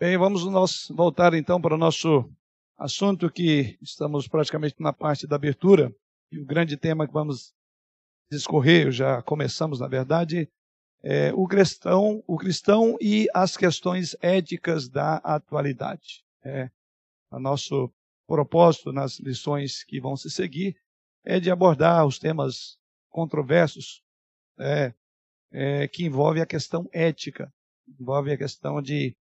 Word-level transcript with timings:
Bem, 0.00 0.16
vamos 0.16 0.44
nós 0.44 0.86
voltar 0.94 1.34
então 1.34 1.60
para 1.60 1.74
o 1.74 1.76
nosso 1.76 2.30
assunto 2.78 3.28
que 3.28 3.76
estamos 3.82 4.28
praticamente 4.28 4.76
na 4.78 4.92
parte 4.92 5.26
da 5.26 5.34
abertura 5.34 5.92
e 6.30 6.38
o 6.38 6.46
grande 6.46 6.76
tema 6.76 7.04
que 7.04 7.12
vamos 7.12 7.52
discorrer, 8.30 8.92
já 8.92 9.20
começamos 9.22 9.80
na 9.80 9.88
verdade, 9.88 10.48
é 11.02 11.32
o 11.34 11.48
cristão, 11.48 12.22
o 12.28 12.36
cristão 12.36 12.96
e 13.00 13.26
as 13.34 13.56
questões 13.56 14.16
éticas 14.20 14.88
da 14.88 15.16
atualidade. 15.16 16.22
É, 16.44 16.70
o 17.32 17.40
nosso 17.40 17.92
propósito 18.24 18.92
nas 18.92 19.18
lições 19.18 19.82
que 19.82 20.00
vão 20.00 20.16
se 20.16 20.30
seguir 20.30 20.76
é 21.24 21.40
de 21.40 21.50
abordar 21.50 22.06
os 22.06 22.20
temas 22.20 22.78
controversos 23.10 24.00
é, 24.60 24.94
é, 25.50 25.88
que 25.88 26.04
envolvem 26.04 26.40
a 26.40 26.46
questão 26.46 26.88
ética, 26.92 27.52
envolve 27.98 28.30
a 28.30 28.38
questão 28.38 28.80
de 28.80 29.16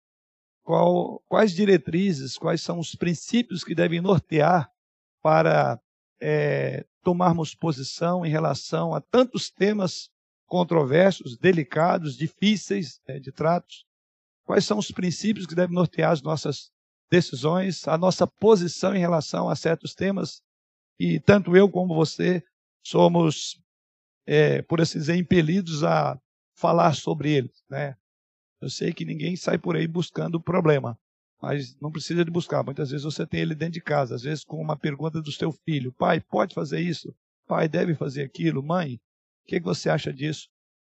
qual, 0.66 1.24
quais 1.30 1.54
diretrizes, 1.54 2.38
quais 2.38 2.62
são 2.62 2.80
os 2.80 2.96
princípios 2.96 3.64
que 3.64 3.76
devem 3.76 4.02
nortear 4.02 4.70
para 5.22 5.80
é, 6.20 6.84
tomarmos 7.04 7.54
posição 7.54 8.26
em 8.26 8.30
relação 8.30 8.94
a 8.94 9.00
tantos 9.00 9.50
temas 9.50 10.10
controversos, 10.48 11.38
delicados, 11.38 12.18
difíceis 12.18 13.00
é, 13.08 13.20
de 13.20 13.32
tratos. 13.32 13.86
Quais 14.44 14.66
são 14.66 14.80
os 14.80 14.90
princípios 14.90 15.46
que 15.46 15.56
devem 15.56 15.76
nortear 15.76 16.12
as 16.12 16.22
nossas 16.24 16.72
decisões, 17.12 17.88
a 17.88 17.98
nossa 17.98 18.26
posição 18.26 18.96
em 18.96 19.00
relação 19.00 19.48
a 19.48 19.56
certos 19.56 19.94
temas. 19.94 20.42
E 21.00 21.20
tanto 21.20 21.56
eu 21.56 21.70
como 21.70 21.94
você 21.94 22.44
somos, 22.84 23.62
é, 24.26 24.64
por 24.64 24.82
assim 24.82 24.98
dizer, 24.98 25.16
impelidos 25.16 25.84
a 25.84 26.20
falar 26.56 26.96
sobre 26.96 27.32
eles. 27.32 27.64
Né? 27.70 27.96
Eu 28.62 28.70
sei 28.70 28.94
que 28.94 29.06
ninguém 29.06 29.36
sai 29.36 29.58
por 29.58 29.76
aí 29.76 29.88
buscando 29.88 30.36
o 30.36 30.42
problema, 30.42 30.98
mas 31.42 31.80
não 31.80 31.92
precisa 31.92 32.24
de 32.24 32.32
buscar. 32.32 32.64
Muitas 32.64 32.90
vezes 32.90 33.04
você 33.04 33.26
tem 33.26 33.42
ele 33.42 33.56
dentro 33.56 33.74
de 33.74 33.82
casa, 33.82 34.16
às 34.16 34.24
vezes 34.24 34.44
com 34.44 34.62
uma 34.62 34.78
pergunta 34.78 35.22
do 35.22 35.32
seu 35.32 35.52
filho: 35.52 35.92
pai, 35.94 36.22
pode 36.22 36.54
fazer 36.54 36.80
isso? 36.80 37.14
Pai, 37.48 37.68
deve 37.68 37.96
fazer 37.96 38.24
aquilo? 38.24 38.64
Mãe, 38.64 38.96
o 38.96 39.48
que, 39.48 39.60
que 39.60 39.66
você 39.66 39.90
acha 39.90 40.12
disso? 40.12 40.50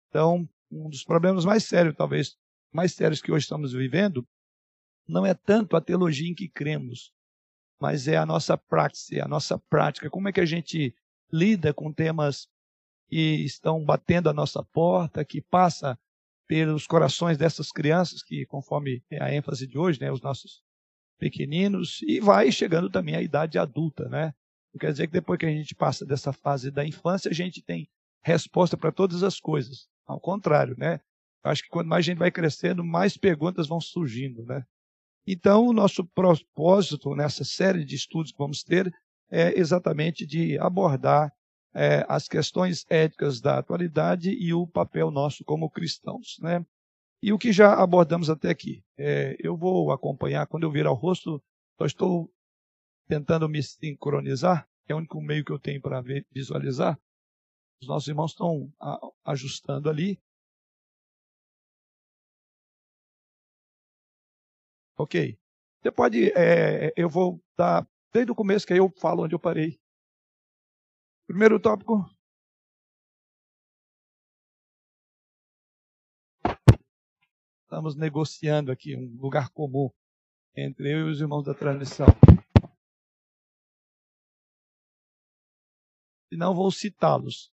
Então, 0.10 0.48
um 0.72 0.90
dos 0.90 1.04
problemas 1.04 1.46
mais 1.46 1.64
sérios, 1.64 1.96
talvez 1.96 2.36
mais 2.72 2.94
sérios 2.94 3.22
que 3.22 3.32
hoje 3.32 3.46
estamos 3.46 3.74
vivendo, 3.74 4.28
não 5.08 5.26
é 5.26 5.34
tanto 5.34 5.76
a 5.76 5.82
teologia 5.82 6.30
em 6.30 6.36
que 6.36 6.50
cremos, 6.50 7.12
mas 7.80 8.08
é 8.08 8.18
a 8.18 8.26
nossa 8.26 8.58
praxe, 8.58 9.20
a 9.20 9.28
nossa 9.28 9.58
prática. 9.58 10.10
Como 10.10 10.28
é 10.28 10.32
que 10.32 10.40
a 10.40 10.46
gente 10.46 10.96
lida 11.32 11.74
com 11.74 11.92
temas 11.92 12.48
que 13.08 13.44
estão 13.44 13.84
batendo 13.84 14.30
a 14.30 14.34
nossa 14.34 14.64
porta, 14.64 15.26
que 15.26 15.42
passa 15.42 15.98
pelos 16.48 16.86
corações 16.86 17.38
dessas 17.38 17.72
crianças, 17.72 18.22
que 18.22 18.46
conforme 18.46 19.04
é 19.10 19.24
a 19.24 19.34
ênfase 19.34 19.66
de 19.68 19.78
hoje, 19.78 20.00
né, 20.00 20.12
os 20.12 20.22
nossos 20.22 20.62
pequeninos, 21.18 22.02
e 22.04 22.20
vai 22.20 22.52
chegando 22.52 22.90
também 22.90 23.16
à 23.16 23.22
idade 23.22 23.58
adulta, 23.58 24.10
né? 24.10 24.34
Não 24.74 24.80
quer 24.80 24.92
dizer 24.92 25.08
que 25.08 25.14
depois 25.14 25.40
que 25.40 25.46
a 25.46 25.50
gente 25.50 25.76
passa 25.76 26.06
dessa 26.06 26.34
fase 26.34 26.72
da 26.72 26.86
infância, 26.86 27.30
a 27.30 27.34
gente 27.34 27.62
tem 27.62 27.88
resposta 28.24 28.76
para 28.76 28.92
todas 28.92 29.24
as 29.24 29.40
coisas. 29.40 29.88
Ao 30.06 30.20
contrário, 30.20 30.76
né? 30.78 31.00
Acho 31.44 31.64
que 31.64 31.70
quanto 31.70 31.88
mais 31.88 32.06
a 32.06 32.08
gente 32.08 32.18
vai 32.18 32.32
crescendo, 32.32 32.84
mais 32.84 33.18
perguntas 33.18 33.68
vão 33.68 33.80
surgindo, 33.80 34.44
né? 34.46 34.64
Então, 35.26 35.68
o 35.68 35.74
nosso 35.74 36.06
propósito 36.06 37.16
nessa 37.16 37.44
série 37.44 37.86
de 37.86 37.96
estudos 37.96 38.32
que 38.32 38.38
vamos 38.38 38.64
ter 38.64 38.92
é 39.32 39.58
exatamente 39.58 40.26
de 40.26 40.58
abordar 40.60 41.32
é, 41.74 42.06
as 42.08 42.28
questões 42.28 42.86
éticas 42.90 43.42
da 43.42 43.58
atualidade 43.58 44.32
e 44.32 44.54
o 44.54 44.68
papel 44.68 45.10
nosso 45.12 45.44
como 45.44 45.70
cristãos. 45.70 46.38
Né? 46.40 46.66
E 47.22 47.32
o 47.34 47.38
que 47.38 47.52
já 47.52 47.74
abordamos 47.74 48.30
até 48.30 48.50
aqui. 48.50 48.84
É, 48.98 49.36
eu 49.40 49.58
vou 49.58 49.92
acompanhar, 49.92 50.48
quando 50.48 50.64
eu 50.64 50.72
virar 50.72 50.92
o 50.92 50.96
rosto, 50.96 51.42
só 51.78 51.86
estou 51.86 52.32
tentando 53.08 53.50
me 53.50 53.62
sincronizar, 53.62 54.68
é 54.88 54.94
o 54.94 54.98
único 54.98 55.22
meio 55.22 55.44
que 55.44 55.52
eu 55.52 55.60
tenho 55.60 55.82
para 55.82 56.02
visualizar. 56.32 57.00
Os 57.82 57.88
nossos 57.88 58.08
irmãos 58.08 58.32
estão 58.32 58.72
ajustando 59.26 59.90
ali. 59.90 60.20
Ok. 64.98 65.38
Você 65.82 65.92
pode, 65.92 66.32
é, 66.32 66.94
eu 66.96 67.10
vou 67.10 67.42
dar 67.58 67.86
desde 68.14 68.32
o 68.32 68.36
começo 68.36 68.66
que 68.66 68.74
aí 68.74 68.80
eu 68.80 68.90
falo 69.02 69.24
onde 69.24 69.36
eu 69.36 69.40
parei. 69.40 69.78
Primeiro 71.34 71.60
tópico. 71.60 72.06
Estamos 77.64 77.96
negociando 77.96 78.72
aqui 78.72 78.96
um 78.96 79.20
lugar 79.20 79.50
comum 79.50 79.90
entre 80.56 80.94
eu 80.94 81.08
e 81.08 81.12
os 81.12 81.20
irmãos 81.20 81.44
da 81.44 81.56
transmissão. 81.56 82.06
E 86.32 86.38
não 86.38 86.54
vou 86.54 86.70
citá-los. 86.70 87.52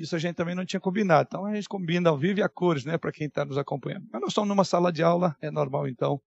Isso 0.00 0.16
a 0.16 0.18
gente 0.18 0.34
também 0.34 0.54
não 0.54 0.64
tinha 0.64 0.80
combinado. 0.80 1.26
Então 1.28 1.44
a 1.44 1.54
gente 1.54 1.68
combina 1.68 2.10
ao 2.10 2.18
vivo 2.18 2.40
e 2.40 2.42
a 2.42 2.48
cores, 2.48 2.84
né, 2.84 2.96
para 2.96 3.12
quem 3.12 3.26
está 3.26 3.44
nos 3.44 3.58
acompanhando. 3.58 4.06
Mas 4.10 4.20
nós 4.20 4.30
estamos 4.30 4.48
numa 4.48 4.64
sala 4.64 4.92
de 4.92 5.02
aula, 5.02 5.36
é 5.40 5.50
normal 5.50 5.86
então 5.86 6.20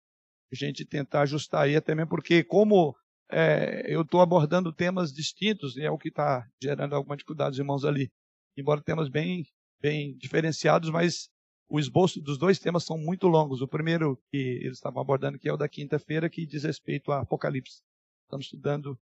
a 0.52 0.56
gente 0.56 0.86
tentar 0.86 1.22
ajustar 1.22 1.64
aí, 1.64 1.76
até 1.76 1.96
mesmo 1.96 2.10
porque, 2.10 2.44
como 2.44 2.96
é, 3.32 3.84
eu 3.88 4.02
estou 4.02 4.22
abordando 4.22 4.72
temas 4.72 5.12
distintos, 5.12 5.76
e 5.76 5.82
é 5.82 5.90
o 5.90 5.98
que 5.98 6.10
está 6.10 6.46
gerando 6.62 6.96
alguma 6.96 7.18
dificuldade 7.18 7.52
dos 7.52 7.60
irmãos 7.60 7.84
ali. 7.84 8.12
Embora 8.56 8.82
temas 8.82 9.10
bem, 9.10 9.44
bem 9.82 10.16
diferenciados, 10.16 10.92
mas 10.92 11.28
o 11.68 11.80
esboço 11.80 12.22
dos 12.22 12.38
dois 12.38 12.60
temas 12.60 12.84
são 12.84 12.98
muito 13.00 13.28
longos. 13.28 13.62
O 13.62 13.68
primeiro 13.68 14.16
que 14.30 14.38
eles 14.38 14.78
estavam 14.78 15.02
abordando, 15.02 15.40
que 15.40 15.50
é 15.50 15.54
o 15.54 15.58
da 15.58 15.68
quinta-feira, 15.68 16.30
que 16.30 16.46
diz 16.46 16.64
respeito 16.64 17.12
a 17.12 17.22
Apocalipse. 17.22 17.82
Estamos 18.26 18.46
estudando 18.46 18.96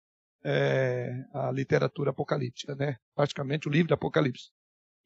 é, 0.43 1.25
a 1.33 1.51
literatura 1.51 2.11
apocalíptica, 2.11 2.75
né? 2.75 2.97
praticamente 3.15 3.67
o 3.67 3.71
livro 3.71 3.87
do 3.87 3.93
Apocalipse. 3.93 4.51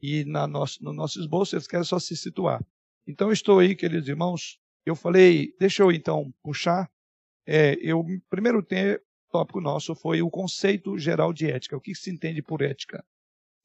E 0.05 0.25
na 0.25 0.45
nosso, 0.45 0.83
no 0.83 0.91
nosso 0.91 1.17
esboço 1.17 1.55
eles 1.55 1.65
querem 1.65 1.85
só 1.85 1.97
se 1.97 2.17
situar. 2.17 2.61
Então 3.07 3.31
estou 3.31 3.59
aí, 3.59 3.73
queridos 3.73 4.09
irmãos, 4.09 4.59
eu 4.85 4.97
falei, 4.97 5.55
deixa 5.57 5.81
eu 5.81 5.93
então 5.93 6.29
puxar. 6.43 6.91
É, 7.47 7.75
eu, 7.75 8.03
primeiro 8.29 8.61
tópico 9.31 9.61
nosso 9.61 9.95
foi 9.95 10.21
o 10.21 10.29
conceito 10.29 10.97
geral 10.97 11.31
de 11.31 11.49
ética, 11.49 11.77
o 11.77 11.79
que 11.79 11.95
se 11.95 12.11
entende 12.11 12.41
por 12.41 12.61
ética. 12.61 13.01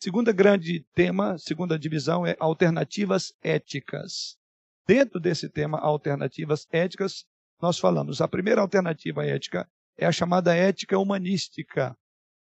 Segunda 0.00 0.31
grande 0.31 0.87
tema, 0.94 1.37
segunda 1.38 1.76
divisão 1.76 2.25
é 2.25 2.37
alternativas 2.38 3.34
éticas. 3.43 4.38
Dentro 4.87 5.19
desse 5.19 5.49
tema, 5.49 5.81
alternativas 5.81 6.69
éticas, 6.70 7.26
nós 7.60 7.81
falamos, 7.81 8.20
a 8.20 8.28
primeira 8.28 8.60
alternativa 8.60 9.26
ética 9.26 9.69
é 9.97 10.06
a 10.06 10.12
chamada 10.12 10.55
ética 10.55 10.97
humanística, 11.00 11.99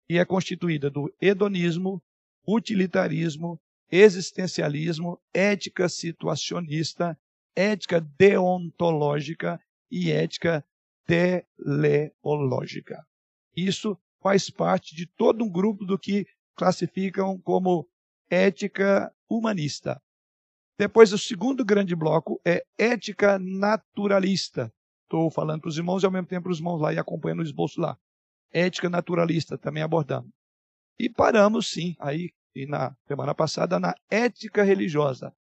que 0.08 0.16
é 0.16 0.24
constituída 0.24 0.88
do 0.88 1.14
hedonismo, 1.20 2.02
utilitarismo, 2.48 3.60
existencialismo, 3.94 5.20
ética 5.32 5.88
situacionista, 5.88 7.16
ética 7.54 8.00
deontológica 8.00 9.60
e 9.88 10.10
ética 10.10 10.64
teleológica. 11.06 13.06
Isso 13.56 13.96
faz 14.20 14.50
parte 14.50 14.96
de 14.96 15.06
todo 15.06 15.44
um 15.44 15.50
grupo 15.50 15.84
do 15.84 15.96
que 15.96 16.26
classificam 16.56 17.38
como 17.38 17.88
ética 18.28 19.14
humanista. 19.28 20.02
Depois, 20.76 21.12
o 21.12 21.18
segundo 21.18 21.64
grande 21.64 21.94
bloco 21.94 22.40
é 22.44 22.64
ética 22.76 23.38
naturalista, 23.38 24.74
estou 25.04 25.30
falando 25.30 25.60
para 25.60 25.68
os 25.68 25.78
irmãos 25.78 26.02
e 26.02 26.06
ao 26.06 26.10
mesmo 26.10 26.26
tempo 26.26 26.44
para 26.44 26.52
os 26.52 26.58
irmãos 26.58 26.80
lá 26.80 26.92
e 26.92 26.98
acompanhando 26.98 27.40
o 27.40 27.44
esboço 27.44 27.80
lá. 27.80 27.96
Ética 28.50 28.90
naturalista 28.90 29.56
também 29.56 29.84
abordamos. 29.84 30.32
E 30.98 31.08
paramos, 31.08 31.68
sim, 31.68 31.94
aí 32.00 32.32
e 32.54 32.66
na 32.66 32.94
semana 33.06 33.34
passada, 33.34 33.80
na 33.80 33.94
ética 34.10 34.62
religiosa. 34.62 35.34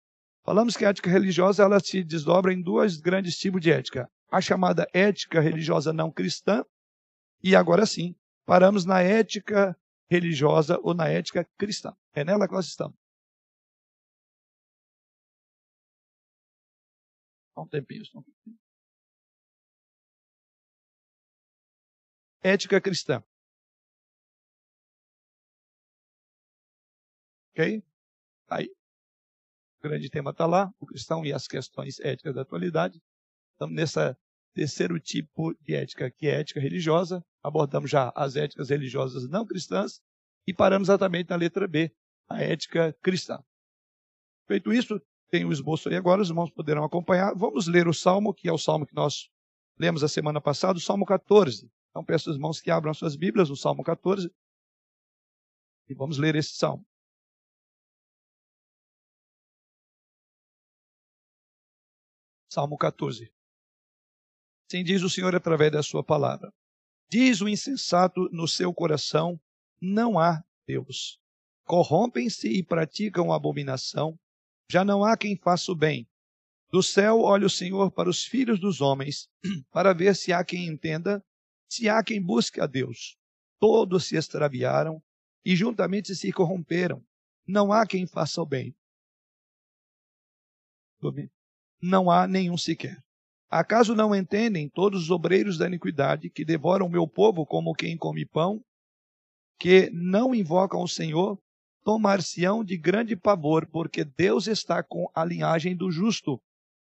Falamos 0.44 0.76
que 0.76 0.84
a 0.84 0.90
ética 0.90 1.10
religiosa 1.10 1.62
ela 1.62 1.80
se 1.80 2.02
desdobra 2.02 2.52
em 2.52 2.62
dois 2.62 2.96
grandes 2.98 3.36
tipos 3.36 3.60
de 3.60 3.70
ética. 3.70 4.10
A 4.30 4.40
chamada 4.40 4.86
ética 4.92 5.40
religiosa 5.40 5.92
não 5.92 6.10
cristã, 6.10 6.64
e 7.42 7.56
agora 7.56 7.84
sim, 7.84 8.14
paramos 8.46 8.84
na 8.84 9.00
ética 9.00 9.76
religiosa 10.08 10.78
ou 10.82 10.94
na 10.94 11.08
ética 11.08 11.44
cristã. 11.58 11.94
É 12.12 12.24
nela 12.24 12.46
que 12.46 12.54
nós 12.54 12.66
estamos. 12.66 12.96
Só 17.54 17.62
um 17.62 17.68
tempinho, 17.68 18.04
só 18.06 18.18
um 18.18 18.22
tempinho. 18.22 18.58
Ética 22.42 22.80
cristã. 22.80 23.22
Ok? 27.60 27.82
Aí. 28.48 28.70
O 29.78 29.82
grande 29.82 30.08
tema 30.08 30.30
está 30.30 30.46
lá, 30.46 30.72
o 30.78 30.86
cristão 30.86 31.24
e 31.24 31.32
as 31.32 31.46
questões 31.46 32.00
éticas 32.00 32.34
da 32.34 32.42
atualidade. 32.42 33.00
Estamos 33.52 33.76
nessa 33.76 34.16
terceiro 34.54 34.98
tipo 34.98 35.54
de 35.60 35.74
ética, 35.74 36.10
que 36.10 36.26
é 36.26 36.40
ética 36.40 36.58
religiosa. 36.58 37.22
Abordamos 37.42 37.90
já 37.90 38.10
as 38.16 38.34
éticas 38.34 38.70
religiosas 38.70 39.28
não 39.28 39.46
cristãs 39.46 40.00
e 40.46 40.54
paramos 40.54 40.88
exatamente 40.88 41.30
na 41.30 41.36
letra 41.36 41.68
B, 41.68 41.94
a 42.28 42.42
ética 42.42 42.94
cristã. 43.02 43.42
Feito 44.46 44.72
isso, 44.72 45.00
tem 45.30 45.44
o 45.44 45.52
esboço 45.52 45.88
aí 45.88 45.96
agora, 45.96 46.22
os 46.22 46.28
irmãos 46.28 46.50
poderão 46.50 46.82
acompanhar. 46.82 47.34
Vamos 47.34 47.66
ler 47.66 47.86
o 47.86 47.94
salmo, 47.94 48.34
que 48.34 48.48
é 48.48 48.52
o 48.52 48.58
salmo 48.58 48.86
que 48.86 48.94
nós 48.94 49.30
lemos 49.78 50.02
a 50.02 50.08
semana 50.08 50.40
passada, 50.40 50.78
o 50.78 50.82
salmo 50.82 51.04
14. 51.04 51.70
Então 51.90 52.04
peço 52.04 52.30
aos 52.30 52.36
irmãos 52.36 52.60
que 52.60 52.70
abram 52.70 52.92
suas 52.94 53.16
Bíblias, 53.16 53.50
o 53.50 53.56
salmo 53.56 53.82
14, 53.82 54.30
e 55.88 55.94
vamos 55.94 56.18
ler 56.18 56.36
esse 56.36 56.54
salmo. 56.54 56.89
Salmo 62.52 62.76
14. 62.76 63.32
Assim 64.68 64.82
diz 64.82 65.02
o 65.02 65.08
Senhor 65.08 65.36
através 65.36 65.70
da 65.70 65.84
sua 65.84 66.02
palavra. 66.02 66.52
Diz 67.08 67.40
o 67.40 67.48
insensato 67.48 68.28
no 68.32 68.48
seu 68.48 68.74
coração: 68.74 69.40
não 69.80 70.18
há 70.18 70.42
Deus. 70.66 71.20
Corrompem-se 71.64 72.48
e 72.48 72.64
praticam 72.64 73.32
abominação. 73.32 74.18
Já 74.68 74.84
não 74.84 75.04
há 75.04 75.16
quem 75.16 75.36
faça 75.36 75.70
o 75.70 75.76
bem. 75.76 76.08
Do 76.72 76.82
céu 76.82 77.20
olha 77.20 77.46
o 77.46 77.50
Senhor 77.50 77.92
para 77.92 78.10
os 78.10 78.24
filhos 78.24 78.58
dos 78.58 78.80
homens, 78.80 79.28
para 79.70 79.92
ver 79.92 80.16
se 80.16 80.32
há 80.32 80.44
quem 80.44 80.66
entenda, 80.66 81.24
se 81.68 81.88
há 81.88 82.02
quem 82.02 82.20
busque 82.20 82.60
a 82.60 82.66
Deus. 82.66 83.16
Todos 83.60 84.06
se 84.06 84.16
extraviaram 84.16 85.00
e 85.44 85.54
juntamente 85.54 86.16
se 86.16 86.32
corromperam. 86.32 87.04
Não 87.46 87.72
há 87.72 87.86
quem 87.86 88.08
faça 88.08 88.42
o 88.42 88.46
bem. 88.46 88.74
Não 91.82 92.10
há 92.10 92.26
nenhum 92.26 92.56
sequer. 92.56 93.02
Acaso 93.50 93.94
não 93.94 94.14
entendem 94.14 94.68
todos 94.68 95.04
os 95.04 95.10
obreiros 95.10 95.58
da 95.58 95.66
iniquidade 95.66 96.30
que 96.30 96.44
devoram 96.44 96.86
o 96.86 96.90
meu 96.90 97.08
povo 97.08 97.44
como 97.44 97.74
quem 97.74 97.96
come 97.96 98.24
pão, 98.24 98.62
que 99.58 99.90
não 99.90 100.34
invocam 100.34 100.82
o 100.82 100.88
Senhor, 100.88 101.38
tomar-se-ão 101.82 102.62
de 102.62 102.76
grande 102.76 103.16
pavor, 103.16 103.66
porque 103.66 104.04
Deus 104.04 104.46
está 104.46 104.82
com 104.82 105.10
a 105.14 105.24
linhagem 105.24 105.74
do 105.74 105.90
justo. 105.90 106.40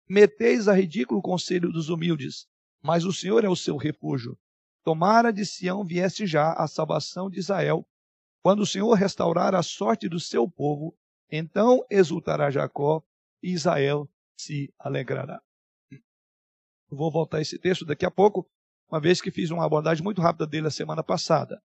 Meteis 0.07 0.68
a 0.68 0.74
ridículo 0.74 1.19
o 1.19 1.24
conselho 1.24 1.72
dos 1.72 1.90
humildes, 1.90 2.45
mas 2.81 3.04
o 3.04 3.12
Senhor 3.12 3.44
é 3.44 3.50
o 3.50 3.56
seu 3.56 3.75
refúgio. 3.75 4.38
Tomara 4.84 5.31
de 5.31 5.45
Sião 5.45 5.84
viesse 5.84 6.25
já 6.25 6.54
a 6.54 6.68
salvação 6.68 7.30
de 7.30 7.40
Israel. 7.40 7.86
Quando 8.42 8.62
o 8.62 8.66
Senhor 8.66 8.94
restaurar 8.94 9.56
a 9.56 9.63
sorte 9.63 10.07
do 10.07 10.19
seu 10.19 10.50
povo, 10.50 10.95
então 11.31 11.86
exultará 11.90 12.51
Jacó 12.51 13.01
e 13.42 13.51
Israel 13.51 14.10
se 14.44 14.74
alegrará. 14.80 15.42
Vou 16.90 17.12
voltar 17.12 17.38
a 17.38 17.42
esse 17.42 17.57
texto 17.57 17.86
daqui 17.86 18.06
a 18.06 18.12
pouco, 18.12 18.48
uma 18.90 19.00
vez 19.00 19.22
que 19.22 19.31
fiz 19.31 19.50
uma 19.50 19.66
abordagem 19.66 20.04
muito 20.04 20.22
rápida 20.22 20.45
dele 20.45 20.68
a 20.68 20.72
semana 20.72 21.04
passada. 21.04 21.62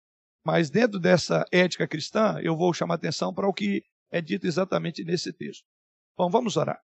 Mas 0.46 0.70
dentro 0.70 1.00
dessa 1.00 1.44
ética 1.52 1.88
cristã, 1.88 2.40
eu 2.44 2.56
vou 2.56 2.74
chamar 2.74 2.96
atenção 2.96 3.34
para 3.34 3.48
o 3.48 3.54
que 3.54 3.84
é 4.12 4.22
dito 4.22 4.46
exatamente 4.46 5.04
nesse 5.04 5.34
texto. 5.34 5.66
Bom, 6.16 6.30
vamos 6.30 6.56
orar. 6.56 6.80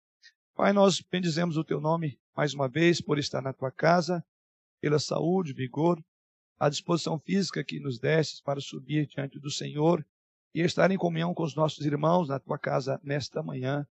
Pai, 0.55 0.73
nós 0.73 1.01
bendizemos 1.01 1.57
o 1.57 1.65
teu 1.65 1.81
nome 1.81 2.19
mais 2.37 2.53
uma 2.53 2.69
vez 2.69 3.01
por 3.01 3.19
estar 3.19 3.41
na 3.41 3.53
tua 3.53 3.71
casa, 3.71 4.23
pela 4.81 4.99
saúde, 4.99 5.55
vigor, 5.55 6.03
a 6.59 6.69
disposição 6.69 7.19
física 7.19 7.65
que 7.65 7.81
nos 7.81 7.99
destes 7.99 8.41
para 8.41 8.61
subir 8.61 9.07
diante 9.07 9.39
do 9.39 9.51
Senhor 9.51 10.07
e 10.55 10.61
estar 10.61 10.91
em 10.91 10.99
comunhão 10.99 11.35
com 11.35 11.43
os 11.43 11.55
nossos 11.55 11.85
irmãos 11.85 12.29
na 12.29 12.39
tua 12.39 12.59
casa 12.59 13.01
nesta 13.03 13.43
manhã 13.43 13.87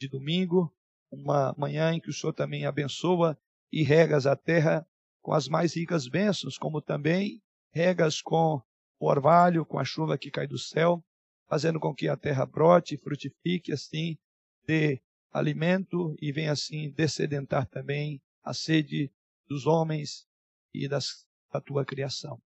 de 0.00 0.08
domingo, 0.08 0.72
uma 1.10 1.54
manhã 1.56 1.92
em 1.92 2.00
que 2.00 2.10
o 2.10 2.12
Senhor 2.12 2.32
também 2.32 2.66
abençoa 2.66 3.38
e 3.72 3.82
regas 3.82 4.26
a 4.26 4.36
terra 4.36 4.86
com 5.22 5.32
as 5.32 5.48
mais 5.48 5.74
ricas 5.74 6.08
bênçãos, 6.08 6.56
como 6.56 6.80
também 6.80 7.42
regas 7.72 8.22
com 8.22 8.62
o 8.98 9.06
orvalho, 9.06 9.64
com 9.64 9.78
a 9.78 9.84
chuva 9.84 10.18
que 10.18 10.30
cai 10.30 10.46
do 10.46 10.58
céu, 10.58 11.04
fazendo 11.46 11.78
com 11.78 11.94
que 11.94 12.08
a 12.08 12.16
terra 12.16 12.44
brote 12.44 12.96
frutifique, 12.96 13.72
assim, 13.72 14.18
dê 14.66 15.00
alimento 15.32 16.16
e 16.20 16.32
venha 16.32 16.52
assim 16.52 16.90
descedentar 16.90 17.66
também 17.66 18.20
a 18.42 18.52
sede 18.52 19.12
dos 19.46 19.66
homens 19.66 20.26
e 20.74 20.88
das, 20.88 21.26
da 21.52 21.60
tua 21.60 21.84
criação. 21.84 22.40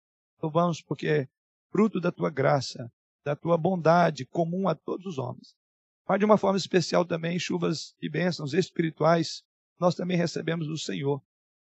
Louvamos 0.43 0.83
porque 0.83 1.07
é 1.07 1.29
fruto 1.71 2.01
da 2.01 2.11
tua 2.11 2.31
graça, 2.31 2.91
da 3.25 3.37
tua 3.37 3.57
bondade 3.57 4.25
comum 4.27 4.69
a 4.69 4.75
todos 4.75 5.07
os 5.07 5.19
homens. 5.19 5.55
Mas 6.09 6.19
de 6.19 6.25
uma 6.25 6.39
forma 6.39 6.59
especial 6.59 7.05
também 7.05 7.39
chuvas 7.39 7.95
e 8.01 8.09
bênçãos 8.09 8.53
espirituais 8.55 9.43
nós 9.79 9.95
também 9.95 10.17
recebemos 10.17 10.67
do 10.67 10.77
Senhor 10.77 11.23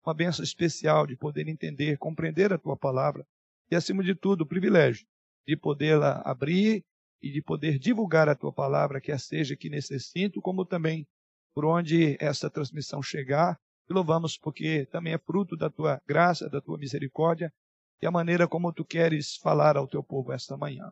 uma 0.07 0.15
bênção 0.15 0.45
especial 0.45 1.07
de 1.07 1.17
poder 1.17 1.49
entender, 1.49 1.99
compreender 1.99 2.53
a 2.53 2.59
tua 2.59 2.77
palavra 2.77 3.27
e, 3.71 3.75
acima 3.75 4.05
de 4.05 4.15
tudo, 4.15 4.43
o 4.43 4.47
privilégio 4.47 5.07
de 5.47 5.57
podê-la 5.57 6.23
abrir 6.25 6.85
e 7.23 7.31
de 7.31 7.43
poder 7.43 7.79
divulgar 7.79 8.29
a 8.29 8.35
tua 8.35 8.53
palavra, 8.53 9.01
quer 9.01 9.19
seja 9.19 9.57
que 9.57 9.71
nesse 9.71 9.95
recinto, 9.95 10.41
como 10.41 10.65
também 10.65 11.07
por 11.55 11.65
onde 11.65 12.17
essa 12.21 12.51
transmissão 12.51 13.03
chegar. 13.03 13.59
E 13.89 13.93
louvamos 13.93 14.39
porque 14.39 14.87
também 14.87 15.13
é 15.13 15.19
fruto 15.19 15.57
da 15.57 15.69
tua 15.71 16.01
graça, 16.07 16.49
da 16.49 16.61
tua 16.61 16.79
misericórdia 16.79 17.53
e 18.01 18.07
a 18.07 18.11
maneira 18.11 18.49
como 18.49 18.73
tu 18.73 18.85
queres 18.85 19.37
falar 19.37 19.77
ao 19.77 19.87
teu 19.87 20.03
povo 20.03 20.33
esta 20.33 20.57
manhã. 20.57 20.91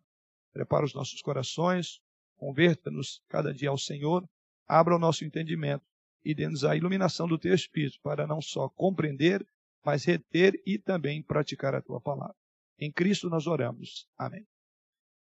Prepara 0.52 0.84
os 0.84 0.94
nossos 0.94 1.20
corações, 1.22 2.00
converta-nos 2.42 3.22
cada 3.28 3.54
dia 3.54 3.70
ao 3.70 3.78
Senhor, 3.78 4.28
abra 4.66 4.96
o 4.96 4.98
nosso 4.98 5.24
entendimento 5.24 5.84
e 6.24 6.34
dê-nos 6.34 6.64
a 6.64 6.74
iluminação 6.74 7.28
do 7.28 7.38
teu 7.38 7.54
Espírito 7.54 8.00
para 8.02 8.26
não 8.26 8.42
só 8.42 8.68
compreender, 8.68 9.46
mas 9.84 10.04
reter 10.04 10.60
e 10.66 10.76
também 10.76 11.22
praticar 11.22 11.72
a 11.72 11.80
tua 11.80 12.00
palavra. 12.00 12.34
Em 12.80 12.90
Cristo 12.90 13.30
nós 13.30 13.46
oramos. 13.46 14.08
Amém. 14.18 14.44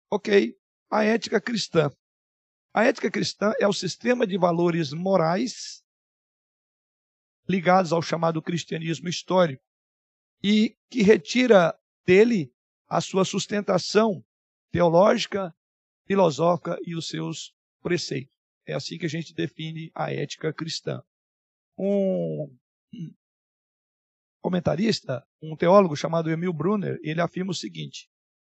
Ok, 0.09 0.57
a 0.89 1.03
ética 1.03 1.41
cristã. 1.41 1.91
A 2.73 2.85
ética 2.85 3.11
cristã 3.11 3.53
é 3.59 3.67
o 3.67 3.73
sistema 3.73 4.25
de 4.25 4.39
valores 4.39 4.93
morais 4.93 5.83
ligados 7.49 7.93
ao 7.93 8.01
chamado 8.01 8.41
cristianismo 8.41 9.09
histórico 9.09 9.65
e 10.45 10.77
que 10.89 11.03
retira 11.03 11.77
dele 12.07 12.55
a 12.87 13.01
sua 13.01 13.25
sustentação 13.25 14.25
teológica, 14.71 15.53
filosófica 16.11 16.77
e 16.85 16.97
os 16.97 17.07
seus 17.07 17.55
preceitos. 17.81 18.35
É 18.67 18.75
assim 18.75 18.99
que 18.99 19.07
a 19.07 19.09
gente 19.09 19.33
define 19.33 19.93
a 19.95 20.13
ética 20.13 20.53
cristã. 20.53 21.01
Um 21.79 22.53
comentarista, 24.43 25.25
um 25.41 25.55
teólogo 25.55 25.95
chamado 25.95 26.29
Emil 26.29 26.53
Brunner, 26.53 26.99
ele 27.05 27.21
afirma 27.21 27.53
o 27.53 27.55
seguinte: 27.55 28.09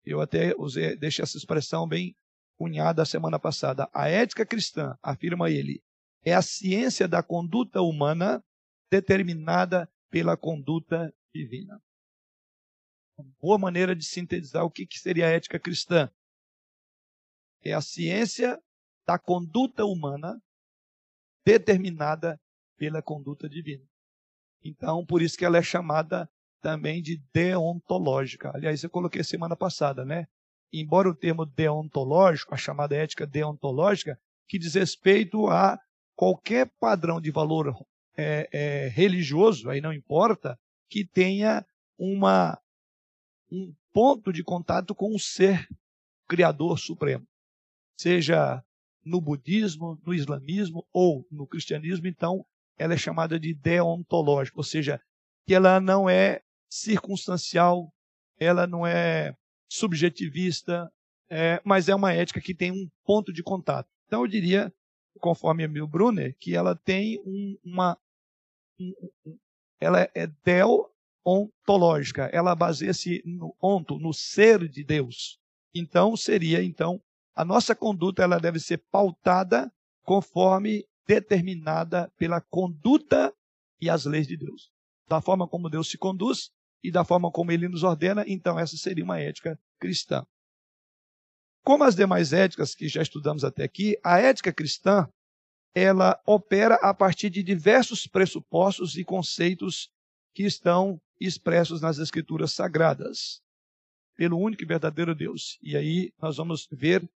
eu 0.04 0.20
até 0.20 0.56
usei, 0.58 0.98
deixei 0.98 1.22
essa 1.22 1.38
expressão 1.38 1.88
bem 1.88 2.16
cunhada 2.58 3.04
a 3.04 3.06
semana 3.06 3.38
passada. 3.40 3.88
A 3.94 4.10
ética 4.10 4.48
cristã, 4.48 4.98
afirma 5.04 5.52
ele, 5.52 5.84
é 6.26 6.34
a 6.34 6.42
ciência 6.42 7.08
da 7.08 7.22
conduta 7.22 7.84
humana 7.84 8.44
determinada 8.90 9.88
pela 10.10 10.36
conduta 10.36 11.14
divina. 11.32 11.80
Uma 13.16 13.32
boa 13.40 13.58
maneira 13.60 13.96
de 13.96 14.06
sintetizar 14.06 14.66
o 14.66 14.72
que 14.72 14.88
seria 14.98 15.28
a 15.28 15.32
ética 15.32 15.60
cristã. 15.60 16.12
É 17.64 17.74
a 17.74 17.82
ciência 17.82 18.60
da 19.06 19.18
conduta 19.18 19.86
humana 19.86 20.40
determinada 21.46 22.40
pela 22.78 23.02
conduta 23.02 23.48
divina. 23.48 23.84
Então, 24.64 25.06
por 25.06 25.22
isso 25.22 25.38
que 25.38 25.46
ela 25.46 25.58
é 25.58 25.62
chamada 25.62 26.30
também 26.62 27.02
de 27.02 27.22
deontológica. 27.34 28.52
Aliás, 28.56 28.82
eu 28.84 28.90
coloquei 28.90 29.24
semana 29.24 29.56
passada, 29.56 30.06
né? 30.06 30.26
Embora 30.72 31.10
o 31.10 31.16
termo 31.16 31.46
deontológico, 31.46 32.54
a 32.54 32.58
chamada 32.58 32.96
ética 32.96 33.28
deontológica, 33.28 34.18
que 34.48 34.58
diz 34.58 34.74
respeito 34.74 35.48
a 35.48 35.78
qualquer 36.16 36.72
padrão 36.80 37.20
de 37.20 37.30
valor 37.32 37.76
é, 38.18 38.48
é, 38.52 38.88
religioso, 38.88 39.70
aí 39.70 39.82
não 39.82 39.92
importa, 39.92 40.58
que 40.90 41.06
tenha 41.06 41.66
uma, 41.98 42.58
um 43.52 43.74
ponto 43.92 44.32
de 44.32 44.44
contato 44.44 44.96
com 44.96 45.14
o 45.14 45.20
ser 45.20 45.68
criador 46.28 46.80
supremo. 46.80 47.28
Seja 47.98 48.64
no 49.04 49.20
budismo, 49.20 50.00
no 50.06 50.14
islamismo 50.14 50.86
ou 50.92 51.26
no 51.32 51.46
cristianismo, 51.46 52.08
então 52.08 52.46
ela 52.78 52.94
é 52.94 52.98
chamada 52.98 53.40
de 53.40 53.54
deontológica, 53.54 54.58
ou 54.58 54.64
seja, 54.64 55.00
que 55.46 55.54
ela 55.54 55.80
não 55.80 56.10
é 56.10 56.42
circunstancial, 56.70 57.94
ela 58.40 58.66
não 58.66 58.86
é 58.86 59.36
subjetivista, 59.70 60.92
é, 61.30 61.62
mas 61.64 61.90
é 61.90 61.96
uma 61.96 62.14
ética 62.14 62.42
que 62.42 62.56
tem 62.56 62.72
um 62.72 62.90
ponto 63.04 63.32
de 63.34 63.44
contato. 63.44 63.90
Então 64.06 64.22
eu 64.22 64.28
diria, 64.28 64.74
conforme 65.20 65.64
Emil 65.64 65.88
Brunner, 65.88 66.36
que 66.40 66.56
ela 66.56 66.76
tem 66.76 67.20
um, 67.26 67.58
uma 67.64 67.98
ela 69.80 70.10
é 70.16 70.28
deontológica, 71.26 72.30
ela 72.34 72.56
baseia-se 72.56 73.22
no 73.26 73.56
onto, 73.62 74.00
no 74.00 74.14
ser 74.14 74.68
de 74.68 74.84
Deus. 74.84 75.40
Então 75.74 76.16
seria 76.16 76.64
então 76.64 77.02
a 77.36 77.44
nossa 77.44 77.76
conduta 77.76 78.24
ela 78.24 78.40
deve 78.40 78.60
ser 78.60 78.78
pautada 78.92 79.72
conforme 80.04 80.86
determinada 81.08 82.12
pela 82.18 82.40
conduta 82.40 83.34
e 83.82 83.90
as 83.90 84.06
leis 84.06 84.28
de 84.28 84.38
Deus. 84.38 84.72
Da 85.08 85.22
forma 85.22 85.48
como 85.48 85.70
Deus 85.70 85.90
se 85.90 85.98
conduz 85.98 86.52
e 86.84 86.92
da 86.92 87.04
forma 87.04 87.32
como 87.32 87.52
ele 87.52 87.68
nos 87.68 87.84
ordena, 87.84 88.24
então 88.28 88.60
essa 88.60 88.78
seria 88.78 89.04
uma 89.04 89.20
ética 89.20 89.60
cristã. 89.80 90.26
Como 91.64 91.84
as 91.84 91.96
demais 91.96 92.34
éticas 92.34 92.76
que 92.76 92.88
já 92.88 93.02
estudamos 93.02 93.44
até 93.44 93.64
aqui, 93.64 93.98
a 94.04 94.20
ética 94.20 94.52
cristã 94.52 95.08
ela 95.74 96.22
opera 96.26 96.76
a 96.76 96.94
partir 96.94 97.30
de 97.30 97.42
diversos 97.42 98.06
pressupostos 98.06 98.96
e 98.96 99.04
conceitos 99.04 99.90
que 100.34 100.44
estão 100.44 101.02
expressos 101.20 101.82
nas 101.82 101.98
escrituras 101.98 102.52
sagradas 102.52 103.42
pelo 104.16 104.38
único 104.38 104.62
e 104.62 104.68
verdadeiro 104.68 105.16
Deus. 105.16 105.58
E 105.62 105.76
aí 105.76 106.14
nós 106.22 106.38
vamos 106.38 106.68
ver 106.72 107.10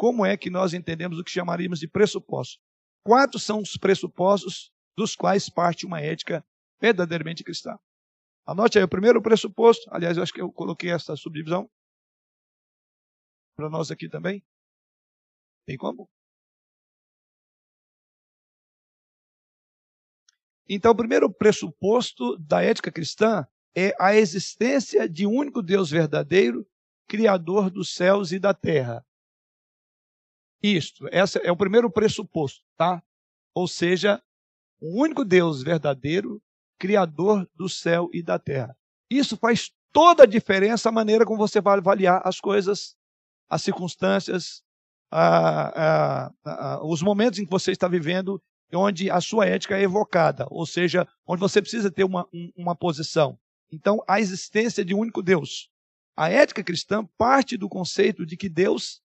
como 0.00 0.24
é 0.24 0.34
que 0.34 0.48
nós 0.48 0.72
entendemos 0.72 1.18
o 1.18 1.22
que 1.22 1.30
chamaríamos 1.30 1.78
de 1.78 1.86
pressupostos. 1.86 2.58
Quatro 3.04 3.38
são 3.38 3.60
os 3.60 3.76
pressupostos 3.76 4.72
dos 4.96 5.14
quais 5.14 5.50
parte 5.50 5.84
uma 5.84 6.00
ética 6.00 6.42
verdadeiramente 6.80 7.44
cristã. 7.44 7.78
Anote 8.46 8.78
aí 8.78 8.84
o 8.84 8.88
primeiro 8.88 9.20
pressuposto, 9.20 9.86
aliás, 9.92 10.16
eu 10.16 10.22
acho 10.22 10.32
que 10.32 10.40
eu 10.40 10.50
coloquei 10.50 10.90
essa 10.90 11.14
subdivisão 11.16 11.70
para 13.54 13.68
nós 13.68 13.90
aqui 13.90 14.08
também. 14.08 14.42
Tem 15.66 15.76
como? 15.76 16.08
Então, 20.66 20.92
o 20.92 20.96
primeiro 20.96 21.30
pressuposto 21.30 22.38
da 22.38 22.62
ética 22.62 22.90
cristã 22.90 23.46
é 23.76 23.94
a 24.00 24.16
existência 24.16 25.06
de 25.06 25.26
um 25.26 25.34
único 25.34 25.60
Deus 25.60 25.90
verdadeiro, 25.90 26.66
criador 27.06 27.70
dos 27.70 27.94
céus 27.94 28.32
e 28.32 28.38
da 28.38 28.54
terra. 28.54 29.04
Isto, 30.62 31.08
esse 31.10 31.38
é 31.44 31.50
o 31.50 31.56
primeiro 31.56 31.90
pressuposto, 31.90 32.62
tá? 32.76 33.02
Ou 33.54 33.66
seja, 33.66 34.22
o 34.80 35.02
único 35.02 35.24
Deus 35.24 35.62
verdadeiro, 35.62 36.42
criador 36.78 37.48
do 37.54 37.68
céu 37.68 38.08
e 38.12 38.22
da 38.22 38.38
terra. 38.38 38.76
Isso 39.10 39.36
faz 39.36 39.72
toda 39.92 40.22
a 40.22 40.26
diferença 40.26 40.88
a 40.88 40.92
maneira 40.92 41.24
como 41.24 41.38
você 41.38 41.60
vai 41.60 41.78
avaliar 41.78 42.22
as 42.24 42.40
coisas, 42.40 42.96
as 43.48 43.62
circunstâncias, 43.62 44.62
a, 45.10 46.24
a, 46.24 46.32
a, 46.44 46.86
os 46.86 47.02
momentos 47.02 47.38
em 47.38 47.44
que 47.44 47.50
você 47.50 47.72
está 47.72 47.88
vivendo, 47.88 48.40
onde 48.72 49.10
a 49.10 49.20
sua 49.20 49.46
ética 49.46 49.76
é 49.76 49.82
evocada, 49.82 50.46
ou 50.50 50.64
seja, 50.64 51.08
onde 51.26 51.40
você 51.40 51.60
precisa 51.60 51.90
ter 51.90 52.04
uma, 52.04 52.26
uma 52.56 52.76
posição. 52.76 53.38
Então, 53.72 54.02
a 54.06 54.20
existência 54.20 54.84
de 54.84 54.94
um 54.94 55.00
único 55.00 55.22
Deus. 55.22 55.68
A 56.16 56.28
ética 56.28 56.62
cristã 56.62 57.04
parte 57.18 57.56
do 57.56 57.68
conceito 57.68 58.24
de 58.24 58.36
que 58.36 58.48
Deus 58.48 59.02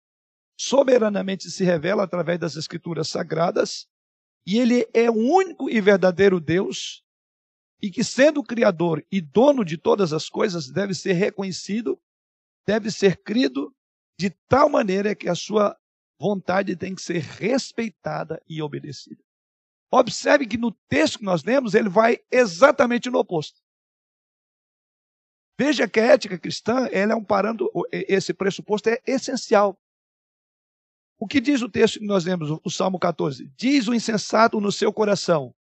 soberanamente 0.57 1.51
se 1.51 1.65
revela 1.65 2.05
através 2.05 2.39
das 2.39 2.57
escrituras 2.57 3.09
sagradas 3.09 3.87
e 4.47 4.59
ele 4.59 4.87
é 4.93 5.11
o 5.11 5.15
único 5.15 5.71
e 5.71 5.81
verdadeiro 5.81 6.41
Deus 6.41 7.03
e 7.81 7.91
que, 7.91 8.05
sendo 8.05 8.43
Criador 8.43 9.05
e 9.11 9.21
dono 9.21 9.65
de 9.65 9.77
todas 9.77 10.13
as 10.13 10.29
coisas, 10.29 10.71
deve 10.71 10.95
ser 10.95 11.15
reconhecido, 11.15 12.01
deve 12.65 12.91
ser 12.91 13.23
crido 13.23 13.75
de 14.19 14.31
tal 14.49 14.69
maneira 14.69 15.15
que 15.15 15.29
a 15.29 15.35
sua 15.35 15.77
vontade 16.19 16.77
tem 16.77 16.95
que 16.95 17.03
ser 17.03 17.19
respeitada 17.19 18.41
e 18.49 18.63
obedecida. 18.63 19.23
Observe 19.91 20.47
que 20.47 20.57
no 20.57 20.71
texto 20.89 21.19
que 21.19 21.25
nós 21.25 21.43
lemos, 21.43 21.75
ele 21.75 21.89
vai 21.89 22.19
exatamente 22.31 23.11
no 23.11 23.19
oposto. 23.19 23.61
Veja 25.59 25.89
que 25.89 26.01
a 26.01 26.05
ética 26.05 26.39
cristã, 26.39 26.89
ela 26.91 27.13
é 27.13 27.17
um 27.17 27.25
parâmetro, 27.25 27.71
esse 27.91 28.33
pressuposto 28.33 28.89
é 28.89 29.03
essencial. 29.07 29.79
O 31.23 31.27
que 31.29 31.41
diz 31.41 31.63
o 31.63 31.69
texto 31.69 32.01
que 32.01 32.05
nós 32.05 32.25
lemos, 32.25 32.59
o 32.65 32.69
Salmo 32.69 32.99
14? 32.99 33.49
Diz 33.57 33.87
o 33.87 33.95
insensato 33.95 34.61
no 34.61 34.73
seu 34.73 34.93
coração: 34.93 35.55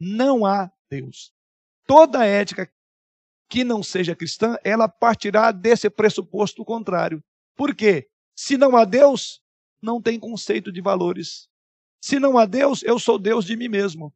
não 0.00 0.46
há 0.46 0.72
Deus. 0.88 1.34
Toda 1.86 2.24
ética 2.24 2.72
que 3.46 3.62
não 3.62 3.82
seja 3.82 4.16
cristã, 4.16 4.56
ela 4.64 4.88
partirá 4.88 5.52
desse 5.52 5.90
pressuposto 5.90 6.64
contrário. 6.64 7.22
Por 7.54 7.74
quê? 7.74 8.08
Se 8.34 8.56
não 8.56 8.74
há 8.74 8.86
Deus, 8.86 9.42
não 9.82 10.00
tem 10.00 10.18
conceito 10.18 10.72
de 10.72 10.80
valores. 10.80 11.46
Se 12.00 12.18
não 12.18 12.38
há 12.38 12.46
Deus, 12.46 12.82
eu 12.84 12.98
sou 12.98 13.18
Deus 13.18 13.44
de 13.44 13.58
mim 13.58 13.68
mesmo. 13.68 14.14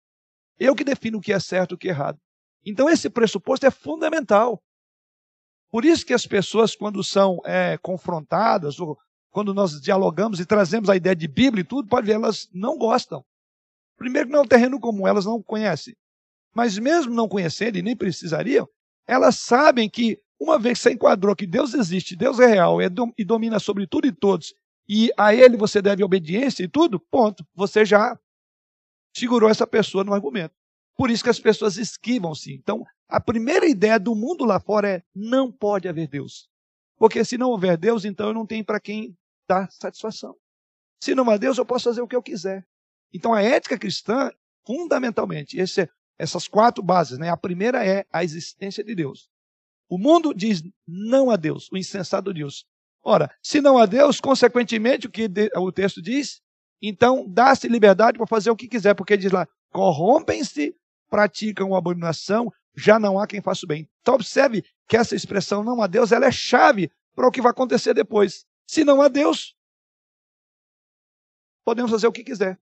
Eu 0.59 0.75
que 0.75 0.83
defino 0.83 1.19
o 1.19 1.21
que 1.21 1.35
é 1.35 1.39
certo 1.39 1.73
e 1.73 1.75
o 1.75 1.79
que 1.79 1.89
é 1.89 1.91
errado. 1.91 2.19
Então, 2.65 2.89
esse 2.89 3.11
pressuposto 3.11 3.67
é 3.67 3.71
fundamental. 3.71 4.65
Por 5.71 5.85
isso 5.85 6.07
que 6.07 6.15
as 6.15 6.27
pessoas, 6.27 6.75
quando 6.75 7.05
são 7.05 7.39
é, 7.45 7.77
confrontadas, 7.77 8.81
ou 8.81 8.99
quando 9.39 9.55
nós 9.55 9.81
dialogamos 9.81 10.41
e 10.41 10.45
trazemos 10.45 10.91
a 10.91 10.97
ideia 10.97 11.15
de 11.15 11.29
Bíblia 11.29 11.61
e 11.61 11.65
tudo, 11.65 11.87
pode 11.87 12.09
ver, 12.09 12.15
elas 12.15 12.49
não 12.53 12.77
gostam. 12.77 13.25
Primeiro 13.97 14.27
que 14.27 14.33
não 14.33 14.41
é 14.41 14.43
um 14.43 14.49
terreno 14.49 14.81
comum, 14.81 15.07
elas 15.07 15.27
não 15.27 15.41
conhecem. 15.41 15.95
Mas 16.53 16.77
mesmo 16.77 17.15
não 17.15 17.29
conhecendo, 17.29 17.79
e 17.79 17.83
nem 17.83 17.95
precisariam, 17.95 18.69
elas 19.07 19.37
sabem 19.37 19.89
que, 19.89 20.21
uma 20.41 20.59
vez 20.59 20.79
que 20.79 20.83
você 20.83 20.93
enquadrou 20.93 21.37
que 21.37 21.47
Deus 21.47 21.73
existe, 21.73 22.17
Deus 22.17 22.41
é 22.41 22.47
real 22.47 22.79
e 22.83 23.25
domina 23.25 23.61
sobre 23.61 23.87
tudo 23.87 24.09
e 24.09 24.13
todos, 24.13 24.53
e 24.89 25.13
a 25.17 25.33
Ele 25.33 25.57
você 25.57 25.81
deve 25.81 26.03
obediência 26.03 26.65
e 26.65 26.69
tudo, 26.69 26.99
ponto. 26.99 27.47
Você 27.55 27.85
já 27.85 28.19
segurou 29.17 29.49
essa 29.49 29.69
pessoa 29.69 30.03
no 30.03 30.15
argumento. 30.15 30.57
Por 30.97 31.13
isso 31.13 31.23
que 31.23 31.31
as 31.31 31.39
pessoas 31.39 31.77
esquivam-se. 31.77 32.53
Então, 32.53 32.85
a 33.09 33.21
primeira 33.21 33.69
ideia 33.69 34.01
do 34.01 34.17
mundo 34.17 34.45
lá 34.45 34.59
fora 34.59 34.89
é: 34.89 35.03
não 35.15 35.53
pode 35.53 35.87
haver 35.87 36.09
Deus. 36.09 36.49
Porque 36.99 37.25
se 37.25 37.39
não 37.39 37.51
houver 37.51 37.77
Deus, 37.77 38.05
então 38.05 38.29
eu 38.29 38.35
não 38.35 38.45
tenho 38.45 38.65
para 38.65 38.81
quem 38.81 39.17
dar 39.49 39.71
satisfação. 39.71 40.37
Se 41.03 41.15
não 41.15 41.29
há 41.31 41.37
Deus, 41.37 41.59
eu 41.59 41.65
posso 41.65 41.85
fazer 41.85 42.03
o 42.03 42.09
que 42.09 42.15
eu 42.15 42.23
quiser. 42.23 42.65
Então 43.13 43.33
a 43.33 43.43
ética 43.43 43.79
cristã, 43.79 44.31
fundamentalmente, 44.67 45.59
esse, 45.59 45.89
essas 46.19 46.47
quatro 46.47 46.83
bases, 46.83 47.19
né? 47.19 47.31
A 47.31 47.37
primeira 47.37 47.85
é 47.85 48.05
a 48.13 48.23
existência 48.23 48.85
de 48.85 48.95
Deus. 48.95 49.29
O 49.89 49.97
mundo 49.97 50.35
diz 50.35 50.63
não 50.87 51.31
a 51.31 51.37
Deus, 51.37 51.71
o 51.73 51.79
insensato 51.79 52.33
Deus. 52.33 52.67
Ora, 53.03 53.31
se 53.43 53.61
não 53.61 53.79
há 53.79 53.87
Deus, 53.87 54.21
consequentemente, 54.21 55.07
o 55.07 55.11
que 55.11 55.31
o 55.57 55.73
texto 55.73 56.03
diz, 56.03 56.43
então 56.83 57.27
dá-se 57.27 57.67
liberdade 57.69 58.19
para 58.19 58.27
fazer 58.27 58.51
o 58.51 58.57
que 58.57 58.69
quiser, 58.69 58.95
porque 58.95 59.17
diz 59.17 59.33
lá: 59.33 59.49
corrompem-se, 59.73 60.77
praticam 61.09 61.75
abominação, 61.75 62.53
já 62.77 62.99
não 62.99 63.19
há 63.19 63.27
quem 63.27 63.41
faça 63.41 63.65
o 63.65 63.69
bem. 63.69 63.89
Então 64.03 64.15
observe 64.15 64.63
que 64.87 64.97
essa 64.97 65.15
expressão 65.15 65.65
não 65.65 65.81
há 65.81 65.87
Deus, 65.87 66.13
ela 66.13 66.27
é 66.27 66.33
chave 66.33 66.91
para 67.15 67.27
o 67.27 67.31
que 67.31 67.41
vai 67.41 67.51
acontecer 67.51 67.95
depois. 67.95 68.45
Se 68.69 68.85
não 68.85 69.01
há 69.01 69.09
Deus, 69.09 69.57
podemos 71.65 71.91
fazer 71.91 72.07
o 72.07 72.13
que 72.13 72.23
quiser. 72.23 72.61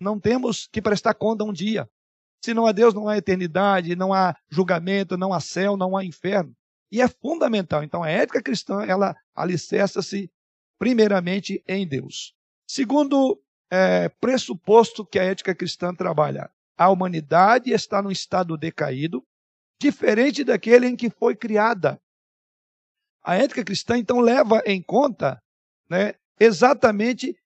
Não 0.00 0.18
temos 0.18 0.66
que 0.66 0.80
prestar 0.80 1.12
conta 1.14 1.44
um 1.44 1.52
dia. 1.52 1.88
Se 2.42 2.54
não 2.54 2.66
há 2.66 2.72
Deus, 2.72 2.94
não 2.94 3.08
há 3.08 3.18
eternidade, 3.18 3.94
não 3.94 4.14
há 4.14 4.34
julgamento, 4.48 5.18
não 5.18 5.32
há 5.32 5.40
céu, 5.40 5.76
não 5.76 5.96
há 5.96 6.04
inferno. 6.04 6.56
E 6.90 7.02
é 7.02 7.08
fundamental. 7.08 7.82
Então, 7.82 8.02
a 8.02 8.08
ética 8.08 8.42
cristã, 8.42 8.82
ela 8.84 9.14
alicerça-se 9.34 10.30
primeiramente 10.78 11.62
em 11.68 11.86
Deus. 11.86 12.34
Segundo 12.66 13.42
é, 13.70 14.08
pressuposto 14.08 15.04
que 15.04 15.18
a 15.18 15.24
ética 15.24 15.54
cristã 15.54 15.94
trabalha, 15.94 16.50
a 16.76 16.88
humanidade 16.88 17.70
está 17.72 18.00
num 18.00 18.10
estado 18.10 18.56
decaído, 18.56 19.26
diferente 19.80 20.44
daquele 20.44 20.86
em 20.86 20.96
que 20.96 21.10
foi 21.10 21.36
criada. 21.36 22.00
A 23.28 23.36
ética 23.36 23.62
cristã, 23.62 23.98
então, 23.98 24.20
leva 24.20 24.62
em 24.64 24.82
conta 24.82 25.38
né, 25.86 26.14
exatamente 26.40 27.38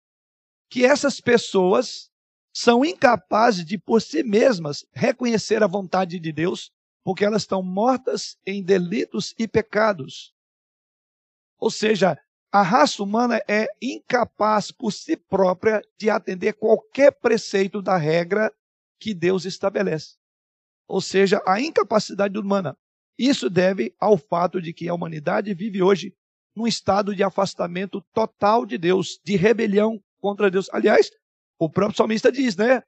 que 0.71 0.85
essas 0.85 1.21
pessoas 1.21 2.09
são 2.55 2.85
incapazes 2.85 3.65
de, 3.65 3.77
por 3.77 4.01
si 4.01 4.23
mesmas, 4.23 4.87
reconhecer 4.93 5.61
a 5.61 5.67
vontade 5.67 6.21
de 6.21 6.31
Deus, 6.31 6.71
porque 7.03 7.25
elas 7.25 7.43
estão 7.43 7.65
mortas 7.65 8.37
em 8.47 8.63
delitos 8.63 9.35
e 9.37 9.49
pecados. 9.49 10.33
Ou 11.59 11.69
seja, 11.69 12.17
a 12.53 12.63
raça 12.63 13.03
humana 13.03 13.43
é 13.49 13.67
incapaz 13.83 14.71
por 14.71 14.93
si 14.93 15.17
própria 15.17 15.83
de 15.99 16.09
atender 16.09 16.53
qualquer 16.53 17.11
preceito 17.11 17.83
da 17.83 17.97
regra 17.97 18.55
que 19.01 19.13
Deus 19.13 19.45
estabelece. 19.45 20.15
Ou 20.87 21.01
seja, 21.01 21.43
a 21.45 21.61
incapacidade 21.61 22.39
humana. 22.39 22.79
Isso 23.19 23.51
deve 23.51 23.95
ao 23.99 24.17
fato 24.17 24.61
de 24.61 24.73
que 24.73 24.89
a 24.89 24.95
humanidade 24.95 25.53
vive 25.55 25.83
hoje 25.83 26.15
num 26.55 26.67
estado 26.67 27.15
de 27.15 27.23
afastamento 27.23 28.01
total 28.13 28.67
de 28.67 28.77
Deus, 28.77 29.21
de 29.25 29.37
rebelião 29.37 30.03
contra 30.21 30.51
Deus. 30.51 30.69
Aliás, 30.73 31.11
o 31.59 31.69
próprio 31.69 31.97
salmista 31.97 32.31
diz, 32.31 32.57
né? 32.57 32.83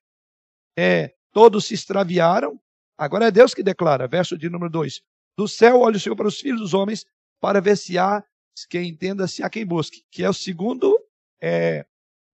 É, 0.76 1.14
todos 1.32 1.66
se 1.66 1.74
extraviaram, 1.74 2.60
agora 2.98 3.26
é 3.26 3.30
Deus 3.30 3.54
que 3.54 3.62
declara, 3.62 4.08
verso 4.08 4.36
de 4.36 4.48
número 4.48 4.70
2. 4.70 5.02
Do 5.36 5.48
céu 5.48 5.80
olha 5.80 5.96
o 5.96 6.00
Senhor 6.00 6.16
para 6.16 6.28
os 6.28 6.38
filhos 6.38 6.60
dos 6.60 6.74
homens, 6.74 7.04
para 7.40 7.60
ver 7.60 7.76
se 7.76 7.98
há 7.98 8.24
quem 8.68 8.88
entenda, 8.88 9.26
se 9.26 9.42
há 9.42 9.50
quem 9.50 9.66
busque, 9.66 10.04
que 10.10 10.22
é 10.22 10.28
o 10.28 10.34
segundo 10.34 10.98
é, 11.40 11.86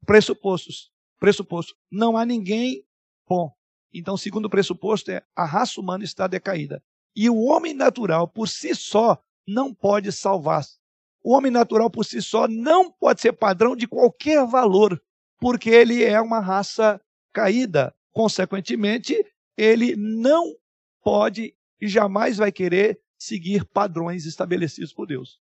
pressupostos. 0.07 0.91
Pressuposto. 1.19 1.75
Não 1.91 2.17
há 2.17 2.25
ninguém 2.25 2.85
bom. 3.29 3.53
Então, 3.93 4.15
o 4.15 4.19
segundo 4.19 4.49
pressuposto 4.49 5.11
é 5.11 5.23
a 5.35 5.45
raça 5.45 5.81
humana 5.81 6.05
está 6.05 6.27
decaída. 6.27 6.83
E 7.15 7.29
o 7.29 7.37
homem 7.37 7.75
natural, 7.75 8.29
por 8.29 8.49
si 8.49 8.75
só, 8.75 9.23
não 9.47 9.75
pode 9.75 10.13
salvar-se. 10.13 10.79
O 11.23 11.33
homem 11.33 11.51
natural, 11.51 11.91
por 11.91 12.05
si 12.05 12.23
só, 12.23 12.49
não 12.49 12.91
pode 12.91 13.21
ser 13.21 13.33
padrão 13.33 13.77
de 13.77 13.87
qualquer 13.87 14.47
valor, 14.47 15.03
porque 15.39 15.69
ele 15.69 16.03
é 16.03 16.21
uma 16.21 16.41
raça 16.41 17.01
caída. 17.33 17.95
Consequentemente, 18.13 19.15
ele 19.57 19.95
não 19.97 20.55
pode 21.03 21.55
e 21.81 21.89
jamais 21.89 22.37
vai 22.37 22.53
querer 22.53 23.01
seguir 23.19 23.65
padrões 23.67 24.25
estabelecidos 24.27 24.93
por 24.93 25.07
Deus. 25.07 25.41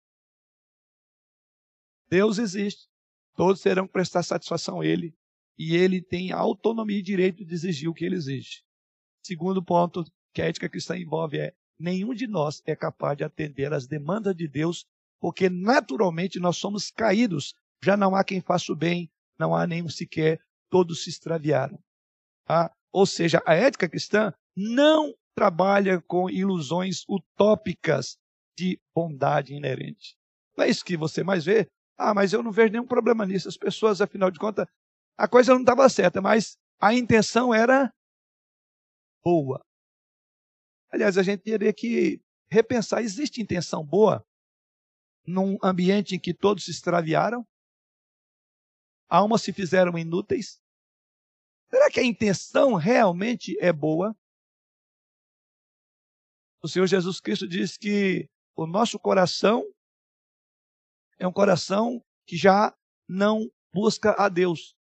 Deus 2.09 2.39
existe, 2.39 2.89
todos 3.35 3.63
terão 3.63 3.87
que 3.87 3.93
prestar 3.93 4.23
satisfação 4.23 4.81
a 4.81 4.87
Ele, 4.87 5.17
e 5.59 5.75
Ele 5.75 6.03
tem 6.03 6.33
autonomia 6.33 6.99
e 6.99 7.03
direito 7.03 7.45
de 7.45 7.55
exigir 7.55 7.89
o 7.89 7.95
que 7.95 8.05
Ele 8.05 8.17
exige. 8.17 8.63
Segundo 9.23 9.65
ponto 9.65 10.05
que 10.33 10.43
a 10.43 10.47
ética 10.47 10.69
cristã 10.69 10.97
envolve 10.97 11.39
é: 11.39 11.55
nenhum 11.79 12.15
de 12.15 12.27
nós 12.27 12.63
é 12.67 12.75
capaz 12.75 13.17
de 13.17 13.25
atender 13.25 13.73
às 13.73 13.87
demandas 13.87 14.35
de 14.35 14.49
Deus, 14.49 14.87
porque 15.21 15.49
naturalmente 15.49 16.41
nós 16.41 16.57
somos 16.57 16.91
caídos. 16.91 17.55
Já 17.85 17.97
não 17.97 18.15
há 18.15 18.25
quem 18.25 18.41
faça 18.41 18.73
o 18.73 18.77
bem, 18.77 19.11
não 19.39 19.55
há 19.55 19.67
nenhum 19.67 19.89
sequer, 19.89 20.41
todos 20.71 21.05
se 21.05 21.11
extraviaram. 21.11 21.79
Ah, 22.49 22.71
ou 22.93 23.07
seja, 23.07 23.43
a 23.47 23.55
ética 23.55 23.89
cristã 23.89 24.33
não 24.57 25.15
trabalha 25.35 26.01
com 26.03 26.29
ilusões 26.31 27.05
utópicas 27.09 28.17
de 28.57 28.79
bondade 28.95 29.55
inerente. 29.55 30.17
Não 30.57 30.65
é 30.65 30.69
isso 30.69 30.85
que 30.85 30.97
você 30.97 31.25
mais 31.25 31.45
vê? 31.45 31.69
Ah, 31.97 32.15
mas 32.15 32.33
eu 32.33 32.43
não 32.43 32.53
vejo 32.53 32.73
nenhum 32.73 32.87
problema 32.87 33.25
nisso. 33.25 33.49
As 33.49 33.57
pessoas, 33.57 34.01
afinal 34.01 34.31
de 34.31 34.39
contas, 34.39 34.67
a 35.17 35.27
coisa 35.27 35.53
não 35.55 35.61
estava 35.61 35.89
certa, 35.89 36.21
mas 36.21 36.57
a 36.81 36.95
intenção 36.95 37.55
era 37.55 37.93
boa. 39.25 39.65
Aliás, 40.93 41.17
a 41.17 41.23
gente 41.23 41.41
teria 41.41 41.73
que 41.73 42.23
repensar: 42.51 43.01
existe 43.01 43.41
intenção 43.41 43.85
boa 43.85 44.25
num 45.27 45.57
ambiente 45.63 46.15
em 46.15 46.21
que 46.21 46.35
todos 46.35 46.65
se 46.65 46.71
extraviaram? 46.71 47.47
Almas 49.09 49.43
se 49.43 49.53
fizeram 49.53 49.97
inúteis? 49.99 50.61
Será 51.71 51.91
que 51.91 52.01
a 52.01 52.05
intenção 52.05 52.75
realmente 52.75 53.57
é 53.59 53.73
boa? 53.73 54.15
O 56.63 56.69
Senhor 56.69 56.87
Jesus 56.87 57.19
Cristo 57.19 57.49
diz 57.49 57.77
que 57.77 58.29
o 58.55 58.67
nosso 58.67 58.99
coração 58.99 59.65
é 61.19 61.27
um 61.27 61.33
coração 61.33 62.05
que 62.27 62.37
já 62.37 62.77
não 63.09 63.51
busca 63.73 64.15
a 64.19 64.29
Deus. 64.29 64.77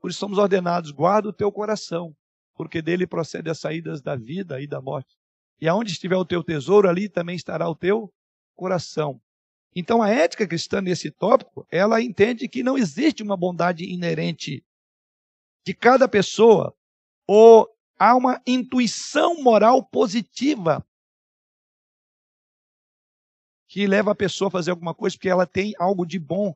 Por 0.00 0.10
isso 0.10 0.18
somos 0.18 0.38
ordenados, 0.38 0.90
guarda 0.90 1.28
o 1.28 1.32
teu 1.32 1.50
coração, 1.52 2.16
porque 2.56 2.80
dele 2.82 3.06
procede 3.06 3.50
as 3.50 3.58
saídas 3.58 4.00
da 4.00 4.16
vida 4.16 4.60
e 4.60 4.66
da 4.66 4.80
morte. 4.80 5.16
E 5.60 5.68
aonde 5.68 5.92
estiver 5.92 6.16
o 6.16 6.24
teu 6.24 6.42
tesouro, 6.42 6.88
ali 6.88 7.08
também 7.08 7.36
estará 7.36 7.68
o 7.68 7.74
teu 7.74 8.12
coração. 8.54 9.20
Então 9.74 10.02
a 10.02 10.08
ética 10.08 10.46
cristã 10.46 10.80
nesse 10.80 11.10
tópico, 11.10 11.66
ela 11.70 12.00
entende 12.00 12.48
que 12.48 12.62
não 12.62 12.78
existe 12.78 13.22
uma 13.22 13.36
bondade 13.36 13.84
inerente 13.84 14.64
de 15.64 15.74
cada 15.74 16.08
pessoa, 16.08 16.74
ou 17.26 17.68
há 17.98 18.14
uma 18.14 18.40
intuição 18.46 19.42
moral 19.42 19.84
positiva 19.84 20.86
que 23.68 23.86
leva 23.86 24.12
a 24.12 24.14
pessoa 24.14 24.48
a 24.48 24.50
fazer 24.50 24.70
alguma 24.70 24.94
coisa 24.94 25.16
porque 25.16 25.28
ela 25.28 25.46
tem 25.46 25.74
algo 25.78 26.06
de 26.06 26.18
bom. 26.18 26.54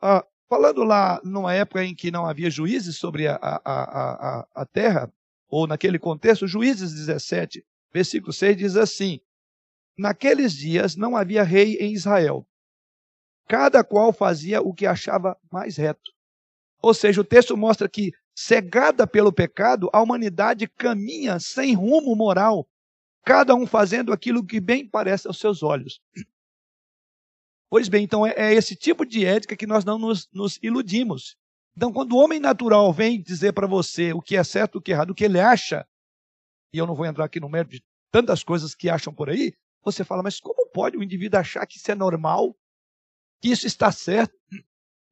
Ah, 0.00 0.24
falando 0.48 0.84
lá 0.84 1.20
numa 1.24 1.54
época 1.54 1.84
em 1.84 1.94
que 1.94 2.10
não 2.10 2.26
havia 2.26 2.50
juízes 2.50 2.96
sobre 2.96 3.26
a, 3.26 3.36
a, 3.36 3.60
a, 3.64 4.48
a 4.54 4.66
terra, 4.66 5.12
ou 5.48 5.66
naquele 5.66 5.98
contexto, 5.98 6.48
Juízes 6.48 6.92
17, 6.92 7.64
versículo 7.92 8.32
6 8.32 8.56
diz 8.56 8.76
assim: 8.76 9.20
Naqueles 9.96 10.52
dias 10.52 10.96
não 10.96 11.16
havia 11.16 11.44
rei 11.44 11.76
em 11.76 11.92
Israel, 11.92 12.46
cada 13.46 13.84
qual 13.84 14.12
fazia 14.12 14.60
o 14.60 14.74
que 14.74 14.86
achava 14.86 15.36
mais 15.52 15.76
reto. 15.76 16.12
Ou 16.82 16.92
seja, 16.92 17.20
o 17.20 17.24
texto 17.24 17.56
mostra 17.56 17.88
que, 17.88 18.12
cegada 18.34 19.06
pelo 19.06 19.32
pecado, 19.32 19.88
a 19.92 20.02
humanidade 20.02 20.66
caminha 20.66 21.38
sem 21.38 21.72
rumo 21.74 22.14
moral, 22.16 22.68
cada 23.24 23.54
um 23.54 23.66
fazendo 23.66 24.12
aquilo 24.12 24.44
que 24.44 24.60
bem 24.60 24.86
parece 24.86 25.26
aos 25.26 25.38
seus 25.38 25.62
olhos. 25.62 26.00
Pois 27.70 27.88
bem, 27.88 28.04
então 28.04 28.26
é, 28.26 28.34
é 28.36 28.54
esse 28.54 28.76
tipo 28.76 29.04
de 29.04 29.24
ética 29.24 29.56
que 29.56 29.66
nós 29.66 29.84
não 29.84 29.98
nos, 29.98 30.28
nos 30.32 30.58
iludimos. 30.62 31.36
Então, 31.76 31.92
quando 31.92 32.12
o 32.12 32.18
homem 32.18 32.38
natural 32.38 32.92
vem 32.92 33.20
dizer 33.20 33.52
para 33.52 33.66
você 33.66 34.12
o 34.12 34.22
que 34.22 34.36
é 34.36 34.44
certo, 34.44 34.76
o 34.76 34.80
que 34.80 34.92
é 34.92 34.94
errado, 34.94 35.10
o 35.10 35.14
que 35.14 35.24
ele 35.24 35.40
acha, 35.40 35.86
e 36.72 36.78
eu 36.78 36.86
não 36.86 36.94
vou 36.94 37.06
entrar 37.06 37.24
aqui 37.24 37.40
no 37.40 37.48
mérito 37.48 37.72
de 37.72 37.84
tantas 38.12 38.44
coisas 38.44 38.74
que 38.74 38.88
acham 38.88 39.12
por 39.12 39.28
aí, 39.28 39.52
você 39.82 40.04
fala, 40.04 40.22
mas 40.22 40.38
como 40.38 40.70
pode 40.70 40.96
o 40.96 41.02
indivíduo 41.02 41.40
achar 41.40 41.66
que 41.66 41.78
isso 41.78 41.90
é 41.90 41.94
normal, 41.94 42.56
que 43.40 43.48
isso 43.50 43.66
está 43.66 43.90
certo, 43.90 44.34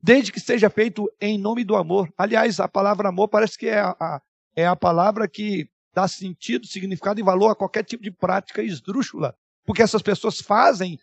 desde 0.01 0.31
que 0.31 0.39
seja 0.39 0.71
feito 0.71 1.11
em 1.21 1.37
nome 1.37 1.65
do 1.65 1.75
amor? 1.75 2.13
Aliás, 2.17 2.61
a 2.61 2.69
palavra 2.69 3.09
amor 3.09 3.29
parece 3.29 3.59
que 3.59 3.67
é 3.67 3.81
a, 3.81 3.91
a 4.01 4.23
é 4.55 4.67
a 4.67 4.77
palavra 4.77 5.29
que 5.29 5.69
dá 5.95 6.07
sentido, 6.07 6.67
significado 6.67 7.21
e 7.21 7.23
valor 7.23 7.51
a 7.51 7.55
qualquer 7.55 7.85
tipo 7.85 8.03
de 8.03 8.11
prática 8.11 8.63
esdrúxula. 8.63 9.35
Porque 9.65 9.83
essas 9.83 10.03
pessoas 10.03 10.41
fazem 10.41 10.99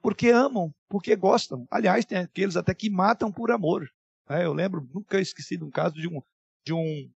porque 0.00 0.30
amam, 0.30 0.74
porque 0.88 1.14
gostam. 1.16 1.66
Aliás, 1.70 2.04
tem 2.04 2.18
aqueles 2.18 2.56
até 2.56 2.74
que 2.74 2.90
matam 2.90 3.30
por 3.30 3.50
amor. 3.50 3.88
É, 4.28 4.44
eu 4.44 4.52
lembro, 4.52 4.88
nunca 4.94 5.20
esqueci 5.20 5.56
de 5.56 5.64
um 5.64 5.70
caso 5.70 5.94
de 5.94 6.08
um, 6.08 6.22
de 6.64 6.72
um, 6.72 7.12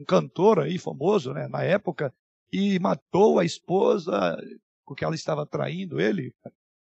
um 0.00 0.04
cantor 0.04 0.60
aí 0.60 0.78
famoso, 0.78 1.32
né, 1.32 1.46
na 1.48 1.62
época, 1.62 2.12
e 2.52 2.78
matou 2.78 3.38
a 3.38 3.44
esposa 3.44 4.36
porque 4.84 5.04
ela 5.04 5.14
estava 5.14 5.46
traindo 5.46 6.00
ele, 6.00 6.34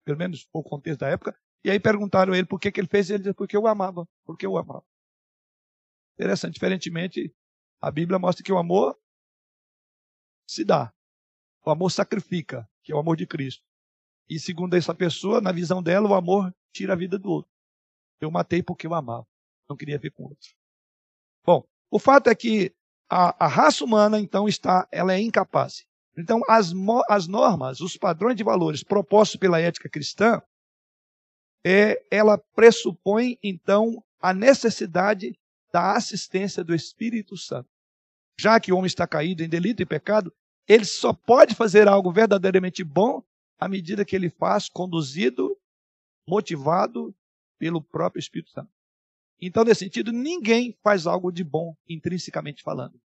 pelo 0.04 0.18
menos 0.18 0.48
o 0.52 0.64
contexto 0.64 1.02
da 1.02 1.10
época. 1.10 1.38
E 1.64 1.70
aí 1.70 1.80
perguntaram 1.80 2.34
ele 2.34 2.48
por 2.48 2.60
que, 2.60 2.72
que 2.72 2.80
ele 2.80 2.88
fez, 2.88 3.10
ele 3.10 3.20
disse, 3.20 3.36
porque 3.36 3.56
eu 3.56 3.68
amava, 3.68 4.08
porque 4.26 4.46
eu 4.46 4.58
amava. 4.58 4.84
Interessante, 6.16 6.56
diferentemente, 6.56 7.32
a 7.80 7.92
Bíblia 7.92 8.18
mostra 8.18 8.44
que 8.44 8.52
o 8.52 8.58
amor 8.58 8.98
se 10.48 10.66
dá. 10.66 10.92
O 11.64 11.70
amor 11.70 11.92
sacrifica, 11.92 12.68
que 12.84 12.92
é 12.92 12.96
o 12.96 13.00
amor 13.00 13.16
de 13.16 13.28
Cristo. 13.28 13.64
E 14.30 14.40
segundo 14.40 14.76
essa 14.76 14.94
pessoa, 14.94 15.42
na 15.42 15.52
visão 15.52 15.82
dela, 15.82 16.08
o 16.08 16.14
amor 16.14 16.54
tira 16.72 16.94
a 16.94 16.96
vida 16.96 17.18
do 17.18 17.30
outro. 17.30 17.52
Eu 18.22 18.30
matei 18.30 18.62
porque 18.62 18.86
eu 18.86 18.94
amava, 18.94 19.26
não 19.68 19.76
queria 19.76 19.98
ver 19.98 20.12
com 20.12 20.24
outro. 20.24 20.50
Bom, 21.44 21.66
o 21.90 21.98
fato 21.98 22.30
é 22.30 22.36
que 22.36 22.74
a, 23.10 23.46
a 23.46 23.48
raça 23.48 23.84
humana, 23.84 24.20
então, 24.20 24.48
está, 24.48 24.88
ela 24.92 25.14
é 25.14 25.20
incapaz. 25.20 25.86
Então, 26.16 26.42
as, 26.48 26.72
as 27.10 27.28
normas, 27.28 27.80
os 27.80 27.98
padrões 27.98 28.36
de 28.36 28.44
valores 28.44 28.84
propostos 28.84 29.40
pela 29.40 29.60
ética 29.60 29.90
cristã, 29.90 30.42
é, 31.66 32.06
ela 32.12 32.38
pressupõe, 32.38 33.38
então, 33.42 34.04
a 34.22 34.34
necessidade 34.34 35.38
da 35.72 35.96
assistência 35.96 36.64
do 36.64 36.76
Espírito 36.76 37.36
Santo. 37.36 37.70
Já 38.40 38.60
que 38.60 38.72
o 38.72 38.78
homem 38.78 38.88
está 38.88 39.08
caído 39.08 39.44
em 39.44 39.50
delito 39.50 39.82
e 39.82 39.86
pecado, 39.86 40.34
ele 40.68 40.86
só 40.86 41.14
pode 41.14 41.56
fazer 41.56 41.88
algo 41.88 42.12
verdadeiramente 42.12 42.84
bom 42.84 43.24
à 43.60 43.68
medida 43.68 44.06
que 44.06 44.16
ele 44.16 44.30
faz 44.30 44.70
conduzido, 44.70 45.56
motivado 46.28 47.14
pelo 47.58 47.82
próprio 47.82 48.20
Espírito 48.20 48.52
Santo. 48.52 48.72
Então, 49.42 49.64
nesse 49.64 49.80
sentido, 49.80 50.12
ninguém 50.12 50.78
faz 50.82 51.06
algo 51.06 51.32
de 51.32 51.44
bom 51.44 51.76
intrinsecamente 51.88 52.64
falando. 52.64 53.00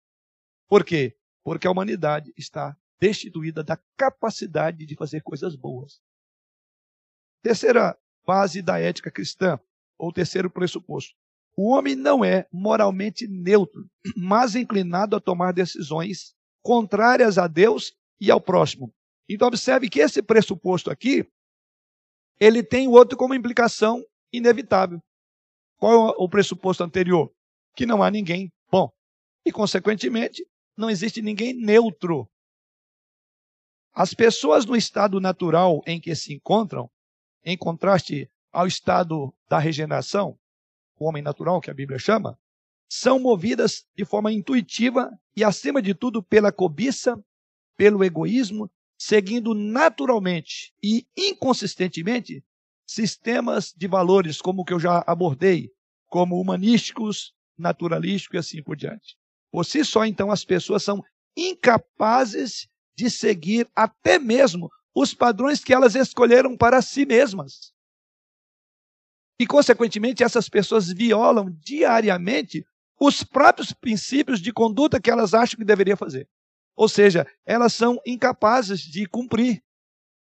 Por 0.68 0.84
quê? 0.84 1.16
Porque 1.42 1.66
a 1.66 1.70
humanidade 1.70 2.32
está 2.36 2.76
destituída 3.00 3.62
da 3.62 3.76
capacidade 3.96 4.86
de 4.86 4.96
fazer 4.96 5.20
coisas 5.22 5.54
boas. 5.54 6.00
Terceira 7.42 7.98
base 8.26 8.62
da 8.62 8.78
ética 8.78 9.10
cristã, 9.10 9.60
ou 9.98 10.12
terceiro 10.12 10.50
pressuposto. 10.50 11.14
O 11.56 11.70
homem 11.70 11.94
não 11.94 12.24
é 12.24 12.48
moralmente 12.50 13.28
neutro, 13.28 13.88
mas 14.16 14.54
inclinado 14.54 15.14
a 15.14 15.20
tomar 15.20 15.52
decisões 15.52 16.34
contrárias 16.62 17.38
a 17.38 17.46
Deus 17.46 17.94
e 18.20 18.30
ao 18.30 18.40
próximo. 18.40 18.92
Então 19.28 19.48
observe 19.48 19.88
que 19.88 20.00
esse 20.00 20.22
pressuposto 20.22 20.90
aqui, 20.90 21.26
ele 22.38 22.62
tem 22.62 22.88
o 22.88 22.92
outro 22.92 23.16
como 23.16 23.34
implicação 23.34 24.04
inevitável. 24.32 25.00
Qual 25.78 26.10
é 26.10 26.14
o 26.18 26.28
pressuposto 26.28 26.82
anterior? 26.82 27.32
Que 27.74 27.86
não 27.86 28.02
há 28.02 28.10
ninguém 28.10 28.52
bom. 28.70 28.90
E, 29.44 29.52
consequentemente, 29.52 30.46
não 30.76 30.90
existe 30.90 31.22
ninguém 31.22 31.54
neutro. 31.54 32.28
As 33.92 34.12
pessoas 34.12 34.66
no 34.66 34.74
estado 34.74 35.20
natural 35.20 35.80
em 35.86 36.00
que 36.00 36.14
se 36.16 36.34
encontram, 36.34 36.90
em 37.44 37.56
contraste 37.56 38.28
ao 38.52 38.66
estado 38.66 39.32
da 39.48 39.58
regeneração, 39.58 40.38
o 40.98 41.06
homem 41.06 41.22
natural, 41.22 41.60
que 41.60 41.70
a 41.70 41.74
Bíblia 41.74 41.98
chama, 41.98 42.38
são 42.88 43.18
movidas 43.18 43.84
de 43.96 44.04
forma 44.04 44.32
intuitiva 44.32 45.10
e, 45.36 45.44
acima 45.44 45.82
de 45.82 45.94
tudo, 45.94 46.22
pela 46.22 46.52
cobiça, 46.52 47.16
pelo 47.76 48.04
egoísmo, 48.04 48.70
seguindo 49.06 49.52
naturalmente 49.52 50.72
e 50.82 51.06
inconsistentemente 51.14 52.42
sistemas 52.86 53.70
de 53.76 53.86
valores 53.86 54.40
como 54.40 54.62
o 54.62 54.64
que 54.64 54.72
eu 54.72 54.80
já 54.80 55.04
abordei, 55.06 55.70
como 56.06 56.40
humanísticos, 56.40 57.34
naturalísticos 57.58 58.34
e 58.34 58.38
assim 58.38 58.62
por 58.62 58.76
diante. 58.76 59.14
Por 59.52 59.66
si 59.66 59.84
só, 59.84 60.06
então, 60.06 60.30
as 60.30 60.42
pessoas 60.42 60.82
são 60.82 61.04
incapazes 61.36 62.66
de 62.96 63.10
seguir 63.10 63.68
até 63.76 64.18
mesmo 64.18 64.70
os 64.94 65.12
padrões 65.12 65.62
que 65.62 65.74
elas 65.74 65.94
escolheram 65.94 66.56
para 66.56 66.80
si 66.80 67.04
mesmas. 67.04 67.74
E, 69.38 69.46
consequentemente, 69.46 70.24
essas 70.24 70.48
pessoas 70.48 70.90
violam 70.90 71.50
diariamente 71.60 72.64
os 72.98 73.22
próprios 73.22 73.70
princípios 73.70 74.40
de 74.40 74.50
conduta 74.50 74.98
que 74.98 75.10
elas 75.10 75.34
acham 75.34 75.58
que 75.58 75.64
deveriam 75.64 75.96
fazer. 75.96 76.26
Ou 76.76 76.88
seja, 76.88 77.26
elas 77.44 77.72
são 77.72 78.00
incapazes 78.06 78.80
de 78.80 79.06
cumprir. 79.06 79.62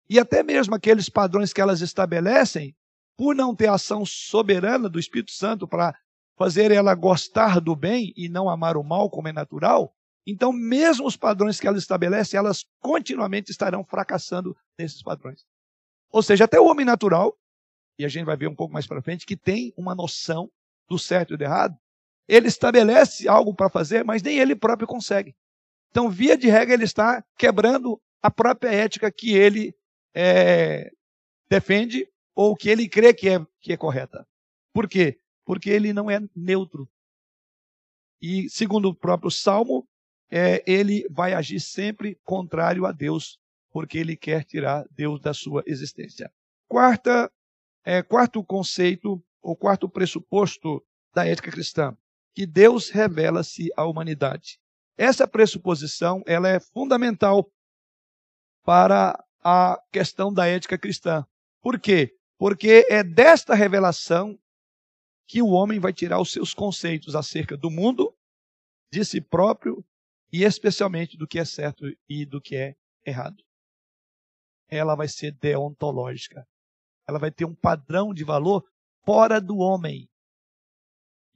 E 0.09 0.19
até 0.19 0.43
mesmo 0.43 0.75
aqueles 0.75 1.09
padrões 1.09 1.51
que 1.51 1.61
elas 1.61 1.81
estabelecem, 1.81 2.75
por 3.17 3.35
não 3.35 3.55
ter 3.55 3.69
ação 3.69 4.05
soberana 4.05 4.87
do 4.87 4.99
Espírito 4.99 5.31
Santo 5.31 5.67
para 5.67 5.97
fazer 6.37 6.71
ela 6.71 6.93
gostar 6.93 7.59
do 7.59 7.75
bem 7.75 8.13
e 8.15 8.29
não 8.29 8.49
amar 8.49 8.77
o 8.77 8.83
mal, 8.83 9.09
como 9.09 9.27
é 9.27 9.31
natural, 9.31 9.95
então, 10.25 10.51
mesmo 10.51 11.05
os 11.05 11.15
padrões 11.15 11.59
que 11.59 11.67
elas 11.67 11.83
estabelecem, 11.83 12.37
elas 12.37 12.65
continuamente 12.79 13.51
estarão 13.51 13.83
fracassando 13.83 14.57
nesses 14.77 15.03
padrões. 15.03 15.45
Ou 16.11 16.23
seja, 16.23 16.45
até 16.45 16.59
o 16.59 16.65
homem 16.65 16.85
natural, 16.85 17.37
e 17.99 18.03
a 18.03 18.07
gente 18.07 18.25
vai 18.25 18.35
ver 18.35 18.47
um 18.47 18.55
pouco 18.55 18.73
mais 18.73 18.87
para 18.87 19.01
frente, 19.01 19.25
que 19.25 19.37
tem 19.37 19.71
uma 19.77 19.93
noção 19.93 20.51
do 20.89 20.97
certo 20.97 21.33
e 21.33 21.37
do 21.37 21.43
errado, 21.43 21.77
ele 22.27 22.47
estabelece 22.47 23.27
algo 23.27 23.53
para 23.53 23.69
fazer, 23.69 24.03
mas 24.03 24.23
nem 24.23 24.39
ele 24.39 24.55
próprio 24.55 24.87
consegue. 24.87 25.35
Então, 25.95 26.09
via 26.09 26.37
de 26.37 26.49
regra, 26.49 26.73
ele 26.73 26.83
está 26.83 27.23
quebrando 27.37 28.01
a 28.21 28.29
própria 28.29 28.67
ética 28.69 29.09
que 29.09 29.33
ele 29.33 29.73
é, 30.13 30.91
defende 31.49 32.05
ou 32.35 32.53
que 32.53 32.67
ele 32.67 32.89
crê 32.89 33.13
que 33.13 33.29
é, 33.29 33.39
que 33.61 33.71
é 33.71 33.77
correta. 33.77 34.27
Por 34.73 34.89
quê? 34.89 35.17
Porque 35.45 35.69
ele 35.69 35.93
não 35.93 36.11
é 36.11 36.19
neutro. 36.35 36.85
E, 38.21 38.49
segundo 38.49 38.89
o 38.89 38.93
próprio 38.93 39.31
Salmo, 39.31 39.87
é, 40.29 40.61
ele 40.69 41.07
vai 41.09 41.33
agir 41.33 41.61
sempre 41.61 42.19
contrário 42.25 42.85
a 42.85 42.91
Deus, 42.91 43.39
porque 43.71 43.97
ele 43.97 44.17
quer 44.17 44.43
tirar 44.43 44.85
Deus 44.91 45.21
da 45.21 45.33
sua 45.33 45.63
existência. 45.65 46.29
Quarta, 46.67 47.31
é, 47.85 48.03
quarto 48.03 48.43
conceito, 48.43 49.23
ou 49.41 49.55
quarto 49.55 49.87
pressuposto 49.87 50.85
da 51.13 51.25
ética 51.25 51.49
cristã, 51.49 51.97
que 52.33 52.45
Deus 52.45 52.89
revela-se 52.89 53.71
à 53.77 53.85
humanidade. 53.85 54.59
Essa 54.97 55.27
pressuposição 55.27 56.23
ela 56.25 56.47
é 56.47 56.59
fundamental 56.59 57.51
para 58.63 59.21
a 59.43 59.79
questão 59.91 60.33
da 60.33 60.47
ética 60.47 60.77
cristã. 60.77 61.25
Por 61.61 61.79
quê? 61.79 62.17
Porque 62.37 62.87
é 62.89 63.03
desta 63.03 63.53
revelação 63.53 64.39
que 65.27 65.41
o 65.41 65.49
homem 65.49 65.79
vai 65.79 65.93
tirar 65.93 66.19
os 66.19 66.31
seus 66.31 66.53
conceitos 66.53 67.15
acerca 67.15 67.57
do 67.57 67.69
mundo, 67.69 68.15
de 68.91 69.03
si 69.03 69.19
próprio 69.19 69.83
e 70.31 70.43
especialmente 70.43 71.17
do 71.17 71.27
que 71.27 71.39
é 71.39 71.45
certo 71.45 71.85
e 72.07 72.25
do 72.25 72.41
que 72.41 72.55
é 72.55 72.75
errado. 73.05 73.43
Ela 74.67 74.95
vai 74.95 75.07
ser 75.07 75.31
deontológica. 75.33 76.47
Ela 77.07 77.19
vai 77.19 77.31
ter 77.31 77.45
um 77.45 77.53
padrão 77.53 78.13
de 78.13 78.23
valor 78.23 78.67
fora 79.03 79.39
do 79.39 79.57
homem. 79.57 80.09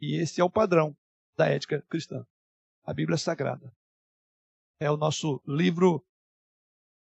E 0.01 0.15
esse 0.15 0.41
é 0.41 0.43
o 0.43 0.49
padrão 0.49 0.95
da 1.37 1.47
ética 1.47 1.83
cristã. 1.89 2.25
A 2.89 2.93
Bíblia 2.93 3.19
Sagrada. 3.19 3.71
É 4.81 4.89
o 4.89 4.97
nosso 4.97 5.39
livro 5.45 6.03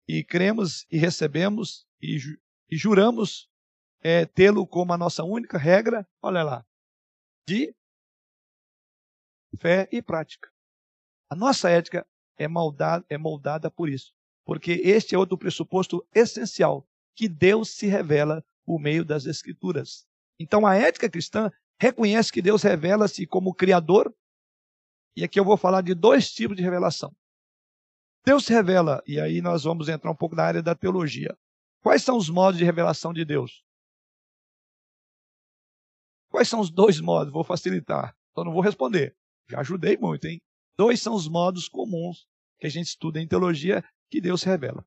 e 0.08 0.24
cremos 0.24 0.84
e 0.90 0.98
recebemos 0.98 1.86
e, 2.02 2.18
ju 2.18 2.36
e 2.68 2.76
juramos 2.76 3.48
é, 4.00 4.26
tê-lo 4.26 4.66
como 4.66 4.92
a 4.92 4.98
nossa 4.98 5.22
única 5.22 5.56
regra, 5.56 6.04
olha 6.20 6.42
lá, 6.42 6.66
de 7.46 7.72
fé 9.60 9.88
e 9.92 10.02
prática. 10.02 10.50
A 11.30 11.36
nossa 11.36 11.70
ética 11.70 12.04
é 12.36 12.48
moldada, 12.48 13.06
é 13.08 13.16
moldada 13.16 13.70
por 13.70 13.88
isso. 13.88 14.12
Porque 14.44 14.72
este 14.72 15.14
é 15.14 15.18
outro 15.18 15.38
pressuposto 15.38 16.04
essencial, 16.12 16.88
que 17.14 17.28
Deus 17.28 17.70
se 17.76 17.86
revela 17.86 18.44
por 18.64 18.80
meio 18.80 19.04
das 19.04 19.26
Escrituras. 19.26 20.08
Então 20.40 20.66
a 20.66 20.74
ética 20.74 21.08
cristã 21.08 21.52
reconhece 21.80 22.32
que 22.32 22.42
Deus 22.42 22.64
revela-se 22.64 23.24
como 23.28 23.54
Criador, 23.54 24.12
e 25.18 25.24
aqui 25.24 25.40
eu 25.40 25.44
vou 25.44 25.56
falar 25.56 25.82
de 25.82 25.96
dois 25.96 26.30
tipos 26.30 26.56
de 26.56 26.62
revelação. 26.62 27.12
Deus 28.24 28.44
se 28.44 28.52
revela, 28.52 29.02
e 29.04 29.18
aí 29.18 29.40
nós 29.40 29.64
vamos 29.64 29.88
entrar 29.88 30.12
um 30.12 30.14
pouco 30.14 30.36
na 30.36 30.44
área 30.44 30.62
da 30.62 30.76
teologia. 30.76 31.36
Quais 31.82 32.04
são 32.04 32.16
os 32.16 32.30
modos 32.30 32.56
de 32.56 32.64
revelação 32.64 33.12
de 33.12 33.24
Deus? 33.24 33.64
Quais 36.28 36.48
são 36.48 36.60
os 36.60 36.70
dois 36.70 37.00
modos? 37.00 37.32
Vou 37.32 37.42
facilitar. 37.42 38.16
Só 38.32 38.44
não 38.44 38.52
vou 38.52 38.60
responder. 38.60 39.16
Já 39.48 39.58
ajudei 39.58 39.96
muito, 39.96 40.24
hein? 40.26 40.40
Dois 40.76 41.02
são 41.02 41.14
os 41.14 41.26
modos 41.26 41.68
comuns 41.68 42.28
que 42.60 42.68
a 42.68 42.70
gente 42.70 42.86
estuda 42.86 43.20
em 43.20 43.26
teologia 43.26 43.82
que 44.08 44.20
Deus 44.20 44.44
revela. 44.44 44.86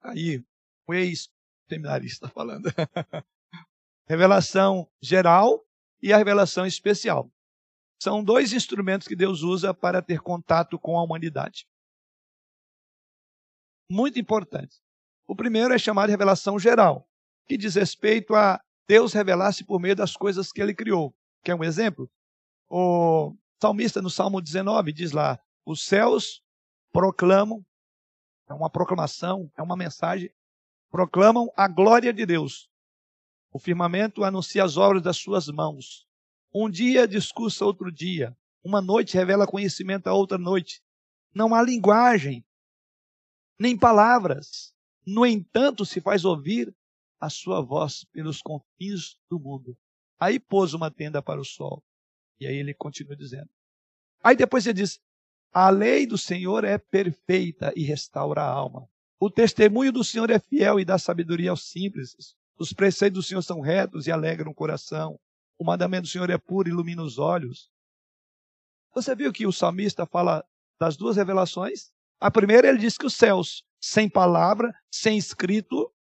Aí, 0.00 0.42
o 0.86 0.94
ex-seminarista 0.94 2.28
falando. 2.30 2.70
revelação 4.08 4.90
geral 5.02 5.65
e 6.02 6.12
a 6.12 6.16
revelação 6.16 6.66
especial. 6.66 7.30
São 8.02 8.22
dois 8.22 8.52
instrumentos 8.52 9.08
que 9.08 9.16
Deus 9.16 9.42
usa 9.42 9.72
para 9.72 10.02
ter 10.02 10.20
contato 10.20 10.78
com 10.78 10.98
a 10.98 11.02
humanidade. 11.02 11.66
Muito 13.90 14.18
importante. 14.18 14.76
O 15.26 15.34
primeiro 15.34 15.72
é 15.72 15.78
chamado 15.78 16.06
de 16.06 16.12
revelação 16.12 16.58
geral, 16.58 17.08
que 17.46 17.56
diz 17.56 17.74
respeito 17.74 18.34
a 18.34 18.60
Deus 18.86 19.12
revelar-se 19.12 19.64
por 19.64 19.80
meio 19.80 19.96
das 19.96 20.16
coisas 20.16 20.52
que 20.52 20.60
ele 20.60 20.74
criou. 20.74 21.14
Quer 21.42 21.54
um 21.54 21.64
exemplo? 21.64 22.10
O 22.68 23.34
salmista 23.60 24.02
no 24.02 24.10
Salmo 24.10 24.40
19 24.40 24.92
diz 24.92 25.12
lá: 25.12 25.38
os 25.64 25.84
céus 25.84 26.42
proclamam, 26.92 27.64
é 28.48 28.54
uma 28.54 28.70
proclamação, 28.70 29.50
é 29.56 29.62
uma 29.62 29.76
mensagem, 29.76 30.30
proclamam 30.90 31.50
a 31.56 31.66
glória 31.66 32.12
de 32.12 32.24
Deus. 32.24 32.68
O 33.50 33.58
firmamento 33.58 34.24
anuncia 34.24 34.64
as 34.64 34.76
obras 34.76 35.02
das 35.02 35.16
suas 35.16 35.48
mãos. 35.48 36.06
Um 36.54 36.70
dia 36.70 37.06
discursa 37.06 37.64
outro 37.64 37.90
dia. 37.90 38.36
Uma 38.62 38.80
noite 38.80 39.16
revela 39.16 39.46
conhecimento 39.46 40.06
a 40.08 40.12
outra 40.14 40.38
noite. 40.38 40.82
Não 41.34 41.54
há 41.54 41.62
linguagem, 41.62 42.44
nem 43.58 43.76
palavras. 43.76 44.74
No 45.06 45.24
entanto, 45.24 45.84
se 45.84 46.00
faz 46.00 46.24
ouvir 46.24 46.74
a 47.20 47.30
sua 47.30 47.60
voz 47.60 48.04
pelos 48.12 48.42
confins 48.42 49.16
do 49.30 49.38
mundo. 49.38 49.76
Aí 50.18 50.38
pôs 50.38 50.74
uma 50.74 50.90
tenda 50.90 51.22
para 51.22 51.40
o 51.40 51.44
sol. 51.44 51.82
E 52.40 52.46
aí 52.46 52.56
ele 52.56 52.74
continua 52.74 53.16
dizendo. 53.16 53.48
Aí 54.22 54.36
depois 54.36 54.66
ele 54.66 54.74
diz: 54.74 55.00
A 55.52 55.70
lei 55.70 56.06
do 56.06 56.18
Senhor 56.18 56.64
é 56.64 56.78
perfeita 56.78 57.72
e 57.76 57.82
restaura 57.82 58.42
a 58.42 58.50
alma. 58.50 58.88
O 59.18 59.30
testemunho 59.30 59.92
do 59.92 60.04
Senhor 60.04 60.30
é 60.30 60.38
fiel 60.38 60.78
e 60.78 60.84
dá 60.84 60.98
sabedoria 60.98 61.50
aos 61.50 61.70
simples. 61.70 62.36
Os 62.58 62.72
preceitos 62.72 63.24
do 63.24 63.28
Senhor 63.28 63.42
são 63.42 63.60
retos 63.60 64.06
e 64.06 64.12
alegram 64.12 64.50
o 64.50 64.54
coração. 64.54 65.18
O 65.58 65.64
mandamento 65.64 66.02
do 66.02 66.08
Senhor 66.08 66.30
é 66.30 66.38
puro 66.38 66.68
e 66.68 66.72
ilumina 66.72 67.02
os 67.02 67.18
olhos. 67.18 67.70
Você 68.94 69.14
viu 69.14 69.32
que 69.32 69.46
o 69.46 69.52
salmista 69.52 70.06
fala 70.06 70.44
das 70.80 70.96
duas 70.96 71.16
revelações? 71.16 71.90
A 72.18 72.30
primeira 72.30 72.68
ele 72.68 72.78
diz 72.78 72.96
que 72.96 73.06
os 73.06 73.14
céus, 73.14 73.62
sem 73.78 74.08
palavra, 74.08 74.74
sem 74.90 75.18
escrito, 75.18 75.92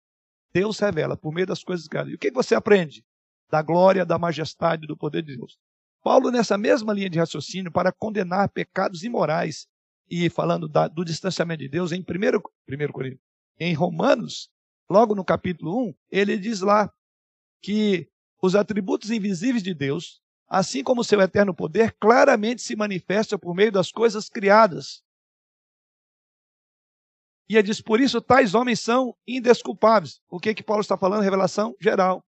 Deus 0.53 0.79
revela 0.79 1.17
por 1.17 1.33
meio 1.33 1.47
das 1.47 1.63
coisas 1.63 1.87
criadas. 1.87 2.13
E 2.13 2.15
o 2.15 2.19
que 2.19 2.31
você 2.31 2.55
aprende? 2.55 3.03
da 3.49 3.61
glória, 3.61 4.05
da 4.05 4.17
majestade, 4.17 4.87
do 4.87 4.97
poder 4.97 5.23
de 5.23 5.37
Deus. 5.37 5.57
Paulo, 6.03 6.29
nessa 6.29 6.57
mesma 6.57 6.93
linha 6.93 7.09
de 7.09 7.19
raciocínio, 7.19 7.71
para 7.71 7.91
condenar 7.91 8.49
pecados 8.49 9.03
imorais 9.03 9.67
e 10.09 10.29
falando 10.29 10.67
da, 10.67 10.87
do 10.87 11.03
distanciamento 11.03 11.63
de 11.63 11.69
Deus, 11.69 11.91
em 11.91 12.01
1 12.01 12.91
Coríntios, 12.91 13.21
em 13.59 13.73
Romanos, 13.73 14.49
logo 14.89 15.15
no 15.15 15.25
capítulo 15.25 15.89
1, 15.89 15.95
ele 16.11 16.37
diz 16.37 16.61
lá 16.61 16.91
que 17.61 18.09
os 18.41 18.55
atributos 18.55 19.09
invisíveis 19.09 19.63
de 19.63 19.73
Deus, 19.73 20.21
assim 20.47 20.83
como 20.83 21.01
o 21.01 21.03
seu 21.03 21.19
eterno 21.21 21.53
poder, 21.53 21.93
claramente 21.99 22.61
se 22.61 22.75
manifestam 22.75 23.39
por 23.39 23.55
meio 23.55 23.71
das 23.71 23.91
coisas 23.91 24.29
criadas. 24.29 25.03
E 27.47 27.55
ele 27.55 27.63
diz, 27.63 27.81
por 27.81 27.99
isso 27.99 28.21
tais 28.21 28.55
homens 28.55 28.79
são 28.79 29.15
indesculpáveis. 29.27 30.19
O 30.29 30.39
que 30.39 30.53
que 30.53 30.63
Paulo 30.63 30.81
está 30.81 30.97
falando? 30.97 31.21
Revelação 31.21 31.75
geral. 31.79 32.23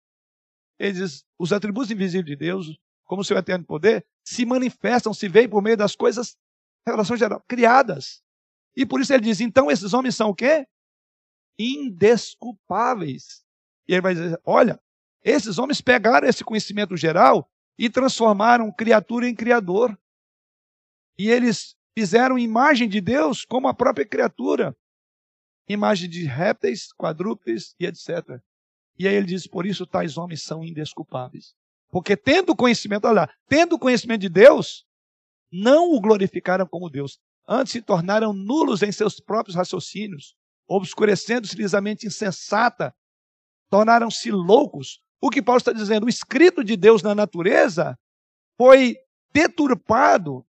Ele 0.78 0.92
diz: 0.92 1.24
os 1.38 1.52
atributos 1.52 1.90
invisíveis 1.90 2.26
de 2.26 2.36
Deus, 2.36 2.78
como 3.04 3.22
o 3.22 3.24
seu 3.24 3.36
eterno 3.36 3.64
poder, 3.64 4.04
se 4.24 4.44
manifestam, 4.44 5.14
se 5.14 5.28
veem 5.28 5.48
por 5.48 5.62
meio 5.62 5.76
das 5.76 5.94
coisas, 5.94 6.36
relação 6.86 7.16
geral, 7.16 7.42
criadas. 7.46 8.22
E 8.76 8.84
por 8.84 9.00
isso 9.00 9.12
ele 9.12 9.22
diz: 9.22 9.40
então 9.40 9.70
esses 9.70 9.94
homens 9.94 10.16
são 10.16 10.30
o 10.30 10.34
quê? 10.34 10.66
Indesculpáveis. 11.58 13.44
E 13.88 13.92
ele 13.92 14.00
vai 14.00 14.14
dizer: 14.14 14.40
olha, 14.44 14.80
esses 15.22 15.58
homens 15.58 15.80
pegaram 15.80 16.28
esse 16.28 16.44
conhecimento 16.44 16.96
geral 16.96 17.50
e 17.78 17.88
transformaram 17.88 18.72
criatura 18.72 19.28
em 19.28 19.34
criador. 19.34 19.98
E 21.18 21.28
eles 21.28 21.76
fizeram 21.96 22.38
imagem 22.38 22.88
de 22.88 23.00
Deus 23.00 23.44
como 23.44 23.68
a 23.68 23.74
própria 23.74 24.06
criatura. 24.06 24.76
Imagem 25.68 26.10
de 26.10 26.24
répteis, 26.24 26.92
quadrúpedes 26.92 27.74
e 27.80 27.86
etc. 27.86 28.40
E 28.98 29.08
aí 29.08 29.14
ele 29.14 29.26
diz: 29.26 29.46
por 29.46 29.66
isso 29.66 29.86
tais 29.86 30.18
homens 30.18 30.42
são 30.42 30.64
indesculpáveis. 30.64 31.54
Porque 31.90 32.16
tendo 32.16 32.56
conhecimento, 32.56 33.06
olha 33.06 33.22
lá, 33.22 33.30
tendo 33.48 33.78
conhecimento 33.78 34.22
de 34.22 34.28
Deus, 34.28 34.84
não 35.50 35.92
o 35.92 36.00
glorificaram 36.00 36.66
como 36.66 36.90
Deus. 36.90 37.18
Antes 37.46 37.72
se 37.72 37.82
tornaram 37.82 38.32
nulos 38.32 38.82
em 38.82 38.90
seus 38.90 39.20
próprios 39.20 39.54
raciocínios, 39.54 40.34
obscurecendo-se-lhes 40.66 41.74
a 41.74 41.80
mente 41.80 42.06
insensata, 42.06 42.94
tornaram-se 43.70 44.30
loucos. 44.30 45.02
O 45.20 45.30
que 45.30 45.42
Paulo 45.42 45.58
está 45.58 45.72
dizendo? 45.72 46.06
O 46.06 46.08
escrito 46.08 46.62
de 46.62 46.76
Deus 46.76 47.02
na 47.02 47.14
natureza 47.14 47.98
foi 48.56 48.96
deturpado. 49.32 50.46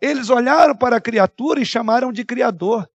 Eles 0.00 0.30
olharam 0.30 0.76
para 0.76 0.96
a 0.96 1.00
criatura 1.00 1.60
e 1.60 1.66
chamaram 1.66 2.12
de 2.12 2.24
Criador. 2.24 2.90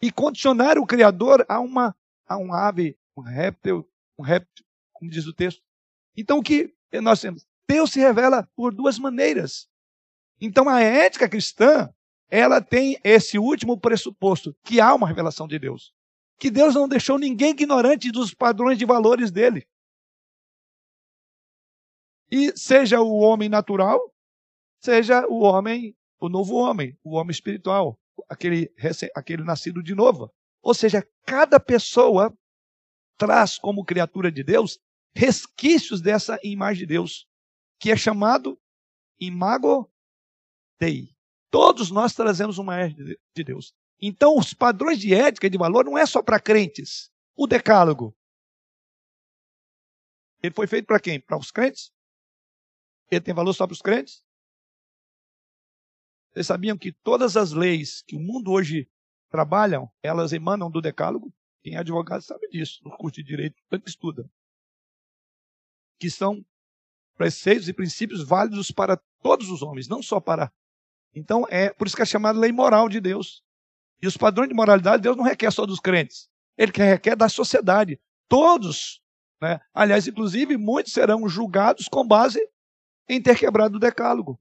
E 0.00 0.10
condicionaram 0.10 0.82
o 0.82 0.86
Criador 0.86 1.44
a 1.48 1.60
uma 1.60 1.96
a 2.26 2.36
um 2.36 2.52
ave, 2.52 2.98
um 3.16 3.20
réptil, 3.20 3.88
um 4.18 4.22
réptil, 4.22 4.64
como 4.92 5.10
diz 5.10 5.26
o 5.26 5.34
texto. 5.34 5.62
Então 6.16 6.38
o 6.38 6.42
que 6.42 6.74
nós 6.94 7.20
temos? 7.20 7.46
Deus 7.68 7.92
se 7.92 8.00
revela 8.00 8.48
por 8.54 8.74
duas 8.74 8.98
maneiras. 8.98 9.68
Então 10.40 10.68
a 10.68 10.80
ética 10.80 11.28
cristã, 11.28 11.92
ela 12.32 12.62
tem 12.62 12.98
esse 13.04 13.38
último 13.38 13.78
pressuposto, 13.78 14.56
que 14.64 14.80
há 14.80 14.94
uma 14.94 15.06
revelação 15.06 15.46
de 15.46 15.58
Deus. 15.58 15.92
Que 16.38 16.50
Deus 16.50 16.74
não 16.74 16.88
deixou 16.88 17.18
ninguém 17.18 17.50
ignorante 17.50 18.10
dos 18.10 18.32
padrões 18.32 18.78
de 18.78 18.86
valores 18.86 19.30
dele. 19.30 19.68
E 22.30 22.50
seja 22.56 23.02
o 23.02 23.18
homem 23.18 23.50
natural, 23.50 24.00
seja 24.82 25.26
o 25.28 25.40
homem, 25.42 25.94
o 26.18 26.30
novo 26.30 26.54
homem, 26.54 26.98
o 27.04 27.16
homem 27.16 27.32
espiritual, 27.32 28.00
aquele, 28.30 28.74
aquele 29.14 29.44
nascido 29.44 29.82
de 29.82 29.94
novo. 29.94 30.32
Ou 30.62 30.72
seja, 30.72 31.06
cada 31.26 31.60
pessoa 31.60 32.34
traz 33.18 33.58
como 33.58 33.84
criatura 33.84 34.32
de 34.32 34.42
Deus 34.42 34.80
resquícios 35.14 36.00
dessa 36.00 36.40
imagem 36.42 36.86
de 36.86 36.94
Deus, 36.94 37.28
que 37.78 37.90
é 37.90 37.96
chamado 37.96 38.58
imago 39.20 39.92
Dei. 40.80 41.14
Todos 41.52 41.90
nós 41.90 42.14
trazemos 42.14 42.56
uma 42.56 42.74
imagem 42.74 43.18
de 43.36 43.44
Deus. 43.44 43.74
Então, 44.00 44.38
os 44.38 44.54
padrões 44.54 44.98
de 44.98 45.14
ética 45.14 45.46
e 45.46 45.50
de 45.50 45.58
valor 45.58 45.84
não 45.84 45.98
é 45.98 46.06
só 46.06 46.22
para 46.22 46.40
crentes. 46.40 47.12
O 47.36 47.46
decálogo. 47.46 48.16
Ele 50.42 50.54
foi 50.54 50.66
feito 50.66 50.86
para 50.86 50.98
quem? 50.98 51.20
Para 51.20 51.36
os 51.36 51.50
crentes? 51.50 51.92
Ele 53.10 53.20
tem 53.20 53.34
valor 53.34 53.52
só 53.52 53.66
para 53.66 53.74
os 53.74 53.82
crentes? 53.82 54.24
Vocês 56.32 56.46
sabiam 56.46 56.78
que 56.78 56.90
todas 56.90 57.36
as 57.36 57.52
leis 57.52 58.00
que 58.00 58.16
o 58.16 58.20
mundo 58.20 58.50
hoje 58.50 58.90
trabalham, 59.28 59.92
elas 60.02 60.32
emanam 60.32 60.70
do 60.70 60.80
decálogo? 60.80 61.30
Quem 61.62 61.74
é 61.74 61.78
advogado 61.80 62.22
sabe 62.22 62.48
disso, 62.48 62.80
no 62.82 62.96
curso 62.96 63.16
de 63.16 63.24
direito, 63.24 63.62
tanto 63.68 63.86
estuda. 63.86 64.28
Que 66.00 66.08
são 66.08 66.42
preceitos 67.14 67.68
e 67.68 67.74
princípios 67.74 68.26
válidos 68.26 68.70
para 68.70 68.96
todos 69.20 69.50
os 69.50 69.60
homens, 69.60 69.86
não 69.86 70.02
só 70.02 70.18
para. 70.18 70.50
Então, 71.14 71.46
é 71.50 71.70
por 71.70 71.86
isso 71.86 71.96
que 71.96 72.02
é 72.02 72.06
chamada 72.06 72.38
lei 72.38 72.52
moral 72.52 72.88
de 72.88 73.00
Deus. 73.00 73.42
E 74.00 74.06
os 74.06 74.16
padrões 74.16 74.48
de 74.48 74.54
moralidade 74.54 75.02
Deus 75.02 75.16
não 75.16 75.24
requer 75.24 75.50
só 75.52 75.64
dos 75.64 75.78
crentes, 75.78 76.28
ele 76.58 76.72
requer 76.72 77.14
da 77.14 77.28
sociedade. 77.28 78.00
Todos, 78.28 79.00
né? 79.40 79.60
aliás, 79.72 80.08
inclusive, 80.08 80.56
muitos 80.56 80.92
serão 80.92 81.28
julgados 81.28 81.86
com 81.86 82.06
base 82.06 82.40
em 83.08 83.20
ter 83.22 83.38
quebrado 83.38 83.76
o 83.76 83.80
decálogo. 83.80 84.40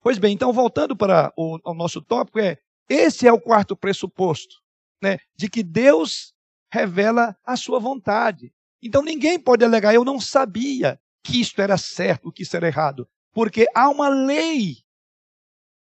Pois 0.00 0.18
bem, 0.18 0.34
então 0.34 0.52
voltando 0.52 0.94
para 0.94 1.32
o, 1.36 1.58
o 1.64 1.74
nosso 1.74 2.02
tópico, 2.02 2.38
é 2.38 2.58
esse 2.88 3.26
é 3.26 3.32
o 3.32 3.40
quarto 3.40 3.74
pressuposto, 3.74 4.56
né, 5.02 5.18
de 5.34 5.48
que 5.48 5.62
Deus 5.62 6.34
revela 6.70 7.34
a 7.44 7.56
sua 7.56 7.80
vontade. 7.80 8.52
Então 8.82 9.02
ninguém 9.02 9.40
pode 9.40 9.64
alegar, 9.64 9.94
eu 9.94 10.04
não 10.04 10.20
sabia 10.20 11.00
que 11.22 11.40
isto 11.40 11.62
era 11.62 11.78
certo, 11.78 12.30
que 12.30 12.42
isso 12.42 12.54
era 12.54 12.66
errado, 12.66 13.08
porque 13.34 13.66
há 13.74 13.88
uma 13.88 14.08
lei 14.08 14.78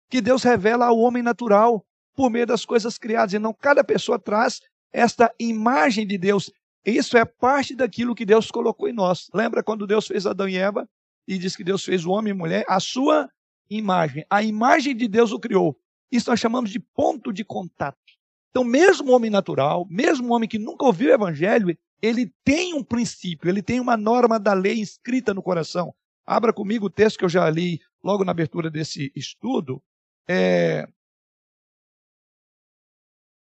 que 0.09 0.21
Deus 0.21 0.45
revela 0.45 0.87
ao 0.87 0.99
homem 0.99 1.23
natural 1.23 1.85
por 2.15 2.31
meio 2.31 2.47
das 2.47 2.65
coisas 2.65 2.97
criadas. 2.97 3.33
E 3.33 3.39
não 3.39 3.53
cada 3.53 3.83
pessoa 3.83 4.19
traz 4.19 4.61
esta 4.93 5.35
imagem 5.39 6.07
de 6.07 6.17
Deus. 6.17 6.51
Isso 6.85 7.17
é 7.17 7.25
parte 7.25 7.75
daquilo 7.75 8.15
que 8.15 8.25
Deus 8.25 8.51
colocou 8.51 8.89
em 8.89 8.93
nós. 8.93 9.29
Lembra 9.35 9.63
quando 9.63 9.87
Deus 9.87 10.07
fez 10.07 10.25
Adão 10.25 10.49
e 10.49 10.57
Eva 10.57 10.89
e 11.27 11.37
diz 11.37 11.57
que 11.57 11.65
Deus 11.65 11.85
fez 11.85 12.05
o 12.05 12.11
homem 12.11 12.31
e 12.31 12.37
mulher? 12.37 12.65
A 12.69 12.79
sua 12.79 13.29
imagem. 13.69 14.25
A 14.31 14.43
imagem 14.43 14.95
de 14.95 15.09
Deus 15.09 15.33
o 15.33 15.41
criou. 15.41 15.77
Isso 16.11 16.31
nós 16.31 16.39
chamamos 16.39 16.71
de 16.71 16.79
ponto 16.79 17.33
de 17.33 17.45
contato. 17.45 17.97
Então, 18.51 18.63
mesmo 18.63 19.11
o 19.11 19.15
homem 19.17 19.31
natural, 19.31 19.87
mesmo 19.89 20.29
o 20.29 20.33
homem 20.37 20.49
que 20.49 20.59
nunca 20.59 20.85
ouviu 20.85 21.09
o 21.09 21.15
evangelho, 21.15 21.77
ele 22.03 22.31
tem 22.45 22.75
um 22.75 22.85
princípio, 22.85 23.49
ele 23.49 23.63
tem 23.63 23.81
uma 23.81 23.97
norma 23.97 24.39
da 24.39 24.53
lei 24.53 24.79
inscrita 24.79 25.33
no 25.33 25.43
coração. 25.43 25.95
Abra 26.27 26.53
comigo 26.53 26.87
o 26.87 26.91
texto 26.91 27.19
que 27.19 27.25
eu 27.25 27.29
já 27.29 27.49
li 27.51 27.81
logo 28.03 28.25
na 28.25 28.33
abertura 28.33 28.71
desse 28.71 29.13
estudo. 29.15 29.83
É, 30.29 30.87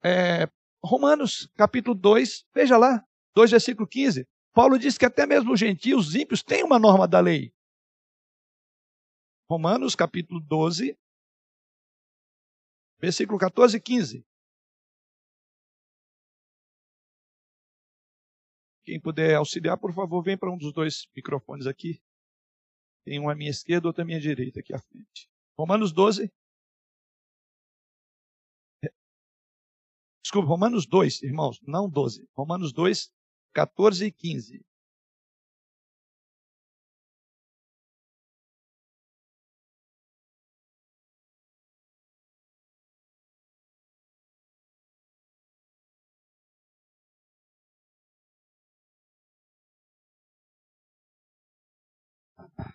é, 0.04 0.48
Romanos 0.84 1.50
capítulo 1.56 1.96
2, 1.96 2.46
veja 2.54 2.78
lá, 2.78 3.06
2 3.36 3.52
versículo 3.52 3.88
15. 3.88 4.28
Paulo 4.54 4.78
diz 4.78 4.98
que 4.98 5.06
até 5.06 5.26
mesmo 5.26 5.54
os 5.54 5.60
gentios, 5.60 6.10
os 6.10 6.16
ímpios, 6.16 6.44
têm 6.44 6.64
uma 6.64 6.78
norma 6.78 7.08
da 7.08 7.20
lei. 7.20 7.54
Romanos, 9.50 9.96
capítulo 9.96 10.40
12, 10.40 10.98
versículo 13.00 13.38
14 13.38 13.78
e 13.78 13.82
15. 13.82 14.26
Quem 18.86 19.00
puder 19.00 19.36
auxiliar, 19.36 19.78
por 19.78 19.94
favor, 19.94 20.22
vem 20.22 20.38
para 20.38 20.52
um 20.52 20.58
dos 20.58 20.74
dois 20.74 21.08
microfones 21.16 21.68
aqui. 21.68 22.02
Tem 23.06 23.20
um 23.20 23.30
à 23.30 23.36
minha 23.36 23.50
esquerda, 23.50 23.88
outro 23.88 24.02
à 24.02 24.06
minha 24.06 24.20
direita, 24.20 24.60
aqui 24.60 24.74
à 24.74 24.80
frente. 24.80 25.30
Romanos 25.58 25.92
12. 25.92 26.32
Desculpa, 30.24 30.48
Romanos 30.48 30.86
2, 30.86 31.22
irmãos, 31.22 31.60
não 31.62 31.90
12. 31.90 32.28
Romanos 32.34 32.72
2, 32.72 33.12
14 33.54 34.06
e 34.06 34.12
15. 34.12 34.66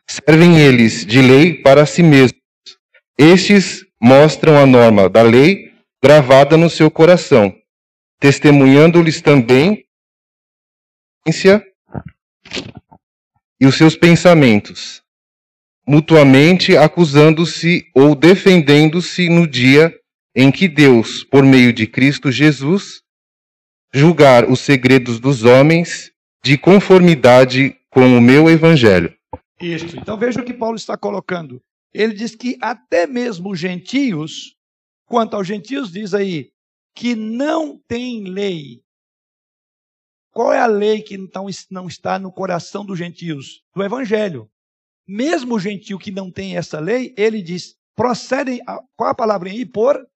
Servem 0.08 0.58
eles 0.58 1.04
de 1.04 1.20
lei 1.20 1.54
para 1.54 1.86
si 1.86 2.02
mesmos. 2.02 2.40
Estes 3.18 3.84
mostram 4.00 4.58
a 4.58 4.64
norma 4.64 5.08
da 5.08 5.22
lei 5.22 5.72
gravada 6.02 6.56
no 6.56 6.70
seu 6.70 6.90
coração, 6.90 7.54
testemunhando-lhes 8.20 9.20
também 9.20 9.84
e 13.60 13.66
os 13.66 13.76
seus 13.76 13.96
pensamentos, 13.96 15.02
mutuamente 15.86 16.76
acusando-se 16.76 17.90
ou 17.94 18.14
defendendo-se 18.14 19.28
no 19.28 19.46
dia 19.46 19.92
em 20.34 20.52
que 20.52 20.68
Deus, 20.68 21.24
por 21.24 21.44
meio 21.44 21.72
de 21.72 21.86
Cristo 21.86 22.30
Jesus, 22.30 23.02
julgar 23.92 24.48
os 24.48 24.60
segredos 24.60 25.18
dos 25.18 25.44
homens 25.44 26.12
de 26.44 26.56
conformidade 26.56 27.76
com 27.90 28.16
o 28.16 28.20
meu 28.20 28.48
evangelho. 28.48 29.17
Isso. 29.60 29.96
Então 29.96 30.16
veja 30.16 30.40
o 30.40 30.44
que 30.44 30.54
Paulo 30.54 30.76
está 30.76 30.96
colocando. 30.96 31.62
Ele 31.92 32.14
diz 32.14 32.34
que 32.34 32.56
até 32.60 33.06
mesmo 33.06 33.50
os 33.50 33.58
gentios, 33.58 34.56
quanto 35.06 35.34
aos 35.34 35.46
gentios, 35.46 35.90
diz 35.90 36.14
aí, 36.14 36.52
que 36.94 37.14
não 37.14 37.78
tem 37.88 38.24
lei. 38.24 38.82
Qual 40.30 40.52
é 40.52 40.60
a 40.60 40.66
lei 40.66 41.02
que 41.02 41.14
então 41.14 41.46
não 41.70 41.88
está 41.88 42.18
no 42.18 42.30
coração 42.30 42.84
dos 42.84 42.98
gentios? 42.98 43.64
Do 43.74 43.82
evangelho. 43.82 44.50
Mesmo 45.06 45.54
o 45.54 45.58
gentio 45.58 45.98
que 45.98 46.10
não 46.10 46.30
tem 46.30 46.56
essa 46.56 46.78
lei, 46.78 47.14
ele 47.16 47.42
diz, 47.42 47.76
procedem, 47.96 48.60
a, 48.66 48.78
qual 48.94 49.10
a 49.10 49.14
palavra 49.14 49.48
aí? 49.48 49.64
Por. 49.64 50.06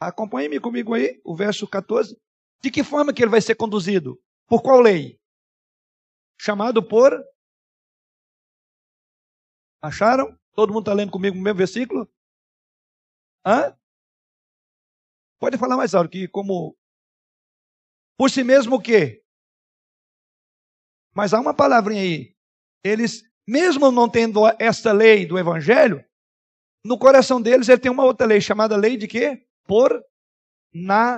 Acompanhe-me 0.00 0.60
comigo 0.60 0.94
aí, 0.94 1.20
o 1.24 1.34
verso 1.34 1.66
14. 1.66 2.16
De 2.62 2.70
que 2.70 2.84
forma 2.84 3.12
que 3.12 3.22
ele 3.22 3.30
vai 3.30 3.40
ser 3.40 3.56
conduzido? 3.56 4.18
Por 4.46 4.62
qual 4.62 4.80
lei? 4.80 5.18
Chamado 6.38 6.82
por 6.82 7.12
Acharam? 9.84 10.36
Todo 10.54 10.72
mundo 10.72 10.84
está 10.84 10.94
lendo 10.94 11.12
comigo 11.12 11.36
o 11.36 11.40
mesmo 11.40 11.58
versículo? 11.58 12.10
Hã? 13.44 13.76
Pode 15.38 15.58
falar 15.58 15.76
mais 15.76 15.94
alto, 15.94 16.08
que 16.08 16.26
como. 16.26 16.74
Por 18.16 18.30
si 18.30 18.42
mesmo 18.42 18.76
o 18.76 18.80
quê? 18.80 19.22
Mas 21.14 21.34
há 21.34 21.40
uma 21.40 21.52
palavrinha 21.52 22.00
aí. 22.00 22.34
Eles, 22.82 23.24
mesmo 23.46 23.90
não 23.90 24.08
tendo 24.08 24.40
esta 24.58 24.90
lei 24.90 25.26
do 25.26 25.38
Evangelho, 25.38 26.02
no 26.82 26.98
coração 26.98 27.42
deles 27.42 27.68
ele 27.68 27.78
tem 27.78 27.92
uma 27.92 28.06
outra 28.06 28.26
lei, 28.26 28.40
chamada 28.40 28.78
lei 28.78 28.96
de 28.96 29.06
quê? 29.06 29.46
Por 29.66 30.02
natureza. 30.72 31.14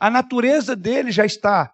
A 0.00 0.10
natureza 0.10 0.74
dele 0.74 1.12
já 1.12 1.24
está. 1.24 1.72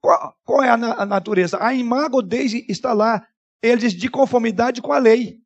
Qual, 0.00 0.34
qual 0.44 0.62
é 0.62 0.68
a, 0.68 0.74
a, 0.74 1.06
natureza? 1.06 1.58
A 1.60 1.74
imago 1.74 2.22
dele 2.22 2.64
está 2.68 2.92
lá. 2.92 3.26
Ele 3.62 3.80
diz 3.80 3.94
de 3.94 4.08
conformidade 4.08 4.80
com 4.80 4.92
a 4.92 4.98
lei. 4.98 5.40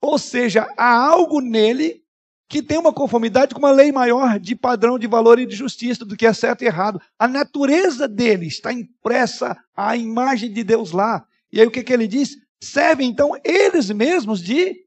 Ou 0.00 0.18
seja, 0.18 0.66
há 0.76 0.94
algo 0.94 1.40
nele 1.40 2.02
que 2.48 2.62
tem 2.62 2.78
uma 2.78 2.92
conformidade 2.92 3.54
com 3.54 3.58
uma 3.58 3.72
lei 3.72 3.90
maior 3.90 4.38
de 4.38 4.54
padrão 4.54 4.98
de 4.98 5.06
valor 5.06 5.38
e 5.38 5.46
de 5.46 5.56
justiça 5.56 6.04
do 6.04 6.16
que 6.16 6.26
é 6.26 6.32
certo 6.32 6.62
e 6.62 6.66
errado. 6.66 7.00
A 7.18 7.26
natureza 7.26 8.06
dele 8.06 8.46
está 8.46 8.72
impressa 8.72 9.56
a 9.76 9.96
imagem 9.96 10.52
de 10.52 10.62
Deus 10.62 10.92
lá. 10.92 11.26
E 11.52 11.60
aí 11.60 11.66
o 11.66 11.70
que, 11.70 11.82
que 11.82 11.92
ele 11.92 12.06
diz? 12.06 12.36
Servem 12.60 13.08
então 13.08 13.32
eles 13.44 13.90
mesmos 13.90 14.40
de 14.40 14.84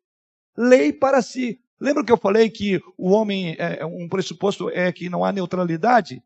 lei 0.58 0.94
para 0.94 1.22
si. 1.22 1.60
Lembra 1.80 2.04
que 2.04 2.12
eu 2.12 2.18
falei 2.18 2.50
que 2.50 2.82
o 2.98 3.10
homem, 3.10 3.56
é, 3.58 3.86
um 3.86 4.08
pressuposto 4.08 4.70
é 4.70 4.92
que 4.92 5.10
não 5.10 5.24
há 5.24 5.32
neutralidade? 5.32 6.22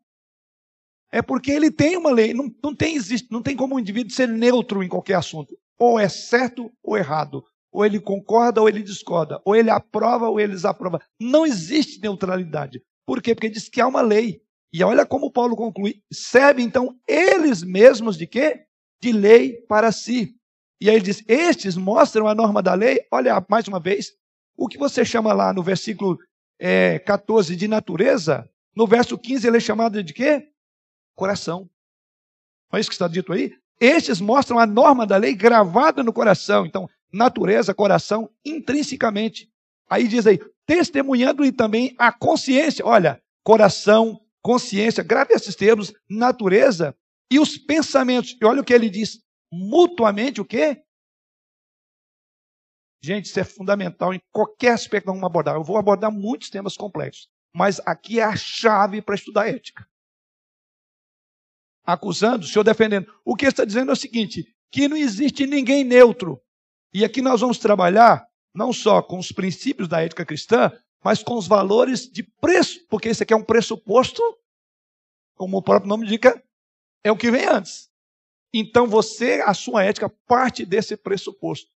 É 1.14 1.22
porque 1.22 1.52
ele 1.52 1.70
tem 1.70 1.96
uma 1.96 2.10
lei, 2.10 2.34
não, 2.34 2.52
não, 2.60 2.74
tem, 2.74 2.96
existe, 2.96 3.28
não 3.30 3.40
tem 3.40 3.54
como 3.54 3.76
um 3.76 3.78
indivíduo 3.78 4.12
ser 4.12 4.26
neutro 4.26 4.82
em 4.82 4.88
qualquer 4.88 5.14
assunto. 5.14 5.56
Ou 5.78 5.96
é 5.96 6.08
certo 6.08 6.72
ou 6.82 6.98
errado. 6.98 7.44
Ou 7.70 7.86
ele 7.86 8.00
concorda 8.00 8.60
ou 8.60 8.68
ele 8.68 8.82
discorda. 8.82 9.40
Ou 9.44 9.54
ele 9.54 9.70
aprova 9.70 10.28
ou 10.28 10.40
ele 10.40 10.54
desaprova. 10.54 11.00
Não 11.20 11.46
existe 11.46 12.00
neutralidade. 12.00 12.82
Por 13.06 13.22
quê? 13.22 13.32
Porque 13.32 13.48
diz 13.48 13.68
que 13.68 13.80
há 13.80 13.86
uma 13.86 14.00
lei. 14.00 14.40
E 14.72 14.82
olha 14.82 15.06
como 15.06 15.30
Paulo 15.30 15.54
conclui. 15.54 16.02
Serve 16.12 16.64
então 16.64 16.96
eles 17.06 17.62
mesmos 17.62 18.16
de 18.16 18.26
quê? 18.26 18.64
De 19.00 19.12
lei 19.12 19.52
para 19.68 19.92
si. 19.92 20.34
E 20.80 20.90
aí 20.90 20.96
ele 20.96 21.04
diz: 21.04 21.22
Estes 21.28 21.76
mostram 21.76 22.26
a 22.26 22.34
norma 22.34 22.60
da 22.60 22.74
lei. 22.74 23.06
Olha, 23.08 23.40
mais 23.48 23.68
uma 23.68 23.78
vez, 23.78 24.10
o 24.56 24.66
que 24.66 24.76
você 24.76 25.04
chama 25.04 25.32
lá 25.32 25.52
no 25.52 25.62
versículo 25.62 26.18
é, 26.58 26.98
14 26.98 27.54
de 27.54 27.68
natureza, 27.68 28.50
no 28.74 28.84
verso 28.84 29.16
15 29.16 29.46
ele 29.46 29.58
é 29.58 29.60
chamado 29.60 30.02
de 30.02 30.12
quê? 30.12 30.48
Coração. 31.14 31.68
Não 32.70 32.78
é 32.78 32.80
isso 32.80 32.90
que 32.90 32.94
está 32.94 33.08
dito 33.08 33.32
aí? 33.32 33.56
Estes 33.80 34.20
mostram 34.20 34.58
a 34.58 34.66
norma 34.66 35.06
da 35.06 35.16
lei 35.16 35.34
gravada 35.34 36.02
no 36.02 36.12
coração. 36.12 36.64
Então, 36.66 36.88
natureza, 37.12 37.74
coração, 37.74 38.30
intrinsecamente. 38.44 39.50
Aí 39.88 40.08
diz 40.08 40.26
aí, 40.26 40.38
testemunhando-lhe 40.66 41.52
também 41.52 41.94
a 41.98 42.12
consciência. 42.12 42.84
Olha, 42.84 43.22
coração, 43.42 44.20
consciência, 44.42 45.02
grave 45.02 45.34
esses 45.34 45.54
termos, 45.54 45.92
natureza 46.08 46.96
e 47.30 47.38
os 47.38 47.56
pensamentos. 47.56 48.36
E 48.40 48.44
olha 48.44 48.60
o 48.60 48.64
que 48.64 48.72
ele 48.72 48.90
diz, 48.90 49.20
mutuamente 49.52 50.40
o 50.40 50.44
quê? 50.44 50.82
Gente, 53.02 53.26
isso 53.26 53.38
é 53.38 53.44
fundamental 53.44 54.14
em 54.14 54.20
qualquer 54.32 54.72
aspecto 54.72 55.04
que 55.04 55.10
vamos 55.10 55.24
abordar. 55.24 55.56
Eu 55.56 55.62
vou 55.62 55.76
abordar 55.76 56.10
muitos 56.10 56.48
temas 56.48 56.76
complexos, 56.76 57.28
mas 57.54 57.78
aqui 57.84 58.18
é 58.18 58.24
a 58.24 58.34
chave 58.34 59.02
para 59.02 59.14
estudar 59.14 59.48
ética. 59.48 59.86
Acusando, 61.84 62.44
o 62.44 62.48
senhor 62.48 62.64
defendendo. 62.64 63.12
O 63.24 63.36
que 63.36 63.46
está 63.46 63.64
dizendo 63.64 63.90
é 63.90 63.92
o 63.92 63.96
seguinte: 63.96 64.46
que 64.70 64.88
não 64.88 64.96
existe 64.96 65.46
ninguém 65.46 65.84
neutro. 65.84 66.40
E 66.92 67.04
aqui 67.04 67.20
nós 67.20 67.40
vamos 67.40 67.58
trabalhar 67.58 68.26
não 68.54 68.72
só 68.72 69.02
com 69.02 69.18
os 69.18 69.32
princípios 69.32 69.88
da 69.88 70.00
ética 70.00 70.24
cristã, 70.24 70.72
mas 71.02 71.22
com 71.22 71.34
os 71.36 71.46
valores 71.46 72.08
de 72.08 72.22
preço, 72.22 72.86
porque 72.88 73.08
esse 73.08 73.22
aqui 73.22 73.34
é 73.34 73.36
um 73.36 73.44
pressuposto, 73.44 74.22
como 75.34 75.58
o 75.58 75.62
próprio 75.62 75.88
nome 75.88 76.06
indica, 76.06 76.42
é 77.02 77.12
o 77.12 77.16
que 77.16 77.30
vem 77.30 77.44
antes. 77.46 77.90
Então 78.52 78.86
você, 78.86 79.42
a 79.44 79.52
sua 79.52 79.84
ética 79.84 80.08
parte 80.08 80.64
desse 80.64 80.96
pressuposto. 80.96 81.70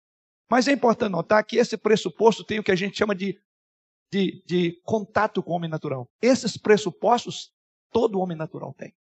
Mas 0.50 0.68
é 0.68 0.74
importante 0.74 1.12
notar 1.12 1.44
que 1.44 1.58
esse 1.58 1.78
pressuposto 1.78 2.44
tem 2.44 2.60
o 2.60 2.64
que 2.64 2.72
a 2.72 2.76
gente 2.76 2.98
chama 2.98 3.16
de, 3.16 3.40
de, 4.12 4.44
de 4.46 4.82
contato 4.84 5.42
com 5.42 5.52
o 5.52 5.56
homem 5.56 5.70
natural. 5.70 6.08
Esses 6.22 6.58
pressupostos 6.58 7.52
todo 7.92 8.20
homem 8.20 8.38
natural 8.38 8.74
tem. 8.78 8.94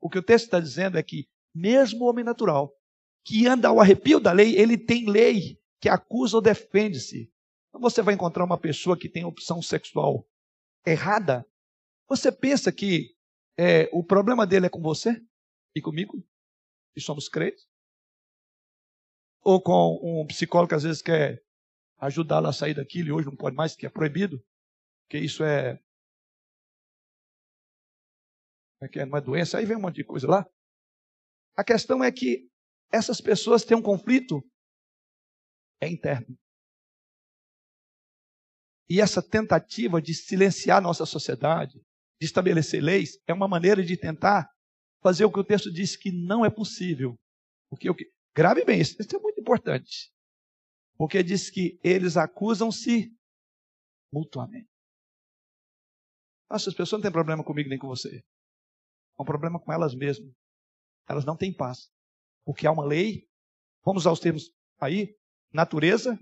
O 0.00 0.08
que 0.08 0.18
o 0.18 0.22
texto 0.22 0.46
está 0.46 0.60
dizendo 0.60 0.98
é 0.98 1.02
que, 1.02 1.28
mesmo 1.54 2.04
o 2.04 2.08
homem 2.08 2.24
natural, 2.24 2.72
que 3.24 3.46
anda 3.46 3.68
ao 3.68 3.80
arrepio 3.80 4.20
da 4.20 4.32
lei, 4.32 4.56
ele 4.56 4.78
tem 4.78 5.08
lei 5.08 5.58
que 5.80 5.88
acusa 5.88 6.36
ou 6.36 6.42
defende-se. 6.42 7.32
Então 7.68 7.80
você 7.80 8.02
vai 8.02 8.14
encontrar 8.14 8.44
uma 8.44 8.58
pessoa 8.58 8.98
que 8.98 9.08
tem 9.08 9.24
opção 9.24 9.60
sexual 9.60 10.26
errada. 10.86 11.46
Você 12.08 12.32
pensa 12.32 12.72
que 12.72 13.14
é, 13.56 13.88
o 13.92 14.02
problema 14.02 14.46
dele 14.46 14.66
é 14.66 14.70
com 14.70 14.80
você 14.80 15.20
e 15.74 15.80
comigo, 15.80 16.24
que 16.94 17.00
somos 17.00 17.28
crentes? 17.28 17.68
ou 19.48 19.60
com 19.60 19.98
um 20.02 20.26
psicólogo 20.26 20.68
que 20.68 20.74
às 20.74 20.82
vezes 20.82 21.00
quer 21.00 21.42
ajudá-lo 21.98 22.48
a 22.48 22.52
sair 22.52 22.74
daquilo 22.74 23.08
e 23.08 23.12
hoje 23.12 23.26
não 23.26 23.36
pode 23.36 23.56
mais, 23.56 23.74
que 23.74 23.86
é 23.86 23.88
proibido, 23.88 24.44
que 25.08 25.18
isso 25.18 25.42
é. 25.42 25.80
É 28.80 28.88
que 28.88 29.00
é 29.00 29.04
uma 29.04 29.20
doença, 29.20 29.58
aí 29.58 29.66
vem 29.66 29.76
um 29.76 29.80
monte 29.80 29.96
de 29.96 30.04
coisa 30.04 30.28
lá. 30.28 30.46
A 31.56 31.64
questão 31.64 32.02
é 32.02 32.12
que 32.12 32.48
essas 32.92 33.20
pessoas 33.20 33.64
têm 33.64 33.76
um 33.76 33.82
conflito 33.82 34.40
é 35.80 35.88
interno. 35.88 36.36
E 38.88 39.00
essa 39.00 39.22
tentativa 39.22 40.00
de 40.00 40.14
silenciar 40.14 40.80
nossa 40.80 41.04
sociedade, 41.04 41.78
de 42.20 42.26
estabelecer 42.26 42.82
leis, 42.82 43.18
é 43.26 43.32
uma 43.34 43.46
maneira 43.46 43.84
de 43.84 43.96
tentar 43.96 44.48
fazer 45.02 45.24
o 45.24 45.32
que 45.32 45.38
o 45.38 45.44
texto 45.44 45.70
diz 45.70 45.96
que 45.96 46.10
não 46.10 46.44
é 46.44 46.50
possível. 46.50 47.14
Porque 47.68 47.88
o 47.90 47.94
que 47.94 48.10
Grave 48.38 48.64
bem 48.64 48.80
isso, 48.80 48.94
isso 49.00 49.16
é 49.16 49.18
muito 49.18 49.40
importante. 49.40 50.12
Porque 50.96 51.24
diz 51.24 51.50
que 51.50 51.76
eles 51.82 52.16
acusam-se 52.16 53.12
mutuamente. 54.12 54.68
Nossa, 56.48 56.70
as 56.70 56.76
pessoas 56.76 57.00
não 57.00 57.02
têm 57.02 57.12
problema 57.12 57.42
comigo 57.44 57.68
nem 57.68 57.78
com 57.78 57.88
você. 57.88 58.22
É 59.18 59.22
um 59.22 59.24
problema 59.24 59.58
com 59.58 59.72
elas 59.72 59.94
mesmas. 59.94 60.32
Elas 61.08 61.24
não 61.24 61.36
têm 61.36 61.52
paz. 61.52 61.90
Porque 62.44 62.66
há 62.66 62.72
uma 62.72 62.84
lei, 62.84 63.28
vamos 63.84 64.06
aos 64.06 64.20
termos 64.20 64.52
aí, 64.80 65.16
natureza. 65.52 66.18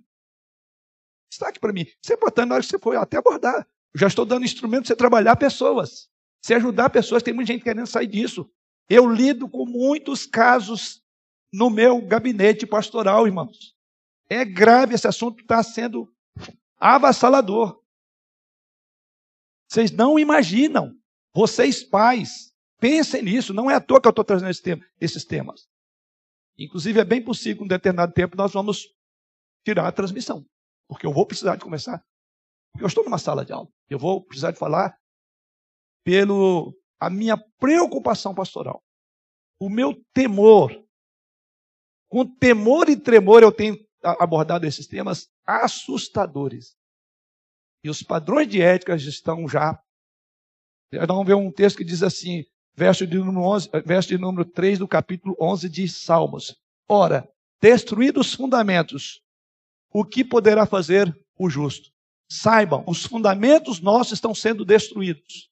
Destaque 1.29 1.61
para 1.61 1.73
mim. 1.73 1.87
É 2.09 2.15
importante 2.15 2.49
na 2.49 2.55
hora 2.55 2.65
que 2.65 2.71
você 2.71 2.79
for 2.79 2.97
até 2.97 3.19
abordar. 3.19 3.69
Eu 3.93 4.01
já 4.01 4.07
estou 4.07 4.25
dando 4.25 4.45
instrumento 4.45 4.83
para 4.83 4.89
você 4.89 4.97
trabalhar 4.97 5.37
pessoas. 5.37 6.09
Você 6.41 6.55
ajudar 6.55 6.91
pessoas, 6.91 7.23
tem 7.23 7.35
muita 7.35 7.53
gente 7.53 7.65
querendo 7.65 7.87
sair 7.87 8.07
disso. 8.07 8.51
Eu 8.89 9.09
lido 9.11 9.49
com 9.49 9.67
muitos 9.67 10.27
casos 10.27 11.03
no 11.53 11.69
meu 11.69 12.01
gabinete 12.01 12.67
pastoral, 12.67 13.27
irmãos. 13.27 13.75
É 14.29 14.45
grave 14.45 14.95
esse 14.95 15.07
assunto, 15.07 15.41
está 15.41 15.63
sendo 15.63 16.13
avassalador. 16.79 17.83
Vocês 19.69 19.91
não 19.91 20.19
imaginam. 20.19 20.97
Vocês, 21.35 21.83
pais, 21.83 22.55
pensem 22.79 23.23
nisso. 23.23 23.55
Não 23.55 23.71
é 23.71 23.75
à 23.75 23.81
toa 23.81 24.01
que 24.01 24.09
eu 24.09 24.11
estou 24.11 24.25
trazendo 24.25 24.51
esse 24.51 24.63
tema, 24.63 24.85
esses 25.01 25.25
temas. 25.25 25.69
Inclusive, 26.59 27.01
é 27.01 27.05
bem 27.05 27.23
possível 27.23 27.59
que 27.59 27.63
em 27.63 27.67
um 27.67 27.69
determinado 27.69 28.13
tempo 28.13 28.37
nós 28.37 28.53
vamos 28.53 28.89
tirar 29.65 29.87
a 29.87 29.93
transmissão. 29.93 30.45
Porque 30.89 31.07
eu 31.07 31.13
vou 31.13 31.27
precisar 31.27 31.57
de 31.57 31.63
começar. 31.63 32.05
Eu 32.79 32.87
estou 32.87 33.05
numa 33.05 33.19
sala 33.19 33.45
de 33.45 33.53
aula. 33.53 33.69
Eu 33.89 33.99
vou 33.99 34.25
precisar 34.25 34.53
de 34.53 34.59
falar 34.59 34.97
pelo 36.05 36.75
a 37.01 37.11
minha 37.11 37.37
preocupação 37.59 38.35
pastoral. 38.35 38.83
O 39.61 39.69
meu 39.69 39.95
temor 40.15 40.87
com 42.09 42.25
temor 42.25 42.89
e 42.89 42.97
tremor 42.97 43.43
eu 43.43 43.53
tenho 43.53 43.77
abordado 44.03 44.67
esses 44.67 44.87
temas 44.87 45.29
assustadores. 45.45 46.77
E 47.85 47.91
os 47.91 48.03
padrões 48.03 48.49
de 48.49 48.63
ética 48.63 48.95
estão 48.97 49.49
já. 49.49 49.81
Nós 50.93 51.07
vamos 51.07 51.27
ver 51.27 51.35
um 51.35 51.53
texto 51.53 51.79
que 51.79 51.85
diz 51.85 52.03
assim, 52.03 52.45
verso 52.77 53.07
de 53.07 53.17
número, 53.17 53.41
11, 53.41 53.71
verso 53.85 54.09
de 54.11 54.19
número 54.19 54.45
3 54.45 54.79
do 54.79 54.87
capítulo 54.87 55.35
11 55.41 55.69
de 55.69 55.89
Salmos. 55.89 56.57
Ora, 56.89 57.29
destruídos 57.61 58.29
os 58.29 58.35
fundamentos, 58.35 59.23
o 59.91 60.05
que 60.05 60.23
poderá 60.23 60.67
fazer 60.67 61.17
o 61.39 61.49
justo? 61.49 61.91
Saibam, 62.29 62.85
os 62.87 63.05
fundamentos 63.05 63.81
nossos 63.81 64.15
estão 64.15 64.35
sendo 64.35 64.65
destruídos. 64.65 65.51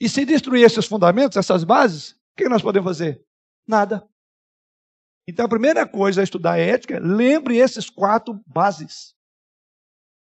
E 0.00 0.08
se 0.08 0.24
destruir 0.24 0.64
esses 0.64 0.86
fundamentos, 0.86 1.36
essas 1.36 1.62
bases, 1.62 2.12
o 2.12 2.36
que 2.36 2.48
nós 2.48 2.62
podemos 2.62 2.90
fazer? 2.90 3.24
Nada. 3.66 4.06
Então 5.26 5.46
a 5.46 5.48
primeira 5.48 5.86
coisa 5.86 6.20
a 6.20 6.24
estudar 6.24 6.58
ética, 6.58 6.98
lembre 6.98 7.56
esses 7.56 7.88
quatro 7.88 8.40
bases. 8.46 9.14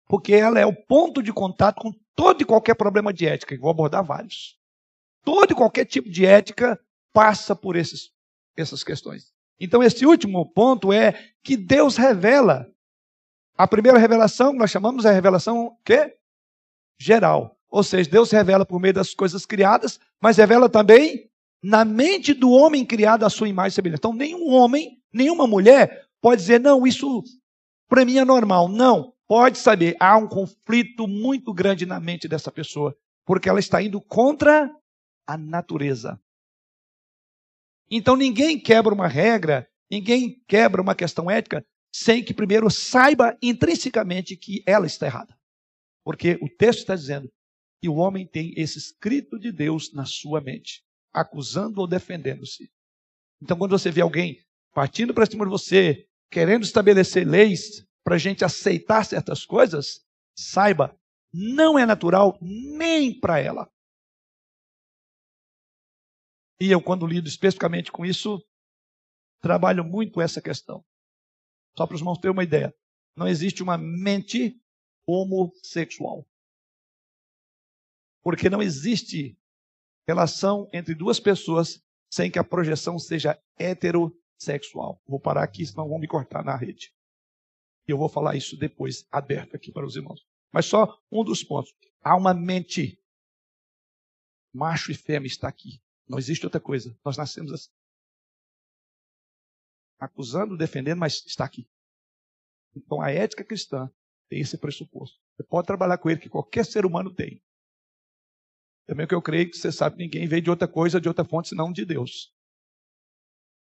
Porque 0.06 0.32
ela 0.32 0.60
é 0.60 0.64
o 0.64 0.74
ponto 0.74 1.22
de 1.22 1.32
contato 1.32 1.80
com 1.80 1.92
todo 2.14 2.40
e 2.40 2.44
qualquer 2.44 2.74
problema 2.74 3.12
de 3.12 3.26
ética, 3.26 3.54
que 3.54 3.60
vou 3.60 3.70
abordar 3.70 4.04
vários. 4.04 4.57
Todo 5.24 5.52
e 5.52 5.56
qualquer 5.56 5.84
tipo 5.84 6.08
de 6.08 6.24
ética 6.24 6.78
passa 7.12 7.54
por 7.54 7.76
esses, 7.76 8.10
essas 8.56 8.82
questões. 8.84 9.32
Então, 9.60 9.82
esse 9.82 10.06
último 10.06 10.46
ponto 10.52 10.92
é 10.92 11.32
que 11.42 11.56
Deus 11.56 11.96
revela. 11.96 12.66
A 13.56 13.66
primeira 13.66 13.98
revelação, 13.98 14.52
nós 14.52 14.70
chamamos 14.70 15.04
a 15.04 15.10
revelação 15.10 15.76
quê? 15.84 16.18
geral. 16.98 17.56
Ou 17.70 17.82
seja, 17.82 18.10
Deus 18.10 18.30
revela 18.30 18.66
por 18.66 18.80
meio 18.80 18.94
das 18.94 19.14
coisas 19.14 19.46
criadas, 19.46 20.00
mas 20.20 20.36
revela 20.36 20.68
também 20.68 21.30
na 21.62 21.84
mente 21.84 22.34
do 22.34 22.50
homem 22.50 22.84
criado 22.84 23.24
à 23.24 23.30
sua 23.30 23.48
imagem 23.48 23.70
e 23.70 23.74
semelhança. 23.74 24.00
Então, 24.00 24.12
nenhum 24.12 24.50
homem, 24.50 25.00
nenhuma 25.12 25.46
mulher 25.46 26.06
pode 26.20 26.40
dizer, 26.40 26.60
não, 26.60 26.86
isso 26.86 27.22
para 27.88 28.04
mim 28.04 28.18
é 28.18 28.24
normal. 28.24 28.68
Não, 28.68 29.12
pode 29.26 29.58
saber, 29.58 29.96
há 30.00 30.16
um 30.16 30.26
conflito 30.26 31.06
muito 31.06 31.52
grande 31.52 31.86
na 31.86 32.00
mente 32.00 32.26
dessa 32.26 32.50
pessoa, 32.50 32.96
porque 33.24 33.48
ela 33.48 33.60
está 33.60 33.82
indo 33.82 34.00
contra 34.00 34.70
a 35.28 35.36
natureza. 35.36 36.18
Então 37.90 38.16
ninguém 38.16 38.58
quebra 38.58 38.94
uma 38.94 39.06
regra, 39.06 39.68
ninguém 39.90 40.42
quebra 40.48 40.80
uma 40.80 40.94
questão 40.94 41.30
ética 41.30 41.64
sem 41.92 42.24
que 42.24 42.32
primeiro 42.32 42.70
saiba 42.70 43.36
intrinsecamente 43.42 44.36
que 44.36 44.62
ela 44.66 44.86
está 44.86 45.06
errada. 45.06 45.38
Porque 46.04 46.38
o 46.40 46.48
texto 46.48 46.80
está 46.80 46.94
dizendo 46.94 47.30
que 47.80 47.88
o 47.88 47.96
homem 47.96 48.26
tem 48.26 48.54
esse 48.56 48.78
escrito 48.78 49.38
de 49.38 49.52
Deus 49.52 49.92
na 49.92 50.04
sua 50.04 50.40
mente, 50.40 50.82
acusando 51.12 51.80
ou 51.80 51.86
defendendo-se. 51.86 52.70
Então, 53.40 53.56
quando 53.56 53.78
você 53.78 53.90
vê 53.90 54.00
alguém 54.00 54.40
partindo 54.74 55.14
para 55.14 55.26
cima 55.26 55.44
de 55.44 55.50
você, 55.50 56.06
querendo 56.30 56.64
estabelecer 56.64 57.26
leis 57.26 57.86
para 58.04 58.16
a 58.16 58.18
gente 58.18 58.44
aceitar 58.44 59.04
certas 59.04 59.44
coisas, 59.44 60.00
saiba, 60.36 60.96
não 61.32 61.78
é 61.78 61.86
natural 61.86 62.38
nem 62.40 63.18
para 63.18 63.38
ela. 63.38 63.70
E 66.60 66.70
eu, 66.70 66.82
quando 66.82 67.06
lido 67.06 67.28
especificamente 67.28 67.92
com 67.92 68.04
isso, 68.04 68.44
trabalho 69.40 69.84
muito 69.84 70.20
essa 70.20 70.42
questão. 70.42 70.84
Só 71.76 71.86
para 71.86 71.94
os 71.94 72.00
irmãos 72.00 72.18
terem 72.18 72.32
uma 72.32 72.42
ideia. 72.42 72.74
Não 73.16 73.28
existe 73.28 73.62
uma 73.62 73.78
mente 73.78 74.60
homossexual. 75.06 76.26
Porque 78.22 78.50
não 78.50 78.60
existe 78.60 79.38
relação 80.06 80.68
entre 80.72 80.94
duas 80.94 81.20
pessoas 81.20 81.82
sem 82.10 82.30
que 82.30 82.38
a 82.38 82.44
projeção 82.44 82.98
seja 82.98 83.40
heterossexual. 83.56 85.00
Vou 85.06 85.20
parar 85.20 85.44
aqui, 85.44 85.64
senão 85.64 85.88
vão 85.88 85.98
me 85.98 86.08
cortar 86.08 86.44
na 86.44 86.56
rede. 86.56 86.92
E 87.86 87.92
eu 87.92 87.98
vou 87.98 88.08
falar 88.08 88.34
isso 88.34 88.56
depois, 88.56 89.06
aberto 89.10 89.54
aqui 89.54 89.70
para 89.70 89.86
os 89.86 89.96
irmãos. 89.96 90.26
Mas 90.52 90.66
só 90.66 90.98
um 91.10 91.22
dos 91.22 91.44
pontos. 91.44 91.72
Há 92.02 92.16
uma 92.16 92.34
mente. 92.34 93.00
Macho 94.52 94.90
e 94.90 94.94
fêmea 94.94 95.26
está 95.26 95.48
aqui. 95.48 95.80
Não 96.08 96.18
existe 96.18 96.46
outra 96.46 96.60
coisa. 96.60 96.96
Nós 97.04 97.16
nascemos 97.16 97.52
assim. 97.52 97.70
Acusando, 99.98 100.56
defendendo, 100.56 100.98
mas 100.98 101.24
está 101.26 101.44
aqui. 101.44 101.68
Então 102.74 103.00
a 103.00 103.10
ética 103.10 103.44
cristã 103.44 103.90
tem 104.28 104.40
esse 104.40 104.56
pressuposto. 104.56 105.18
Você 105.36 105.42
pode 105.42 105.66
trabalhar 105.66 105.98
com 105.98 106.08
ele 106.08 106.20
que 106.20 106.28
qualquer 106.28 106.64
ser 106.64 106.86
humano 106.86 107.12
tem. 107.12 107.42
Também 108.86 109.04
o 109.04 109.08
que 109.08 109.14
eu 109.14 109.22
creio 109.22 109.50
que 109.50 109.56
você 109.56 109.70
sabe 109.70 109.96
que 109.96 110.02
ninguém 110.02 110.26
veio 110.26 110.42
de 110.42 110.50
outra 110.50 110.66
coisa, 110.66 111.00
de 111.00 111.08
outra 111.08 111.24
fonte, 111.24 111.48
senão 111.48 111.70
de 111.70 111.84
Deus. 111.84 112.32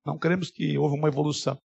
Não 0.05 0.17
queremos 0.17 0.49
que 0.49 0.77
houve 0.77 0.95
uma 0.95 1.09
evolução. 1.09 1.61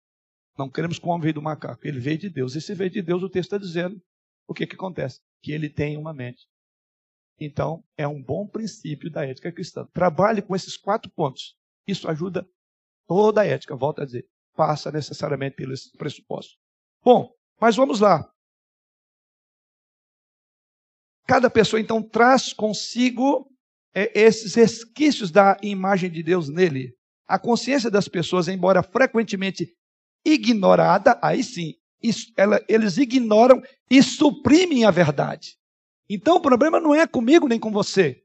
Não 0.56 0.70
queremos 0.70 0.98
que 0.98 1.06
o 1.06 1.08
homem 1.08 1.22
veio 1.22 1.34
do 1.34 1.42
macaco. 1.42 1.86
Ele 1.86 2.00
veio 2.00 2.18
de 2.18 2.30
Deus. 2.30 2.54
E 2.54 2.60
se 2.60 2.74
veio 2.74 2.90
de 2.90 3.02
Deus, 3.02 3.22
o 3.22 3.28
texto 3.28 3.54
está 3.54 3.58
dizendo 3.58 4.00
o 4.46 4.54
que, 4.54 4.66
que 4.66 4.74
acontece? 4.74 5.20
Que 5.42 5.52
ele 5.52 5.68
tem 5.68 5.96
uma 5.96 6.14
mente. 6.14 6.46
Então, 7.38 7.82
é 7.96 8.06
um 8.06 8.22
bom 8.22 8.46
princípio 8.46 9.10
da 9.10 9.26
ética 9.26 9.50
cristã. 9.50 9.86
Trabalhe 9.92 10.40
com 10.40 10.54
esses 10.54 10.76
quatro 10.76 11.10
pontos. 11.10 11.56
Isso 11.86 12.08
ajuda 12.08 12.48
toda 13.06 13.40
a 13.40 13.46
ética. 13.46 13.76
Volto 13.76 14.02
a 14.02 14.04
dizer, 14.04 14.26
passa 14.54 14.90
necessariamente 14.92 15.56
pelos 15.56 15.90
pressupostos. 15.98 16.56
Bom, 17.02 17.30
mas 17.60 17.76
vamos 17.76 18.00
lá. 18.00 18.30
Cada 21.26 21.50
pessoa, 21.50 21.80
então, 21.80 22.02
traz 22.02 22.52
consigo 22.52 23.50
é, 23.94 24.18
esses 24.18 24.54
resquícios 24.54 25.30
da 25.30 25.56
imagem 25.62 26.10
de 26.10 26.22
Deus 26.22 26.48
nele. 26.48 26.94
A 27.26 27.38
consciência 27.38 27.90
das 27.90 28.06
pessoas, 28.06 28.48
embora 28.48 28.82
frequentemente 28.82 29.74
ignorada, 30.24 31.18
aí 31.22 31.42
sim, 31.42 31.74
isso, 32.02 32.32
ela, 32.36 32.62
eles 32.68 32.98
ignoram 32.98 33.62
e 33.90 34.02
suprimem 34.02 34.84
a 34.84 34.90
verdade. 34.90 35.56
Então 36.08 36.36
o 36.36 36.40
problema 36.40 36.80
não 36.80 36.94
é 36.94 37.06
comigo 37.06 37.48
nem 37.48 37.58
com 37.58 37.70
você. 37.70 38.22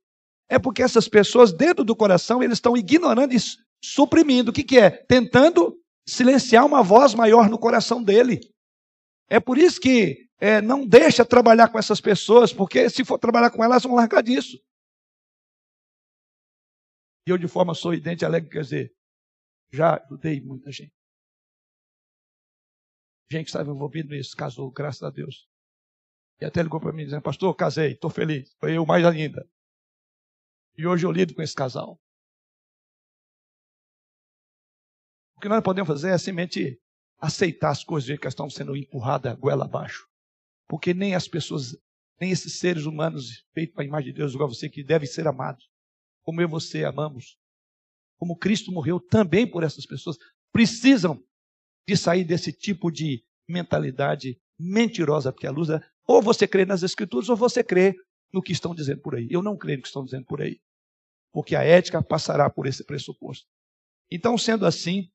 É 0.50 0.58
porque 0.58 0.82
essas 0.82 1.08
pessoas, 1.08 1.54
dentro 1.54 1.84
do 1.84 1.96
coração, 1.96 2.42
eles 2.42 2.58
estão 2.58 2.76
ignorando 2.76 3.34
e 3.34 3.38
suprimindo. 3.84 4.52
O 4.52 4.54
que, 4.54 4.64
que 4.64 4.80
é? 4.80 4.90
Tentando 4.90 5.80
silenciar 6.08 6.66
uma 6.66 6.82
voz 6.82 7.14
maior 7.14 7.50
no 7.50 7.60
coração 7.60 8.04
dele. 8.04 8.40
É 9.30 9.40
por 9.40 9.58
isso 9.58 9.80
que 9.80 10.28
é, 10.40 10.62
não 10.62 10.88
deixa 10.88 11.24
trabalhar 11.24 11.70
com 11.70 11.78
essas 11.78 12.02
pessoas, 12.02 12.52
porque 12.52 12.90
se 12.90 13.06
for 13.06 13.20
trabalhar 13.20 13.52
com 13.52 13.64
elas, 13.64 13.84
vão 13.84 13.96
largar 13.96 14.24
disso. 14.24 14.58
E 17.28 17.32
eu, 17.32 17.38
de 17.38 17.48
forma 17.48 17.76
sorridente 17.76 18.24
e 18.24 18.26
alegre, 18.26 18.50
quer 18.50 18.62
dizer, 18.62 18.96
já 19.72 20.02
ajudei 20.04 20.42
muita 20.42 20.72
gente. 20.72 20.94
Gente 23.32 23.44
que 23.44 23.50
estava 23.50 23.70
envolvido 23.70 24.10
nisso, 24.10 24.36
casou, 24.36 24.72
graças 24.72 25.04
a 25.04 25.12
Deus. 25.12 25.48
E 26.42 26.46
até 26.46 26.62
ligou 26.64 26.80
para 26.80 26.94
mim 26.94 27.04
dizendo, 27.04 27.22
pastor, 27.22 27.54
casei, 27.56 27.94
estou 27.94 28.10
feliz. 28.10 28.56
Foi 28.60 28.78
eu 28.78 28.86
mais 28.86 29.06
ainda. 29.06 29.48
E 30.78 30.88
hoje 30.88 31.06
eu 31.06 31.12
lido 31.12 31.34
com 31.36 31.42
esse 31.42 31.54
casal. 31.54 32.00
O 35.36 35.42
que 35.42 35.50
nós 35.50 35.64
podemos 35.64 35.88
fazer 35.88 36.10
é 36.10 36.18
simplesmente 36.18 36.82
aceitar 37.20 37.72
as 37.72 37.84
coisas 37.84 38.18
que 38.18 38.28
estão 38.28 38.50
sendo 38.50 38.76
empurradas 38.76 39.38
goela 39.38 39.66
abaixo. 39.66 40.08
Porque 40.68 40.94
nem 40.94 41.16
as 41.16 41.28
pessoas, 41.28 41.78
nem 42.20 42.32
esses 42.32 42.60
seres 42.60 42.86
humanos 42.86 43.46
feitos 43.54 43.74
para 43.74 43.84
a 43.84 43.88
imagem 43.88 44.14
de 44.14 44.18
Deus, 44.18 44.34
igual 44.34 44.48
você, 44.48 44.70
que 44.70 44.84
devem 44.84 45.08
ser 45.08 45.28
amados, 45.28 45.70
como 46.24 46.42
eu 46.42 46.48
e 46.48 46.50
você 46.50 46.86
amamos, 46.86 47.38
como 48.18 48.38
Cristo 48.38 48.72
morreu 48.72 49.00
também 49.00 49.50
por 49.50 49.64
essas 49.64 49.86
pessoas, 49.86 50.18
precisam 50.52 51.22
de 51.88 51.98
sair 51.98 52.24
desse 52.24 52.54
tipo 52.54 52.92
de 52.92 53.24
mentalidade 53.48 54.40
mentirosa, 54.60 55.32
porque 55.32 55.48
a 55.48 55.52
luz 55.52 55.70
é, 55.70 55.82
ou 56.10 56.24
você 56.24 56.48
crê 56.48 56.66
nas 56.66 56.82
escrituras 56.82 57.30
ou 57.30 57.36
você 57.36 57.64
crê 57.64 57.96
no 58.34 58.42
que 58.42 58.52
estão 58.52 58.74
dizendo 58.74 59.00
por 59.00 59.14
aí. 59.14 59.28
Eu 59.30 59.44
não 59.44 59.56
creio 59.56 59.78
no 59.78 59.84
que 59.84 59.90
estão 59.90 60.04
dizendo 60.04 60.26
por 60.26 60.42
aí, 60.42 60.60
porque 61.32 61.56
a 61.56 61.64
ética 61.64 62.02
passará 62.02 62.50
por 62.50 62.66
esse 62.66 62.84
pressuposto. 62.84 63.46
Então, 64.10 64.36
sendo 64.36 64.66
assim, 64.66 65.08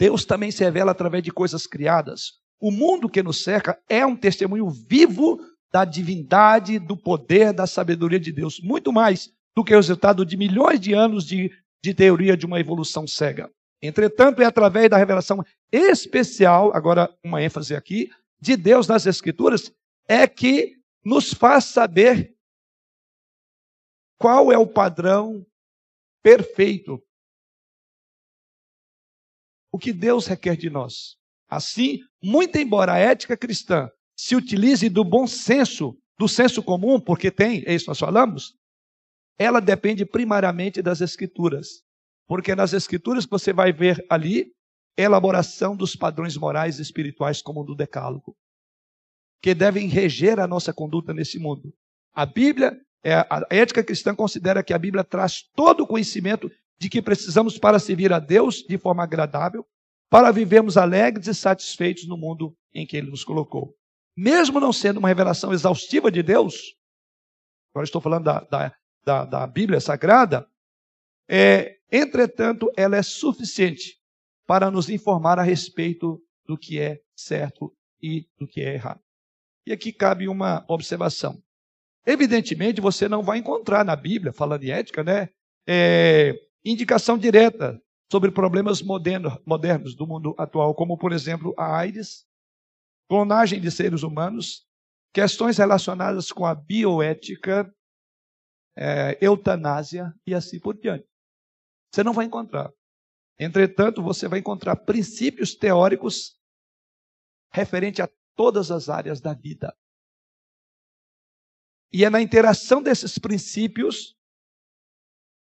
Deus 0.00 0.24
também 0.24 0.50
se 0.50 0.64
revela 0.64 0.90
através 0.90 1.22
de 1.22 1.30
coisas 1.30 1.64
criadas. 1.64 2.40
O 2.60 2.72
mundo 2.72 3.08
que 3.08 3.22
nos 3.22 3.44
cerca 3.44 3.80
é 3.88 4.04
um 4.04 4.16
testemunho 4.16 4.68
vivo 4.68 5.38
da 5.72 5.84
divindade, 5.84 6.80
do 6.80 6.96
poder, 6.96 7.52
da 7.52 7.68
sabedoria 7.68 8.18
de 8.18 8.32
Deus, 8.32 8.58
muito 8.60 8.92
mais 8.92 9.32
do 9.54 9.62
que 9.62 9.72
o 9.72 9.76
resultado 9.76 10.26
de 10.26 10.36
milhões 10.36 10.80
de 10.80 10.92
anos 10.92 11.24
de, 11.24 11.52
de 11.80 11.94
teoria 11.94 12.36
de 12.36 12.46
uma 12.46 12.58
evolução 12.58 13.06
cega. 13.06 13.48
Entretanto, 13.80 14.42
é 14.42 14.44
através 14.44 14.90
da 14.90 14.96
revelação 14.96 15.44
especial, 15.70 16.74
agora 16.74 17.08
uma 17.24 17.40
ênfase 17.40 17.76
aqui, 17.76 18.10
de 18.40 18.56
Deus 18.56 18.88
nas 18.88 19.06
Escrituras, 19.06 19.72
é 20.10 20.26
que 20.26 20.76
nos 21.04 21.32
faz 21.32 21.66
saber 21.66 22.36
qual 24.18 24.50
é 24.50 24.58
o 24.58 24.66
padrão 24.66 25.46
perfeito. 26.20 27.00
O 29.72 29.78
que 29.78 29.92
Deus 29.92 30.26
requer 30.26 30.56
de 30.56 30.68
nós. 30.68 31.16
Assim, 31.48 32.00
muito 32.20 32.58
embora 32.58 32.94
a 32.94 32.98
ética 32.98 33.36
cristã 33.36 33.88
se 34.16 34.34
utilize 34.34 34.88
do 34.88 35.04
bom 35.04 35.28
senso, 35.28 35.96
do 36.18 36.26
senso 36.26 36.60
comum, 36.60 37.00
porque 37.00 37.30
tem, 37.30 37.62
é 37.64 37.72
isso 37.72 37.84
que 37.84 37.90
nós 37.90 37.98
falamos, 38.00 38.56
ela 39.38 39.60
depende 39.60 40.04
primariamente 40.04 40.82
das 40.82 41.00
Escrituras. 41.00 41.84
Porque 42.26 42.56
nas 42.56 42.72
Escrituras 42.72 43.26
você 43.26 43.52
vai 43.52 43.72
ver 43.72 44.04
ali 44.10 44.52
elaboração 44.96 45.76
dos 45.76 45.94
padrões 45.94 46.36
morais 46.36 46.80
e 46.80 46.82
espirituais 46.82 47.40
como 47.40 47.62
do 47.62 47.76
Decálogo, 47.76 48.36
que 49.40 49.54
devem 49.54 49.88
reger 49.88 50.38
a 50.38 50.46
nossa 50.46 50.72
conduta 50.72 51.14
nesse 51.14 51.38
mundo. 51.38 51.72
A 52.12 52.26
Bíblia, 52.26 52.78
é, 53.02 53.14
a 53.14 53.46
ética 53.50 53.82
cristã 53.82 54.14
considera 54.14 54.62
que 54.62 54.72
a 54.72 54.78
Bíblia 54.78 55.04
traz 55.04 55.42
todo 55.54 55.82
o 55.82 55.86
conhecimento 55.86 56.50
de 56.78 56.88
que 56.88 57.02
precisamos 57.02 57.58
para 57.58 57.78
servir 57.78 58.12
a 58.12 58.18
Deus 58.18 58.56
de 58.56 58.78
forma 58.78 59.02
agradável, 59.02 59.66
para 60.08 60.30
vivermos 60.30 60.76
alegres 60.76 61.26
e 61.26 61.34
satisfeitos 61.34 62.06
no 62.06 62.16
mundo 62.16 62.56
em 62.74 62.86
que 62.86 62.96
Ele 62.96 63.10
nos 63.10 63.24
colocou. 63.24 63.74
Mesmo 64.16 64.60
não 64.60 64.72
sendo 64.72 64.98
uma 64.98 65.08
revelação 65.08 65.52
exaustiva 65.52 66.10
de 66.10 66.22
Deus, 66.22 66.76
agora 67.72 67.84
estou 67.84 68.00
falando 68.00 68.24
da, 68.24 68.40
da, 68.40 68.74
da, 69.04 69.24
da 69.24 69.46
Bíblia 69.46 69.80
Sagrada, 69.80 70.46
é, 71.28 71.80
Entretanto, 71.90 72.70
ela 72.76 72.96
é 72.96 73.02
suficiente 73.02 73.98
para 74.46 74.70
nos 74.70 74.88
informar 74.88 75.38
a 75.38 75.42
respeito 75.42 76.22
do 76.46 76.56
que 76.56 76.78
é 76.78 77.00
certo 77.16 77.74
e 78.00 78.28
do 78.38 78.46
que 78.46 78.60
é 78.60 78.74
errado. 78.74 79.00
E 79.70 79.72
aqui 79.72 79.92
cabe 79.92 80.26
uma 80.26 80.64
observação. 80.66 81.40
Evidentemente, 82.04 82.80
você 82.80 83.08
não 83.08 83.22
vai 83.22 83.38
encontrar 83.38 83.84
na 83.84 83.94
Bíblia, 83.94 84.32
falando 84.32 84.62
de 84.62 84.70
ética, 84.72 85.04
né, 85.04 85.28
é, 85.64 86.34
indicação 86.64 87.16
direta 87.16 87.80
sobre 88.10 88.32
problemas 88.32 88.82
moderno, 88.82 89.40
modernos 89.46 89.94
do 89.94 90.08
mundo 90.08 90.34
atual, 90.36 90.74
como, 90.74 90.98
por 90.98 91.12
exemplo, 91.12 91.54
a 91.56 91.78
AIDS, 91.78 92.26
clonagem 93.08 93.60
de 93.60 93.70
seres 93.70 94.02
humanos, 94.02 94.66
questões 95.14 95.56
relacionadas 95.56 96.32
com 96.32 96.44
a 96.44 96.52
bioética, 96.52 97.72
é, 98.76 99.16
eutanásia 99.20 100.12
e 100.26 100.34
assim 100.34 100.58
por 100.58 100.76
diante. 100.76 101.06
Você 101.94 102.02
não 102.02 102.12
vai 102.12 102.26
encontrar. 102.26 102.72
Entretanto, 103.38 104.02
você 104.02 104.26
vai 104.26 104.40
encontrar 104.40 104.74
princípios 104.74 105.54
teóricos 105.54 106.36
referente 107.52 108.02
a 108.02 108.08
todas 108.40 108.70
as 108.70 108.88
áreas 108.88 109.20
da 109.20 109.34
vida. 109.34 109.76
E 111.92 112.06
é 112.06 112.08
na 112.08 112.22
interação 112.22 112.82
desses 112.82 113.18
princípios 113.18 114.16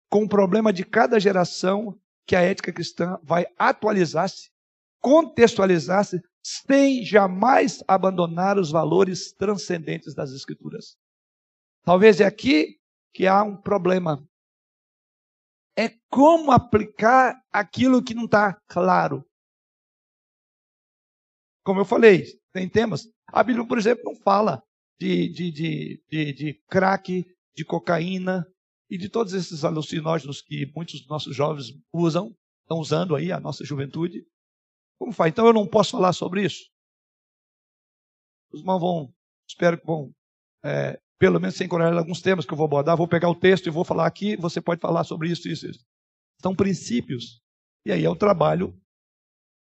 com 0.08 0.24
o 0.24 0.28
problema 0.28 0.72
de 0.72 0.82
cada 0.82 1.20
geração 1.20 2.00
que 2.26 2.34
a 2.34 2.40
ética 2.40 2.72
cristã 2.72 3.20
vai 3.22 3.44
atualizar-se, 3.58 4.50
contextualizar-se, 4.98 6.22
sem 6.42 7.04
jamais 7.04 7.84
abandonar 7.86 8.58
os 8.58 8.70
valores 8.70 9.30
transcendentes 9.34 10.14
das 10.14 10.32
Escrituras. 10.32 10.96
Talvez 11.82 12.18
é 12.18 12.24
aqui 12.24 12.80
que 13.12 13.26
há 13.26 13.42
um 13.42 13.58
problema. 13.60 14.26
É 15.76 15.90
como 16.08 16.50
aplicar 16.50 17.38
aquilo 17.52 18.02
que 18.02 18.14
não 18.14 18.24
está 18.24 18.58
claro. 18.66 19.22
Como 21.70 21.82
eu 21.82 21.84
falei, 21.84 22.24
tem 22.52 22.68
temas. 22.68 23.06
A 23.28 23.44
Bíblia, 23.44 23.64
por 23.64 23.78
exemplo, 23.78 24.02
não 24.04 24.16
fala 24.16 24.60
de, 24.98 25.28
de, 25.28 25.52
de, 25.52 26.04
de, 26.10 26.32
de 26.32 26.54
crack, 26.68 27.24
de 27.54 27.64
cocaína 27.64 28.44
e 28.90 28.98
de 28.98 29.08
todos 29.08 29.34
esses 29.34 29.64
alucinógenos 29.64 30.42
que 30.42 30.68
muitos 30.74 30.98
dos 30.98 31.08
nossos 31.08 31.36
jovens 31.36 31.66
usam, 31.94 32.36
estão 32.62 32.80
usando 32.80 33.14
aí, 33.14 33.30
a 33.30 33.38
nossa 33.38 33.64
juventude. 33.64 34.26
Como 34.98 35.12
faz? 35.12 35.30
Então 35.30 35.46
eu 35.46 35.52
não 35.52 35.64
posso 35.64 35.92
falar 35.92 36.12
sobre 36.12 36.44
isso? 36.44 36.64
Os 38.52 38.58
irmãos 38.58 38.80
vão, 38.80 39.14
espero 39.48 39.78
que 39.78 39.86
vão, 39.86 40.12
é, 40.64 41.00
pelo 41.20 41.38
menos 41.38 41.54
sem 41.54 41.66
encorajar 41.66 41.96
alguns 41.96 42.20
temas 42.20 42.44
que 42.44 42.52
eu 42.52 42.56
vou 42.56 42.66
abordar. 42.66 42.96
Vou 42.96 43.06
pegar 43.06 43.30
o 43.30 43.38
texto 43.38 43.68
e 43.68 43.70
vou 43.70 43.84
falar 43.84 44.08
aqui, 44.08 44.34
você 44.34 44.60
pode 44.60 44.80
falar 44.80 45.04
sobre 45.04 45.30
isso, 45.30 45.48
isso, 45.48 45.68
isso. 45.68 45.86
São 46.42 46.52
princípios. 46.52 47.40
E 47.86 47.92
aí 47.92 48.04
é 48.04 48.10
o 48.10 48.16
trabalho, 48.16 48.76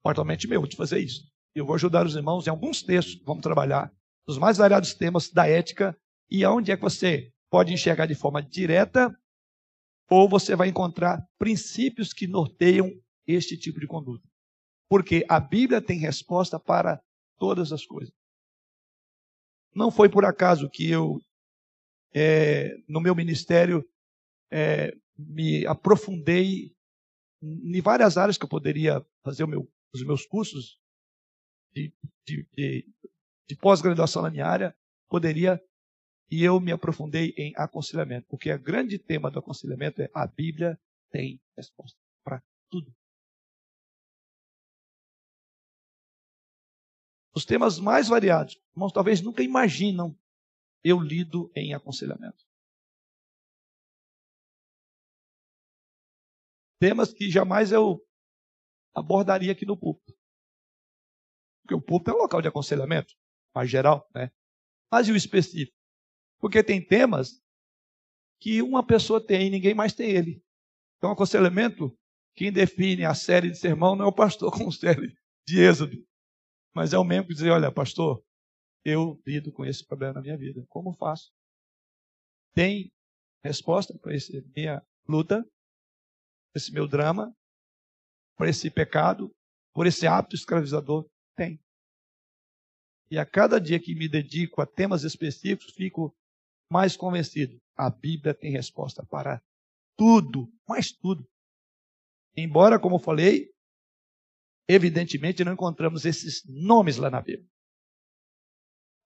particularmente 0.03 0.49
meu, 0.49 0.67
de 0.67 0.75
fazer 0.75 0.99
isso. 0.99 1.31
Eu 1.55 1.65
vou 1.65 1.75
ajudar 1.75 2.05
os 2.05 2.15
irmãos 2.15 2.47
em 2.47 2.49
alguns 2.49 2.81
textos, 2.81 3.21
vamos 3.23 3.43
trabalhar 3.43 3.91
nos 4.27 4.37
mais 4.37 4.57
variados 4.57 4.93
temas 4.93 5.29
da 5.29 5.47
ética 5.47 5.95
e 6.29 6.43
aonde 6.43 6.71
é 6.71 6.75
que 6.75 6.81
você 6.81 7.31
pode 7.49 7.73
enxergar 7.73 8.05
de 8.05 8.15
forma 8.15 8.41
direta 8.41 9.15
ou 10.09 10.27
você 10.27 10.55
vai 10.55 10.67
encontrar 10.67 11.23
princípios 11.37 12.13
que 12.13 12.27
norteiam 12.27 12.91
este 13.27 13.57
tipo 13.57 13.79
de 13.79 13.87
conduta. 13.87 14.27
Porque 14.89 15.25
a 15.29 15.39
Bíblia 15.39 15.81
tem 15.81 15.99
resposta 15.99 16.59
para 16.59 17.01
todas 17.37 17.71
as 17.71 17.85
coisas. 17.85 18.13
Não 19.75 19.91
foi 19.91 20.09
por 20.09 20.25
acaso 20.25 20.69
que 20.69 20.89
eu, 20.89 21.19
é, 22.13 22.75
no 22.87 23.01
meu 23.01 23.15
ministério, 23.15 23.83
é, 24.51 24.91
me 25.17 25.65
aprofundei 25.65 26.71
em 27.41 27.81
várias 27.81 28.17
áreas 28.17 28.37
que 28.37 28.45
eu 28.45 28.49
poderia 28.49 29.03
fazer 29.23 29.45
meu, 29.45 29.67
os 29.93 30.03
meus 30.05 30.25
cursos 30.25 30.79
de, 31.73 31.93
de, 32.25 32.47
de, 32.53 32.93
de 33.47 33.55
pós-graduação 33.55 34.21
na 34.21 34.29
minha 34.29 34.45
área, 34.45 34.75
poderia, 35.09 35.61
e 36.29 36.43
eu 36.43 36.59
me 36.59 36.71
aprofundei 36.71 37.33
em 37.37 37.53
aconselhamento, 37.55 38.27
porque 38.27 38.51
o 38.51 38.61
grande 38.61 38.97
tema 38.97 39.29
do 39.29 39.39
aconselhamento 39.39 40.01
é 40.01 40.09
a 40.13 40.25
Bíblia 40.27 40.79
tem 41.11 41.41
resposta 41.55 41.99
para 42.23 42.41
tudo. 42.69 42.93
Os 47.35 47.45
temas 47.45 47.79
mais 47.79 48.07
variados, 48.07 48.59
irmãos, 48.75 48.91
talvez 48.91 49.21
nunca 49.21 49.41
imaginam 49.41 50.17
eu 50.83 50.99
lido 50.99 51.51
em 51.55 51.73
aconselhamento. 51.73 52.45
Temas 56.79 57.13
que 57.13 57.29
jamais 57.31 57.71
eu 57.71 58.05
abordaria 58.93 59.51
aqui 59.51 59.65
no 59.65 59.77
púlpito. 59.77 60.13
Porque 61.63 61.75
o 61.75 61.81
púlpito 61.81 62.11
é 62.11 62.13
um 62.13 62.21
local 62.21 62.41
de 62.41 62.47
aconselhamento 62.47 63.13
mais 63.55 63.69
geral, 63.69 64.07
né? 64.13 64.31
Mas 64.91 65.07
e 65.07 65.11
o 65.11 65.15
específico? 65.15 65.75
Porque 66.39 66.63
tem 66.63 66.85
temas 66.85 67.41
que 68.39 68.61
uma 68.61 68.85
pessoa 68.85 69.25
tem 69.25 69.47
e 69.47 69.49
ninguém 69.49 69.73
mais 69.73 69.93
tem 69.93 70.09
ele. 70.11 70.43
Então, 70.97 71.11
aconselhamento, 71.11 71.97
quem 72.35 72.51
define 72.51 73.05
a 73.05 73.13
série 73.13 73.49
de 73.49 73.57
sermão 73.57 73.95
não 73.95 74.05
é 74.05 74.07
o 74.07 74.13
pastor 74.13 74.51
com 74.57 74.69
série 74.71 75.15
de 75.47 75.59
êxodo, 75.59 75.97
mas 76.73 76.93
é 76.93 76.97
o 76.97 77.03
membro 77.03 77.29
que 77.29 77.35
diz, 77.35 77.43
olha, 77.43 77.71
pastor, 77.71 78.23
eu 78.83 79.21
lido 79.25 79.51
com 79.51 79.65
esse 79.65 79.85
problema 79.85 80.15
na 80.15 80.21
minha 80.21 80.37
vida. 80.37 80.65
Como 80.67 80.93
faço? 80.93 81.31
Tem 82.53 82.91
resposta 83.43 83.97
para 83.97 84.13
essa 84.13 84.33
minha 84.55 84.85
luta, 85.07 85.45
esse 86.55 86.71
meu 86.71 86.87
drama, 86.87 87.33
para 88.35 88.49
esse 88.49 88.69
pecado, 88.69 89.33
por 89.73 89.87
esse 89.87 90.05
hábito 90.05 90.35
escravizador? 90.35 91.09
Tem. 91.35 91.59
E 93.09 93.17
a 93.17 93.25
cada 93.25 93.59
dia 93.59 93.79
que 93.79 93.93
me 93.93 94.07
dedico 94.07 94.61
a 94.61 94.65
temas 94.65 95.03
específicos, 95.03 95.73
fico 95.73 96.15
mais 96.69 96.95
convencido. 96.95 97.61
A 97.75 97.89
Bíblia 97.89 98.33
tem 98.33 98.51
resposta 98.51 99.05
para 99.05 99.41
tudo, 99.95 100.51
mais 100.67 100.91
tudo. 100.91 101.27
Embora, 102.35 102.79
como 102.79 102.97
falei, 102.97 103.51
evidentemente 104.67 105.43
não 105.43 105.53
encontramos 105.53 106.05
esses 106.05 106.43
nomes 106.45 106.97
lá 106.97 107.09
na 107.09 107.21
Bíblia. 107.21 107.47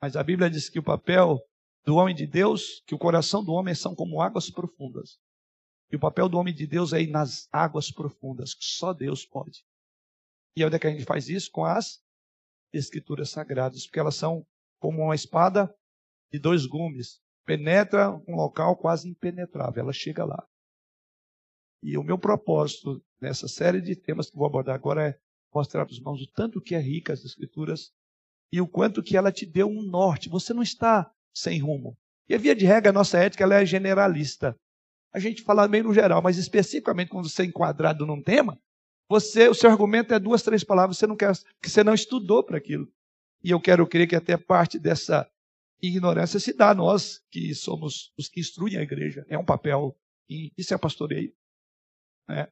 Mas 0.01 0.15
a 0.15 0.23
Bíblia 0.23 0.49
diz 0.49 0.69
que 0.69 0.79
o 0.79 0.83
papel 0.83 1.39
do 1.83 1.95
homem 1.95 2.15
de 2.15 2.27
Deus, 2.27 2.81
que 2.85 2.95
o 2.95 2.99
coração 2.99 3.43
do 3.43 3.51
homem 3.51 3.73
são 3.73 3.95
como 3.95 4.21
águas 4.21 4.49
profundas. 4.49 5.19
E 5.91 5.95
o 5.95 5.99
papel 5.99 6.29
do 6.29 6.37
homem 6.37 6.53
de 6.53 6.67
Deus 6.67 6.93
é 6.93 7.01
ir 7.01 7.09
nas 7.09 7.47
águas 7.51 7.91
profundas, 7.91 8.53
que 8.53 8.65
só 8.65 8.93
Deus 8.93 9.25
pode. 9.25 9.65
E 10.55 10.63
onde 10.63 10.75
é 10.75 10.79
que 10.79 10.87
a 10.87 10.91
gente 10.91 11.05
faz 11.05 11.29
isso? 11.29 11.49
Com 11.51 11.65
as 11.65 12.01
escrituras 12.73 13.29
sagradas, 13.29 13.85
porque 13.85 13.99
elas 13.99 14.15
são 14.15 14.45
como 14.79 15.03
uma 15.03 15.15
espada 15.15 15.73
de 16.31 16.39
dois 16.39 16.65
gumes. 16.65 17.19
Penetra 17.45 18.11
um 18.27 18.35
local 18.35 18.75
quase 18.75 19.09
impenetrável, 19.09 19.83
ela 19.83 19.93
chega 19.93 20.25
lá. 20.25 20.45
E 21.81 21.97
o 21.97 22.03
meu 22.03 22.17
propósito 22.17 23.01
nessa 23.21 23.47
série 23.47 23.81
de 23.81 23.95
temas 23.95 24.29
que 24.29 24.35
vou 24.35 24.45
abordar 24.45 24.75
agora 24.75 25.09
é 25.09 25.19
mostrar 25.53 25.85
para 25.85 25.91
os 25.91 25.97
irmãos 25.97 26.21
o 26.21 26.31
tanto 26.33 26.61
que 26.61 26.75
é 26.75 26.79
rica 26.79 27.13
as 27.13 27.23
escrituras 27.23 27.91
e 28.51 28.61
o 28.61 28.67
quanto 28.67 29.01
que 29.01 29.15
ela 29.15 29.31
te 29.31 29.45
deu 29.45 29.67
um 29.67 29.81
norte. 29.81 30.29
Você 30.29 30.53
não 30.53 30.61
está 30.61 31.09
sem 31.33 31.59
rumo. 31.59 31.97
E 32.29 32.35
a 32.35 32.37
via 32.37 32.55
de 32.55 32.65
regra, 32.65 32.89
a 32.89 32.93
nossa 32.93 33.17
ética 33.17 33.43
ela 33.43 33.55
é 33.55 33.65
generalista. 33.65 34.55
A 35.13 35.19
gente 35.19 35.41
fala 35.43 35.67
meio 35.67 35.85
no 35.85 35.93
geral, 35.93 36.21
mas 36.21 36.37
especificamente 36.37 37.09
quando 37.09 37.29
você 37.29 37.43
é 37.43 37.45
enquadrado 37.45 38.05
num 38.05 38.21
tema, 38.21 38.59
você, 39.09 39.47
o 39.47 39.53
seu 39.53 39.69
argumento 39.69 40.13
é 40.13 40.19
duas, 40.19 40.43
três 40.43 40.63
palavras, 40.63 40.97
você 40.97 41.07
não 41.07 41.15
quer, 41.15 41.33
que 41.61 41.69
você 41.69 41.83
não 41.83 41.93
estudou 41.93 42.43
para 42.43 42.57
aquilo. 42.57 42.91
E 43.43 43.51
eu 43.51 43.59
quero 43.59 43.87
crer 43.87 44.07
que 44.07 44.15
até 44.15 44.35
parte 44.35 44.77
dessa 44.77 45.29
ignorância 45.81 46.39
se 46.39 46.53
dá 46.53 46.71
a 46.71 46.75
nós, 46.75 47.21
que 47.29 47.53
somos 47.55 48.11
os 48.17 48.27
que 48.27 48.39
instruem 48.39 48.77
a 48.77 48.81
igreja. 48.81 49.25
É 49.29 49.37
um 49.37 49.45
papel, 49.45 49.97
isso 50.29 50.73
é 50.73 50.77
pastoreio. 50.77 51.33
Né? 52.27 52.47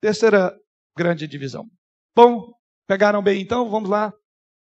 Terceira 0.00 0.56
grande 0.96 1.26
divisão. 1.26 1.68
Bom, 2.14 2.52
pegaram 2.86 3.22
bem 3.22 3.40
então? 3.40 3.68
Vamos 3.68 3.90
lá. 3.90 4.12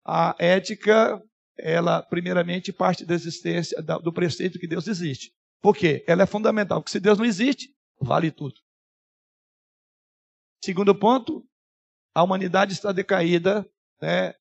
A 0.04 0.36
ética, 0.38 1.20
ela 1.58 2.02
primeiramente 2.02 2.72
parte 2.72 3.04
da 3.04 3.14
existência, 3.14 3.80
do 3.82 4.12
preceito 4.12 4.58
que 4.58 4.68
Deus 4.68 4.86
existe. 4.86 5.34
Por 5.60 5.74
quê? 5.74 6.04
Ela 6.06 6.24
é 6.24 6.26
fundamental, 6.26 6.80
porque 6.80 6.92
se 6.92 7.00
Deus 7.00 7.18
não 7.18 7.24
existe, 7.24 7.74
vale 7.98 8.30
tudo. 8.30 8.63
Segundo 10.64 10.94
ponto, 10.94 11.44
a 12.14 12.22
humanidade 12.22 12.72
está 12.72 12.90
decaída, 12.90 13.68
né? 14.00 14.32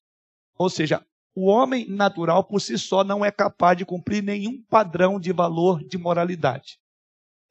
ou 0.57 0.69
seja, 0.69 1.05
o 1.35 1.47
homem 1.47 1.85
natural 1.89 2.45
por 2.45 2.61
si 2.61 2.77
só 2.77 3.03
não 3.03 3.25
é 3.25 3.29
capaz 3.29 3.77
de 3.77 3.83
cumprir 3.83 4.23
nenhum 4.23 4.63
padrão 4.69 5.19
de 5.19 5.33
valor 5.33 5.83
de 5.83 5.97
moralidade. 5.97 6.79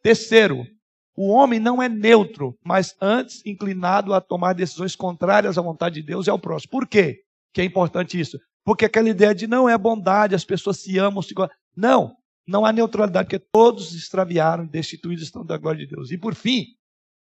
Terceiro, 0.02 0.66
o 1.14 1.28
homem 1.28 1.60
não 1.60 1.82
é 1.82 1.88
neutro, 1.90 2.56
mas 2.64 2.96
antes 2.98 3.44
inclinado 3.44 4.14
a 4.14 4.22
tomar 4.22 4.54
decisões 4.54 4.96
contrárias 4.96 5.58
à 5.58 5.60
vontade 5.60 5.96
de 5.96 6.06
Deus 6.06 6.26
e 6.26 6.30
ao 6.30 6.38
próximo. 6.38 6.70
Por 6.70 6.88
quê? 6.88 7.20
Que 7.52 7.60
é 7.60 7.64
importante 7.64 8.18
isso? 8.18 8.40
Porque 8.64 8.86
aquela 8.86 9.10
ideia 9.10 9.34
de 9.34 9.46
não 9.46 9.68
é 9.68 9.76
bondade, 9.76 10.34
as 10.34 10.46
pessoas 10.46 10.78
se 10.78 10.96
amam, 10.96 11.20
se 11.20 11.34
Não, 11.76 12.16
não 12.46 12.64
há 12.64 12.72
neutralidade, 12.72 13.26
porque 13.26 13.46
todos 13.52 13.94
extraviaram, 13.94 14.64
destituídos 14.64 15.24
estão 15.24 15.44
da 15.44 15.58
glória 15.58 15.84
de 15.86 15.94
Deus. 15.94 16.10
E 16.10 16.16
por 16.16 16.34
fim, 16.34 16.68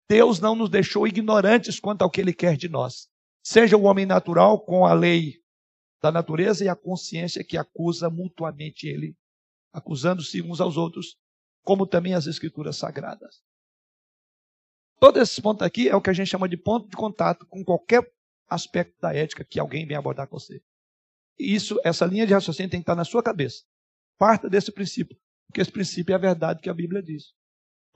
Deus 0.08 0.38
não 0.38 0.54
nos 0.54 0.68
deixou 0.68 1.06
ignorantes 1.06 1.80
quanto 1.80 2.02
ao 2.02 2.10
que 2.10 2.20
Ele 2.20 2.32
quer 2.32 2.56
de 2.56 2.68
nós. 2.68 3.08
Seja 3.42 3.76
o 3.76 3.84
homem 3.84 4.06
natural 4.06 4.60
com 4.60 4.84
a 4.84 4.92
lei 4.92 5.42
da 6.02 6.12
natureza 6.12 6.64
e 6.64 6.68
a 6.68 6.76
consciência 6.76 7.42
que 7.42 7.56
acusa 7.56 8.10
mutuamente 8.10 8.86
Ele, 8.86 9.16
acusando-se 9.72 10.42
uns 10.42 10.60
aos 10.60 10.76
outros, 10.76 11.16
como 11.62 11.86
também 11.86 12.14
as 12.14 12.26
Escrituras 12.26 12.76
Sagradas. 12.76 13.42
Todo 15.00 15.18
esse 15.18 15.40
ponto 15.40 15.64
aqui 15.64 15.88
é 15.88 15.96
o 15.96 16.00
que 16.00 16.10
a 16.10 16.12
gente 16.12 16.28
chama 16.28 16.48
de 16.48 16.56
ponto 16.56 16.88
de 16.88 16.96
contato 16.96 17.46
com 17.46 17.64
qualquer 17.64 18.06
aspecto 18.48 19.00
da 19.00 19.14
ética 19.14 19.44
que 19.44 19.58
alguém 19.58 19.86
vem 19.86 19.96
abordar 19.96 20.28
com 20.28 20.38
você. 20.38 20.62
E 21.38 21.54
isso, 21.54 21.80
essa 21.82 22.06
linha 22.06 22.26
de 22.26 22.34
raciocínio 22.34 22.70
tem 22.70 22.80
que 22.80 22.84
estar 22.84 22.94
na 22.94 23.04
sua 23.04 23.22
cabeça. 23.22 23.64
Parta 24.18 24.48
desse 24.48 24.70
princípio, 24.70 25.18
porque 25.46 25.60
esse 25.60 25.72
princípio 25.72 26.12
é 26.12 26.14
a 26.14 26.18
verdade 26.18 26.60
que 26.60 26.70
a 26.70 26.74
Bíblia 26.74 27.02
diz 27.02 27.34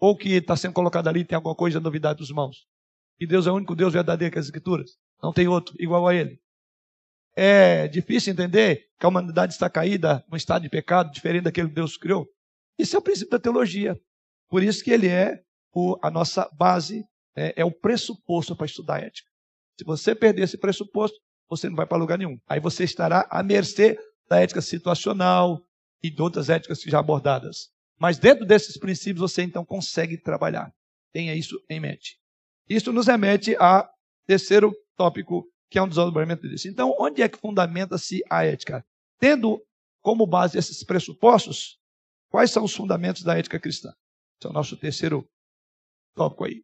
ou 0.00 0.16
que 0.16 0.34
está 0.34 0.56
sendo 0.56 0.74
colocado 0.74 1.08
ali 1.08 1.24
tem 1.24 1.36
alguma 1.36 1.54
coisa 1.54 1.78
de 1.78 1.84
novidade 1.84 2.18
dos 2.18 2.30
mãos. 2.30 2.66
E 3.20 3.26
Deus 3.26 3.46
é 3.46 3.50
o 3.50 3.54
único 3.54 3.74
Deus 3.74 3.92
verdadeiro 3.92 4.32
que 4.32 4.38
as 4.38 4.46
Escrituras. 4.46 4.92
Não 5.22 5.32
tem 5.32 5.48
outro 5.48 5.74
igual 5.78 6.06
a 6.06 6.14
Ele. 6.14 6.38
É 7.36 7.86
difícil 7.88 8.32
entender 8.32 8.88
que 8.98 9.06
a 9.06 9.08
humanidade 9.08 9.52
está 9.52 9.70
caída 9.70 10.24
num 10.28 10.36
estado 10.36 10.62
de 10.62 10.68
pecado 10.68 11.12
diferente 11.12 11.44
daquele 11.44 11.68
que 11.68 11.74
Deus 11.74 11.96
criou. 11.96 12.26
Isso 12.78 12.96
é 12.96 12.98
o 12.98 13.02
princípio 13.02 13.30
da 13.30 13.38
teologia. 13.38 13.96
Por 14.48 14.62
isso 14.62 14.82
que 14.82 14.90
ele 14.90 15.08
é 15.08 15.40
o, 15.72 15.96
a 16.02 16.10
nossa 16.10 16.48
base, 16.56 17.04
é, 17.36 17.60
é 17.60 17.64
o 17.64 17.70
pressuposto 17.70 18.56
para 18.56 18.66
estudar 18.66 19.02
ética. 19.02 19.28
Se 19.78 19.84
você 19.84 20.14
perder 20.14 20.42
esse 20.42 20.58
pressuposto, 20.58 21.16
você 21.48 21.68
não 21.68 21.76
vai 21.76 21.86
para 21.86 21.98
lugar 21.98 22.18
nenhum. 22.18 22.38
Aí 22.48 22.60
você 22.60 22.84
estará 22.84 23.26
à 23.30 23.42
mercê 23.42 23.96
da 24.28 24.40
ética 24.40 24.60
situacional 24.60 25.62
e 26.02 26.10
de 26.10 26.20
outras 26.20 26.48
éticas 26.48 26.82
já 26.82 26.98
abordadas. 26.98 27.70
Mas 27.98 28.18
dentro 28.18 28.46
desses 28.46 28.76
princípios 28.76 29.30
você 29.30 29.42
então 29.42 29.64
consegue 29.64 30.16
trabalhar. 30.16 30.72
Tenha 31.12 31.34
isso 31.34 31.60
em 31.68 31.80
mente. 31.80 32.18
Isso 32.68 32.92
nos 32.92 33.06
remete 33.06 33.56
a 33.56 33.90
terceiro 34.26 34.72
tópico, 34.96 35.50
que 35.70 35.78
é 35.78 35.82
um 35.82 35.88
desenvolvimento 35.88 36.48
disso. 36.48 36.68
Então, 36.68 36.94
onde 36.98 37.22
é 37.22 37.28
que 37.28 37.38
fundamenta-se 37.38 38.22
a 38.30 38.44
ética? 38.44 38.86
Tendo 39.18 39.64
como 40.02 40.26
base 40.26 40.58
esses 40.58 40.84
pressupostos, 40.84 41.78
quais 42.30 42.50
são 42.50 42.64
os 42.64 42.74
fundamentos 42.74 43.22
da 43.22 43.36
ética 43.36 43.58
cristã? 43.58 43.88
Esse 44.38 44.46
é 44.46 44.50
o 44.50 44.52
nosso 44.52 44.76
terceiro 44.76 45.28
tópico 46.14 46.44
aí. 46.44 46.62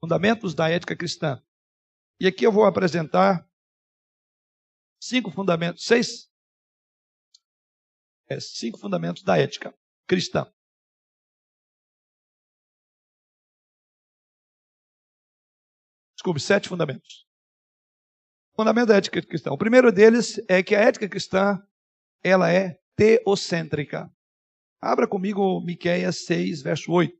Fundamentos 0.00 0.54
da 0.54 0.70
ética 0.70 0.96
cristã. 0.96 1.42
E 2.20 2.26
aqui 2.26 2.46
eu 2.46 2.52
vou 2.52 2.64
apresentar 2.64 3.46
cinco 5.02 5.30
fundamentos, 5.30 5.84
seis, 5.84 6.30
é, 8.28 8.40
cinco 8.40 8.78
fundamentos 8.78 9.22
da 9.22 9.38
ética 9.38 9.74
cristã. 10.06 10.50
Desculpe, 16.16 16.40
sete 16.40 16.68
fundamentos. 16.68 17.26
Fundamento 18.54 18.88
da 18.88 18.96
ética 18.96 19.22
cristã. 19.22 19.52
O 19.52 19.58
primeiro 19.58 19.92
deles 19.92 20.40
é 20.48 20.62
que 20.62 20.74
a 20.74 20.80
ética 20.80 21.08
cristã 21.08 21.62
ela 22.22 22.50
é 22.52 22.80
teocêntrica. 22.96 24.10
Abra 24.80 25.06
comigo 25.06 25.60
Miqueias 25.60 26.24
6, 26.24 26.62
verso 26.62 26.90
8. 26.90 27.14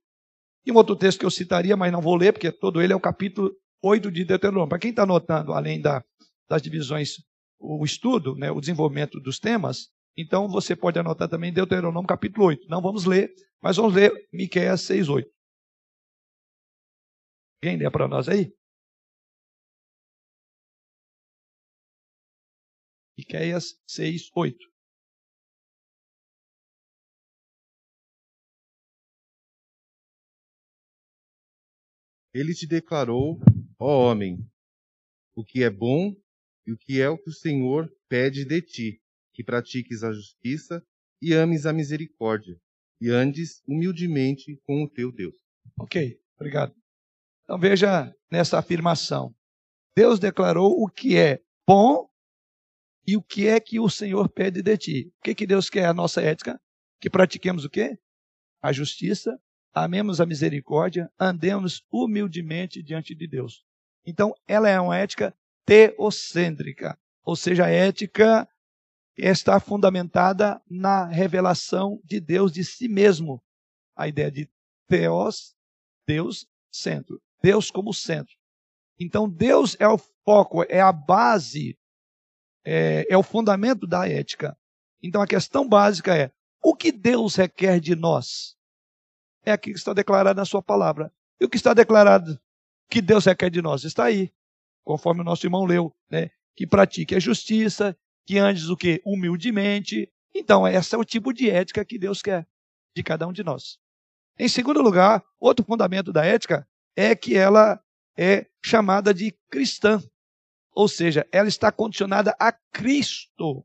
E 0.65 0.73
um 0.73 0.77
outro 0.77 0.97
texto 0.97 1.21
que 1.21 1.27
eu 1.27 1.31
citaria, 1.31 1.77
mas 1.77 1.93
não 1.93 2.01
vou 2.01 2.17
ler, 2.17 2.33
porque 2.33 2.51
todo 2.51 2.83
ele 2.83 2.93
é 2.93 2.97
o 2.97 3.01
capítulo 3.01 3.55
8 3.83 4.11
de 4.11 4.25
Deuteronômio. 4.25 4.69
Para 4.69 4.79
quem 4.79 4.91
está 4.91 5.05
anotando, 5.05 5.53
além 5.53 5.81
da, 5.81 6.03
das 6.49 6.61
divisões, 6.61 7.23
o 7.59 7.85
estudo, 7.85 8.35
né, 8.35 8.51
o 8.51 8.61
desenvolvimento 8.61 9.21
dos 9.21 9.39
temas, 9.39 9.91
então 10.17 10.49
você 10.49 10.75
pode 10.75 10.99
anotar 10.99 11.29
também 11.29 11.53
Deuteronômio 11.53 12.07
capítulo 12.07 12.47
8. 12.47 12.67
Não 12.69 12.81
vamos 12.81 13.05
ler, 13.05 13.33
mas 13.61 13.77
vamos 13.77 13.95
ler 13.95 14.11
Miqueias 14.33 14.81
6, 14.83 15.09
8. 15.09 15.31
Quem 17.63 17.77
lê 17.77 17.91
para 17.91 18.09
nós 18.09 18.29
aí? 18.29 18.53
Miqueias 23.19 23.79
6, 23.87 24.31
8. 24.35 24.57
Ele 32.35 32.55
te 32.55 32.67
declarou, 32.67 33.39
ó 33.79 34.11
homem, 34.11 34.39
o 35.35 35.43
que 35.43 35.63
é 35.63 35.71
bom 35.71 36.15
e 36.67 36.73
o 36.73 36.77
que 36.77 37.01
é 37.01 37.09
o 37.09 37.17
que 37.17 37.31
o 37.31 37.33
Senhor 37.33 37.91
pede 38.09 38.45
de 38.45 38.61
ti, 38.61 39.03
que 39.37 39.45
pratiques 39.45 40.03
a 40.03 40.11
justiça 40.11 40.83
e 41.21 41.35
ames 41.35 41.67
a 41.67 41.73
misericórdia, 41.73 42.59
e 42.99 43.11
andes 43.11 43.63
humildemente 43.69 44.59
com 44.65 44.83
o 44.83 44.89
teu 44.89 45.13
Deus. 45.13 45.37
Ok, 45.79 46.19
obrigado. 46.37 46.75
Então 47.45 47.59
veja 47.59 48.11
nessa 48.33 48.59
afirmação. 48.59 49.35
Deus 49.95 50.19
declarou 50.19 50.83
o 50.83 50.89
que 50.89 51.19
é 51.19 51.43
bom 51.69 52.09
e 53.07 53.15
o 53.15 53.23
que 53.23 53.47
é 53.47 53.61
que 53.61 53.79
o 53.79 53.91
Senhor 53.91 54.27
pede 54.31 54.63
de 54.63 54.77
ti. 54.79 55.13
O 55.19 55.25
que, 55.25 55.35
que 55.35 55.47
Deus 55.47 55.69
quer? 55.69 55.85
A 55.85 55.95
nossa 55.95 56.23
ética? 56.23 56.59
Que 56.99 57.11
pratiquemos 57.11 57.67
o 57.67 57.71
quê? 57.71 57.99
A 58.63 58.73
justiça, 58.73 59.39
amemos 59.75 60.19
a 60.19 60.27
misericórdia, 60.27 61.11
andemos 61.21 61.85
humildemente 61.93 62.83
diante 62.83 63.15
de 63.15 63.29
Deus. 63.29 63.65
Então, 64.07 64.35
ela 64.47 64.69
é 64.69 64.81
uma 64.81 64.97
ética 64.97 65.37
teocêntrica, 65.67 66.99
ou 67.23 67.37
seja, 67.37 67.67
a 67.67 67.71
ética 67.71 68.49
está 69.17 69.59
fundamentada 69.59 70.61
na 70.69 71.07
revelação 71.07 72.01
de 72.05 72.21
Deus 72.21 72.53
de 72.53 72.65
si 72.65 72.89
mesmo. 72.89 73.43
A 73.97 74.09
ideia 74.09 74.31
de 74.31 74.49
teos, 74.89 75.55
Deus, 76.07 76.47
centro. 76.71 77.21
Deus 77.43 77.71
como 77.71 77.95
centro. 77.95 78.35
Então, 78.99 79.29
Deus 79.29 79.77
é 79.79 79.89
o 79.89 79.99
foco, 80.25 80.65
é 80.69 80.81
a 80.81 80.93
base, 80.93 81.79
é, 82.65 83.07
é 83.09 83.17
o 83.17 83.23
fundamento 83.23 83.87
da 83.87 84.09
ética. 84.09 84.57
Então, 85.03 85.21
a 85.23 85.27
questão 85.27 85.69
básica 85.69 86.17
é: 86.17 86.31
o 86.63 86.75
que 86.75 86.91
Deus 86.91 87.37
requer 87.37 87.81
de 87.81 87.95
nós? 87.95 88.57
é 89.47 89.53
aquilo 89.53 89.75
que 89.75 89.79
está 89.79 89.93
declarado 89.95 90.37
na 90.37 90.45
sua 90.45 90.61
palavra. 90.61 91.11
E 91.41 91.45
o 91.45 91.49
que 91.49 91.57
está 91.57 91.73
declarado 91.73 92.39
que 92.91 93.01
Deus 93.01 93.25
requer 93.25 93.49
de 93.49 93.63
nós 93.63 93.85
está 93.85 94.05
aí, 94.05 94.33
conforme 94.85 95.21
o 95.21 95.25
nosso 95.25 95.47
irmão 95.47 95.65
leu, 95.65 95.95
né? 96.11 96.31
Que 96.55 96.67
pratique 96.67 97.15
a 97.15 97.21
justiça, 97.21 97.97
que 98.27 98.39
andes 98.39 98.69
o 98.69 98.77
que 98.77 99.01
humildemente. 99.05 100.11
Então, 100.35 100.67
esse 100.67 100.95
é 100.95 100.99
o 100.99 101.05
tipo 101.05 101.33
de 101.33 101.49
ética 101.49 101.85
que 101.85 101.99
Deus 101.99 102.21
quer 102.21 102.47
de 102.95 103.03
cada 103.03 103.27
um 103.27 103.33
de 103.33 103.45
nós. 103.45 103.79
Em 104.39 104.49
segundo 104.49 104.83
lugar, 104.83 105.25
outro 105.41 105.65
fundamento 105.65 106.13
da 106.13 106.25
ética 106.25 106.69
é 106.95 107.15
que 107.15 107.37
ela 107.37 107.81
é 108.17 108.47
chamada 108.65 109.15
de 109.15 109.33
cristã. 109.51 110.03
Ou 110.75 110.89
seja, 110.89 111.27
ela 111.33 111.49
está 111.49 111.73
condicionada 111.73 112.35
a 112.39 112.53
Cristo, 112.53 113.65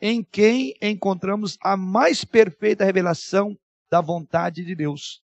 em 0.00 0.22
quem 0.22 0.74
encontramos 0.80 1.58
a 1.62 1.76
mais 1.76 2.24
perfeita 2.24 2.84
revelação 2.84 3.58
da 3.90 4.00
vontade 4.00 4.64
de 4.64 4.74
Deus. 4.74 5.22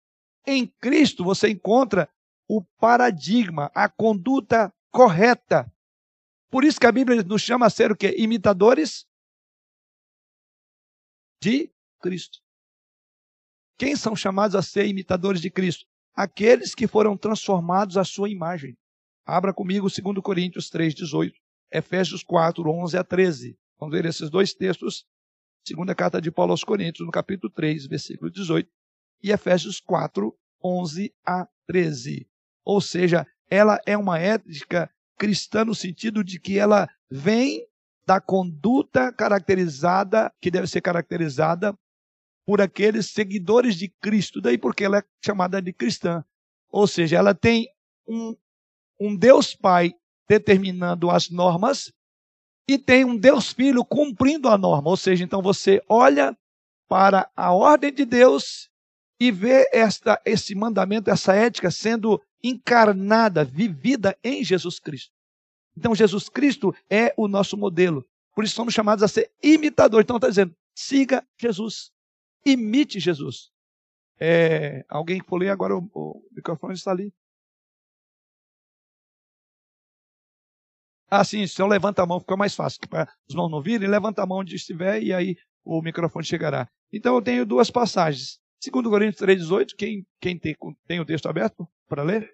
Em 0.46 0.68
Cristo 0.68 1.24
você 1.24 1.50
encontra 1.50 2.08
o 2.48 2.62
paradigma, 2.80 3.72
a 3.74 3.90
conduta 3.90 4.72
correta. 4.92 5.72
Por 6.52 6.64
isso 6.64 6.80
que 6.80 6.86
a 6.86 6.92
Bíblia 6.92 7.24
nos 7.24 7.42
chama 7.42 7.66
a 7.66 7.70
ser 7.70 7.92
o 7.92 7.96
quê? 7.96 8.14
Imitadores 8.18 9.08
de 11.42 11.74
Cristo. 12.00 12.40
Quem 13.80 13.96
são 13.96 14.16
chamados 14.16 14.56
a 14.56 14.62
ser 14.62 14.86
imitadores 14.86 15.42
de 15.42 15.50
Cristo? 15.50 15.88
Aqueles 16.14 16.76
que 16.76 16.86
foram 16.86 17.18
transformados 17.18 17.98
à 17.98 18.04
sua 18.04 18.30
imagem. 18.30 18.78
Abra 19.26 19.54
comigo 19.54 19.88
2 19.88 20.22
Coríntios 20.22 20.70
3, 20.70 20.94
18, 20.94 21.34
Efésios 21.72 22.22
4, 22.22 22.70
11 22.70 22.98
a 22.98 23.04
13. 23.04 23.58
Vamos 23.80 23.96
ver 23.96 24.06
esses 24.06 24.30
dois 24.30 24.54
textos 24.54 25.08
Segunda 25.64 25.94
carta 25.94 26.20
de 26.20 26.32
Paulo 26.32 26.52
aos 26.52 26.64
Coríntios, 26.64 27.06
no 27.06 27.12
capítulo 27.12 27.52
3, 27.54 27.86
versículo 27.86 28.32
18, 28.32 28.68
e 29.22 29.32
Efésios 29.32 29.80
4, 29.80 30.36
11 30.64 31.14
a 31.24 31.48
13. 31.68 32.28
Ou 32.66 32.82
seja, 32.82 33.28
ela 33.48 33.80
é 33.86 33.96
uma 33.96 34.18
ética 34.18 34.92
cristã 35.22 35.64
no 35.64 35.76
sentido 35.76 36.24
de 36.24 36.40
que 36.40 36.58
ela 36.58 36.90
vem 37.08 37.68
da 38.08 38.20
conduta 38.20 39.14
caracterizada, 39.14 40.34
que 40.42 40.50
deve 40.50 40.66
ser 40.66 40.82
caracterizada 40.82 41.78
por 42.44 42.60
aqueles 42.60 43.12
seguidores 43.12 43.76
de 43.76 43.88
Cristo, 43.88 44.42
daí 44.42 44.58
porque 44.58 44.84
ela 44.84 44.98
é 44.98 45.04
chamada 45.24 45.62
de 45.62 45.72
cristã. 45.72 46.26
Ou 46.72 46.88
seja, 46.88 47.18
ela 47.18 47.36
tem 47.36 47.70
um, 48.08 48.36
um 49.00 49.16
Deus 49.16 49.54
Pai 49.54 49.94
determinando 50.28 51.12
as 51.12 51.30
normas 51.30 51.94
e 52.68 52.80
tem 52.80 53.06
um 53.06 53.16
Deus 53.16 53.54
Filho 53.54 53.86
cumprindo 53.86 54.50
a 54.50 54.58
norma. 54.58 54.90
Ou 54.90 54.98
seja, 54.98 55.24
então 55.24 55.40
você 55.40 55.84
olha 55.88 56.36
para 56.90 57.30
a 57.36 57.54
ordem 57.54 57.94
de 57.94 58.06
Deus 58.06 58.72
e 59.20 59.32
vê 59.32 59.70
esta, 59.72 60.20
esse 60.26 60.56
mandamento, 60.56 61.12
essa 61.12 61.36
ética 61.36 61.70
sendo 61.70 62.20
encarnada, 62.44 63.44
vivida 63.44 64.18
em 64.24 64.44
Jesus 64.44 64.80
Cristo. 64.80 65.14
Então, 65.78 65.96
Jesus 65.96 66.30
Cristo 66.30 66.76
é 66.90 67.14
o 67.18 67.28
nosso 67.28 67.58
modelo. 67.58 68.06
Por 68.36 68.44
isso 68.44 68.56
somos 68.56 68.74
chamados 68.74 69.04
a 69.04 69.08
ser 69.08 69.32
imitadores. 69.42 70.04
Então, 70.04 70.18
está 70.18 70.30
dizendo, 70.30 70.56
siga 70.76 71.26
Jesus. 71.40 71.92
Imite 72.46 73.00
Jesus. 73.00 73.52
É, 74.20 74.86
alguém 74.88 75.20
que 75.20 75.28
falou 75.28 75.50
agora 75.50 75.76
o, 75.76 75.90
o 75.94 76.24
microfone 76.32 76.74
está 76.74 76.92
ali. 76.92 77.12
Ah, 81.10 81.26
sim, 81.26 81.44
eu 81.60 81.68
levanta 81.68 82.02
a 82.02 82.06
mão 82.06 82.22
fica 82.22 82.38
mais 82.38 82.56
fácil, 82.56 82.80
para 82.88 83.12
os 83.28 83.36
mãos 83.36 83.50
não 83.50 83.62
virem, 83.62 83.90
levanta 83.90 84.24
a 84.24 84.26
mão 84.26 84.38
onde 84.38 84.56
estiver 84.56 85.04
e 85.04 85.12
aí 85.12 85.36
o 85.62 85.82
microfone 85.82 86.24
chegará. 86.24 86.70
Então 86.94 87.16
eu 87.16 87.22
tenho 87.22 87.46
duas 87.46 87.70
passagens. 87.70 88.40
Segundo 88.62 88.90
Coríntios 88.90 89.22
3,18, 89.22 89.76
quem, 89.76 90.06
quem 90.22 90.38
tem, 90.38 90.56
tem 90.88 91.00
o 91.00 91.06
texto 91.06 91.28
aberto 91.28 91.68
para 91.92 92.04
ler? 92.04 92.34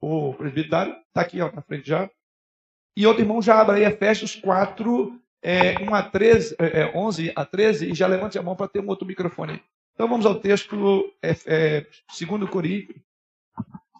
O 0.00 0.32
presbitário 0.34 0.92
está 1.08 1.22
aqui 1.22 1.40
ó, 1.40 1.50
na 1.50 1.60
frente 1.62 1.88
já. 1.88 2.08
E 2.96 3.04
outro 3.04 3.22
irmão 3.22 3.42
já 3.42 3.60
abre 3.60 3.84
aí 3.84 3.92
Efésios 3.92 4.36
4, 4.36 5.20
é, 5.42 5.78
1 5.82 5.94
a 5.94 6.02
13, 6.08 6.56
é, 6.60 6.96
11 6.96 7.32
a 7.34 7.44
13, 7.44 7.90
e 7.90 7.94
já 7.94 8.06
levante 8.06 8.38
a 8.38 8.42
mão 8.42 8.54
para 8.54 8.68
ter 8.68 8.80
um 8.80 8.88
outro 8.88 9.06
microfone. 9.06 9.60
Então 9.94 10.08
vamos 10.08 10.24
ao 10.24 10.38
texto, 10.38 11.12
é, 11.20 11.30
é, 11.46 11.80
2 11.80 12.48
Coríntios, 12.48 13.02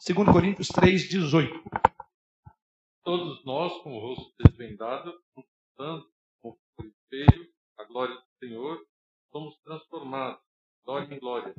2 0.06 0.28
Coríntios 0.32 0.68
3, 0.68 1.08
18 1.08 1.88
todos 3.08 3.42
nós, 3.42 3.72
com 3.82 3.96
o 3.96 4.00
rosto 4.00 4.34
desvendado, 4.38 5.18
consultando 5.34 6.06
com 6.42 6.50
o 6.50 6.84
espelho 6.84 7.48
a 7.78 7.84
glória 7.84 8.14
do 8.14 8.22
Senhor, 8.38 8.86
somos 9.32 9.58
transformados, 9.64 10.42
glória 10.84 11.14
em 11.14 11.18
glória, 11.18 11.54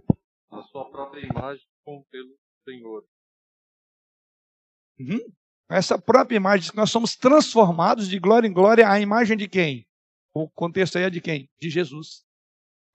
na 0.52 0.62
sua 0.66 0.88
própria 0.92 1.26
imagem 1.26 1.66
como 1.84 2.06
pelo 2.12 2.38
Senhor. 2.70 3.04
Uhum. 5.00 5.20
Essa 5.70 6.00
própria 6.00 6.38
imagem, 6.38 6.72
que 6.72 6.78
nós 6.78 6.92
somos 6.92 7.16
transformados 7.16 8.08
de 8.08 8.20
glória 8.20 8.48
em 8.48 8.54
glória 8.54 8.90
à 8.90 9.00
imagem 9.00 9.38
de 9.38 9.48
quem? 9.48 9.86
O 10.34 10.50
contexto 10.50 10.98
aí 10.98 11.06
é 11.06 11.10
de 11.10 11.22
quem? 11.22 11.50
De 11.60 11.70
Jesus. 11.70 12.24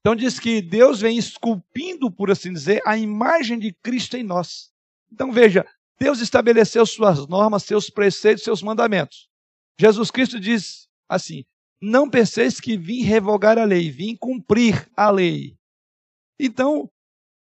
Então 0.01 0.15
diz 0.15 0.39
que 0.39 0.61
Deus 0.61 1.01
vem 1.01 1.17
esculpindo, 1.17 2.11
por 2.11 2.31
assim 2.31 2.53
dizer, 2.53 2.83
a 2.87 2.97
imagem 2.97 3.59
de 3.59 3.73
Cristo 3.73 4.17
em 4.17 4.23
nós. 4.23 4.73
Então 5.11 5.33
veja, 5.33 5.67
Deus 5.99 6.21
estabeleceu 6.21 6.85
suas 6.85 7.27
normas, 7.27 7.63
seus 7.63 7.89
preceitos, 7.89 8.45
seus 8.45 8.63
mandamentos. 8.63 9.29
Jesus 9.79 10.11
Cristo 10.11 10.39
diz 10.39 10.89
assim: 11.09 11.45
Não 11.81 12.11
penseis 12.11 12.61
que 12.61 12.77
vim 12.77 13.03
revogar 13.03 13.59
a 13.59 13.65
lei, 13.65 13.91
vim 13.91 14.17
cumprir 14.17 14.89
a 14.97 15.11
lei. 15.11 15.57
Então, 16.39 16.91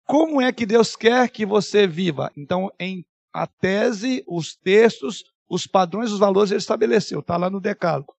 como 0.06 0.40
é 0.40 0.52
que 0.52 0.64
Deus 0.64 0.94
quer 0.94 1.28
que 1.28 1.44
você 1.44 1.86
viva? 1.86 2.32
Então, 2.36 2.70
em 2.78 3.04
a 3.32 3.46
tese, 3.46 4.24
os 4.26 4.56
textos, 4.56 5.24
os 5.46 5.66
padrões, 5.66 6.10
os 6.10 6.18
valores 6.18 6.50
ele 6.50 6.58
estabeleceu, 6.58 7.20
está 7.20 7.36
lá 7.36 7.50
no 7.50 7.60
decálogo. 7.60 8.16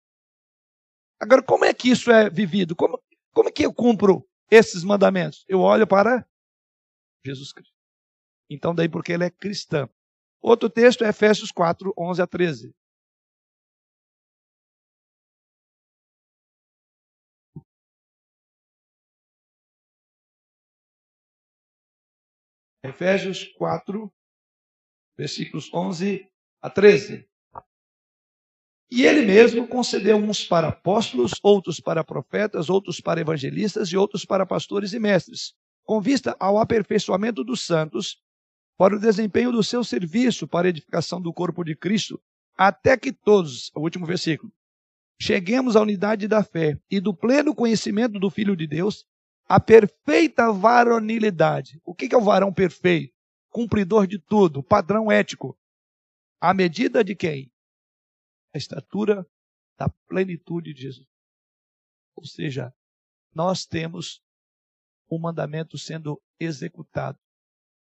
Agora, 1.18 1.42
como 1.42 1.64
é 1.64 1.72
que 1.72 1.88
isso 1.88 2.10
é 2.10 2.28
vivido? 2.28 2.76
Como, 2.76 3.00
como 3.32 3.48
é 3.48 3.52
que 3.52 3.64
eu 3.64 3.72
cumpro 3.72 4.28
esses 4.50 4.84
mandamentos? 4.84 5.44
Eu 5.48 5.60
olho 5.60 5.86
para 5.86 6.26
Jesus 7.24 7.52
Cristo. 7.52 7.72
Então, 8.50 8.74
daí 8.74 8.88
porque 8.88 9.12
ele 9.12 9.24
é 9.24 9.30
cristão. 9.30 9.88
Outro 10.40 10.68
texto 10.68 11.02
é 11.02 11.08
Efésios 11.08 11.50
4, 11.50 11.94
11 11.96 12.22
a 12.22 12.26
13. 12.26 12.74
Efésios 22.88 23.44
4, 23.56 24.12
versículos 25.16 25.72
11 25.72 26.26
a 26.60 26.70
13. 26.70 27.28
E 28.90 29.04
ele 29.04 29.22
mesmo 29.22 29.66
concedeu 29.66 30.16
uns 30.16 30.44
para 30.44 30.68
apóstolos, 30.68 31.32
outros 31.42 31.80
para 31.80 32.04
profetas, 32.04 32.70
outros 32.70 33.00
para 33.00 33.20
evangelistas 33.20 33.88
e 33.88 33.96
outros 33.96 34.24
para 34.24 34.46
pastores 34.46 34.92
e 34.92 34.98
mestres, 34.98 35.54
com 35.84 36.00
vista 36.00 36.36
ao 36.38 36.58
aperfeiçoamento 36.58 37.42
dos 37.42 37.62
santos, 37.62 38.22
para 38.76 38.94
o 38.94 39.00
desempenho 39.00 39.50
do 39.50 39.62
seu 39.62 39.82
serviço, 39.82 40.46
para 40.46 40.68
a 40.68 40.70
edificação 40.70 41.20
do 41.20 41.32
corpo 41.32 41.64
de 41.64 41.74
Cristo, 41.74 42.20
até 42.56 42.96
que 42.96 43.12
todos, 43.12 43.72
o 43.74 43.80
último 43.80 44.06
versículo, 44.06 44.52
cheguemos 45.20 45.76
à 45.76 45.80
unidade 45.80 46.28
da 46.28 46.44
fé 46.44 46.78
e 46.90 47.00
do 47.00 47.14
pleno 47.14 47.54
conhecimento 47.54 48.18
do 48.18 48.30
Filho 48.30 48.54
de 48.54 48.66
Deus, 48.66 49.06
a 49.48 49.60
perfeita 49.60 50.52
varonilidade. 50.52 51.80
O 51.84 51.94
que 51.94 52.14
é 52.14 52.18
o 52.18 52.20
varão 52.20 52.52
perfeito? 52.52 53.14
Cumpridor 53.50 54.06
de 54.06 54.18
tudo, 54.18 54.62
padrão 54.62 55.10
ético. 55.10 55.56
À 56.40 56.52
medida 56.52 57.02
de 57.02 57.14
quem? 57.14 57.50
a 58.56 58.58
estatura 58.58 59.26
da 59.78 59.88
plenitude 60.08 60.72
de 60.72 60.82
Jesus. 60.82 61.06
Ou 62.14 62.24
seja, 62.24 62.74
nós 63.34 63.66
temos 63.66 64.22
o 65.08 65.18
mandamento 65.18 65.76
sendo 65.76 66.20
executado, 66.40 67.18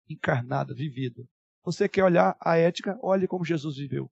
encarnado, 0.10 0.76
vivido. 0.76 1.30
Você 1.64 1.88
quer 1.88 2.04
olhar 2.04 2.36
a 2.40 2.58
ética? 2.58 2.98
Olhe 3.02 3.28
como 3.28 3.46
Jesus 3.46 3.78
viveu. 3.78 4.12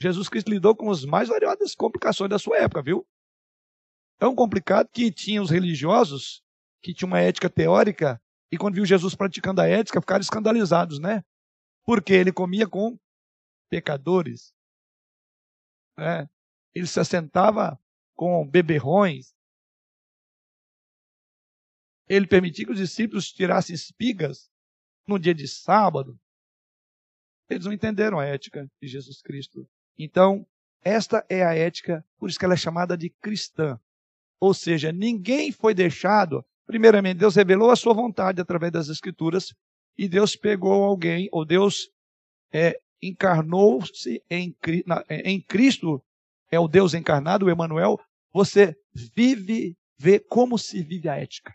Jesus 0.00 0.28
Cristo 0.28 0.50
lidou 0.50 0.74
com 0.74 0.90
as 0.90 1.04
mais 1.04 1.28
variadas 1.28 1.76
complicações 1.76 2.28
da 2.28 2.38
sua 2.38 2.58
época, 2.58 2.82
viu? 2.82 3.06
Tão 4.18 4.34
complicado 4.34 4.88
que 4.88 5.10
tinha 5.10 5.42
os 5.42 5.50
religiosos 5.50 6.42
que 6.82 6.94
tinham 6.94 7.08
uma 7.08 7.20
ética 7.20 7.48
teórica 7.48 8.20
e 8.50 8.58
quando 8.58 8.74
viu 8.74 8.84
Jesus 8.84 9.14
praticando 9.14 9.60
a 9.60 9.66
ética 9.66 10.00
ficaram 10.00 10.20
escandalizados, 10.20 10.98
né? 10.98 11.24
Porque 11.84 12.12
ele 12.12 12.32
comia 12.32 12.68
com 12.68 12.98
pecadores. 13.70 14.54
Né? 15.96 16.28
Ele 16.74 16.86
se 16.86 17.00
assentava 17.00 17.80
com 18.14 18.46
beberrões. 18.46 19.34
Ele 22.06 22.26
permitia 22.26 22.66
que 22.66 22.72
os 22.72 22.78
discípulos 22.78 23.32
tirassem 23.32 23.74
espigas 23.74 24.50
no 25.06 25.18
dia 25.18 25.34
de 25.34 25.48
sábado. 25.48 26.20
Eles 27.48 27.64
não 27.64 27.72
entenderam 27.72 28.18
a 28.18 28.26
ética 28.26 28.70
de 28.80 28.88
Jesus 28.88 29.22
Cristo. 29.22 29.66
Então, 29.98 30.46
esta 30.82 31.24
é 31.28 31.44
a 31.44 31.54
ética, 31.54 32.04
por 32.18 32.28
isso 32.28 32.38
que 32.38 32.44
ela 32.44 32.54
é 32.54 32.58
chamada 32.58 32.96
de 32.96 33.08
cristã. 33.08 33.80
Ou 34.42 34.52
seja, 34.52 34.90
ninguém 34.90 35.52
foi 35.52 35.72
deixado. 35.72 36.44
Primeiramente, 36.66 37.18
Deus 37.18 37.36
revelou 37.36 37.70
a 37.70 37.76
sua 37.76 37.94
vontade 37.94 38.40
através 38.40 38.72
das 38.72 38.88
Escrituras, 38.88 39.54
e 39.96 40.08
Deus 40.08 40.34
pegou 40.34 40.82
alguém, 40.82 41.28
ou 41.30 41.44
Deus 41.44 41.88
é, 42.52 42.76
encarnou-se 43.00 44.20
em, 44.28 44.52
em 45.08 45.40
Cristo, 45.40 46.02
é 46.50 46.58
o 46.58 46.66
Deus 46.66 46.92
encarnado, 46.92 47.46
o 47.46 47.50
Emanuel, 47.50 48.00
você 48.32 48.76
vive, 48.92 49.76
vê 49.96 50.18
como 50.18 50.58
se 50.58 50.82
vive 50.82 51.08
a 51.08 51.14
ética. 51.14 51.54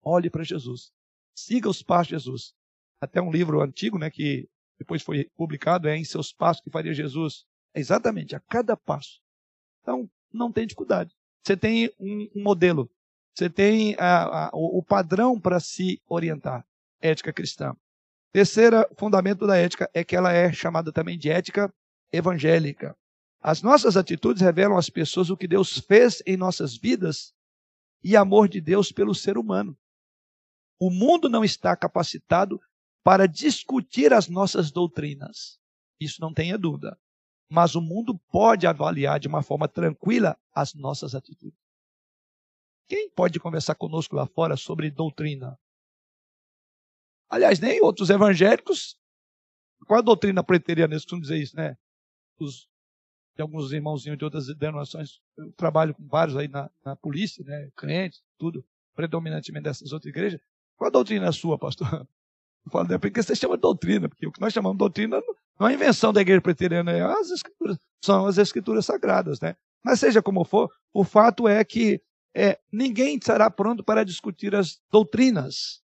Olhe 0.00 0.30
para 0.30 0.44
Jesus. 0.44 0.92
Siga 1.34 1.68
os 1.68 1.82
passos 1.82 2.06
de 2.06 2.14
Jesus. 2.14 2.54
Até 3.00 3.20
um 3.20 3.32
livro 3.32 3.60
antigo, 3.60 3.98
né, 3.98 4.12
que 4.12 4.48
depois 4.78 5.02
foi 5.02 5.28
publicado, 5.34 5.88
é 5.88 5.96
Em 5.96 6.04
Seus 6.04 6.32
Passos 6.32 6.62
que 6.62 6.70
Faria 6.70 6.94
Jesus. 6.94 7.44
É 7.74 7.80
exatamente, 7.80 8.36
a 8.36 8.40
cada 8.40 8.76
passo. 8.76 9.20
Então, 9.82 10.08
não 10.32 10.52
tem 10.52 10.68
dificuldade. 10.68 11.12
Você 11.44 11.56
tem 11.56 11.90
um, 11.98 12.28
modelo. 12.34 12.90
Você 13.34 13.48
tem 13.48 13.94
a, 13.98 14.46
a, 14.46 14.50
o 14.52 14.82
padrão 14.82 15.40
para 15.40 15.60
se 15.60 16.00
orientar. 16.08 16.66
Ética 17.00 17.32
cristã. 17.32 17.74
Terceiro 18.32 18.84
fundamento 18.96 19.46
da 19.46 19.56
ética 19.56 19.88
é 19.94 20.04
que 20.04 20.16
ela 20.16 20.32
é 20.32 20.52
chamada 20.52 20.92
também 20.92 21.16
de 21.16 21.30
ética 21.30 21.72
evangélica. 22.12 22.96
As 23.40 23.62
nossas 23.62 23.96
atitudes 23.96 24.42
revelam 24.42 24.76
às 24.76 24.90
pessoas 24.90 25.30
o 25.30 25.36
que 25.36 25.46
Deus 25.46 25.78
fez 25.78 26.22
em 26.26 26.36
nossas 26.36 26.76
vidas 26.76 27.32
e 28.02 28.16
amor 28.16 28.48
de 28.48 28.60
Deus 28.60 28.90
pelo 28.90 29.14
ser 29.14 29.38
humano. 29.38 29.76
O 30.78 30.90
mundo 30.90 31.28
não 31.28 31.44
está 31.44 31.76
capacitado 31.76 32.60
para 33.02 33.26
discutir 33.26 34.12
as 34.12 34.28
nossas 34.28 34.70
doutrinas. 34.70 35.58
Isso 36.00 36.20
não 36.20 36.32
tenha 36.32 36.58
dúvida. 36.58 36.98
Mas 37.50 37.74
o 37.74 37.80
mundo 37.80 38.18
pode 38.30 38.66
avaliar 38.66 39.18
de 39.18 39.28
uma 39.28 39.42
forma 39.42 39.66
tranquila 39.66 40.36
as 40.54 40.74
nossas 40.74 41.14
atitudes. 41.14 41.58
Quem 42.88 43.10
pode 43.10 43.38
conversar 43.38 43.74
conosco 43.74 44.16
lá 44.16 44.26
fora 44.26 44.56
sobre 44.56 44.90
doutrina? 44.90 45.58
Aliás, 47.28 47.60
nem 47.60 47.82
outros 47.82 48.08
evangélicos. 48.08 48.98
Qual 49.86 49.98
a 49.98 50.02
doutrina 50.02 50.42
preteriana? 50.42 50.94
Eles 50.94 51.04
costumam 51.04 51.22
dizer 51.22 51.36
isso, 51.36 51.56
né? 51.56 51.76
Os, 52.38 52.68
de 53.36 53.42
alguns 53.42 53.72
irmãozinhos 53.72 54.18
de 54.18 54.24
outras 54.24 54.46
denominações. 54.46 55.20
Eu 55.36 55.52
trabalho 55.52 55.94
com 55.94 56.06
vários 56.06 56.36
aí 56.36 56.48
na, 56.48 56.70
na 56.84 56.96
polícia, 56.96 57.44
né? 57.44 57.70
Crentes, 57.76 58.22
tudo, 58.38 58.64
predominantemente 58.94 59.64
dessas 59.64 59.92
outras 59.92 60.08
igrejas. 60.08 60.40
Qual 60.76 60.88
a 60.88 60.90
doutrina 60.90 61.30
sua, 61.32 61.58
pastor? 61.58 61.88
Eu 62.64 62.72
falo, 62.72 62.92
é 62.92 62.98
porque 62.98 63.22
você 63.22 63.34
chama 63.34 63.56
de 63.56 63.62
doutrina, 63.62 64.08
porque 64.08 64.26
o 64.26 64.32
que 64.32 64.40
nós 64.40 64.52
chamamos 64.52 64.74
de 64.74 64.78
doutrina 64.78 65.22
não 65.58 65.68
é 65.68 65.74
invenção 65.74 66.12
da 66.12 66.20
igreja 66.20 66.40
preteriana, 66.40 66.92
é 66.92 67.02
as 67.02 67.30
escrituras, 67.30 67.78
são 68.04 68.26
as 68.26 68.38
escrituras 68.38 68.86
sagradas, 68.86 69.40
né? 69.40 69.56
Mas 69.84 70.00
seja 70.00 70.22
como 70.22 70.44
for, 70.44 70.70
o 70.92 71.04
fato 71.04 71.48
é 71.48 71.64
que 71.64 72.00
é, 72.34 72.58
ninguém 72.72 73.16
estará 73.16 73.50
pronto 73.50 73.82
para 73.82 74.04
discutir 74.04 74.54
as 74.54 74.80
doutrinas 74.90 75.82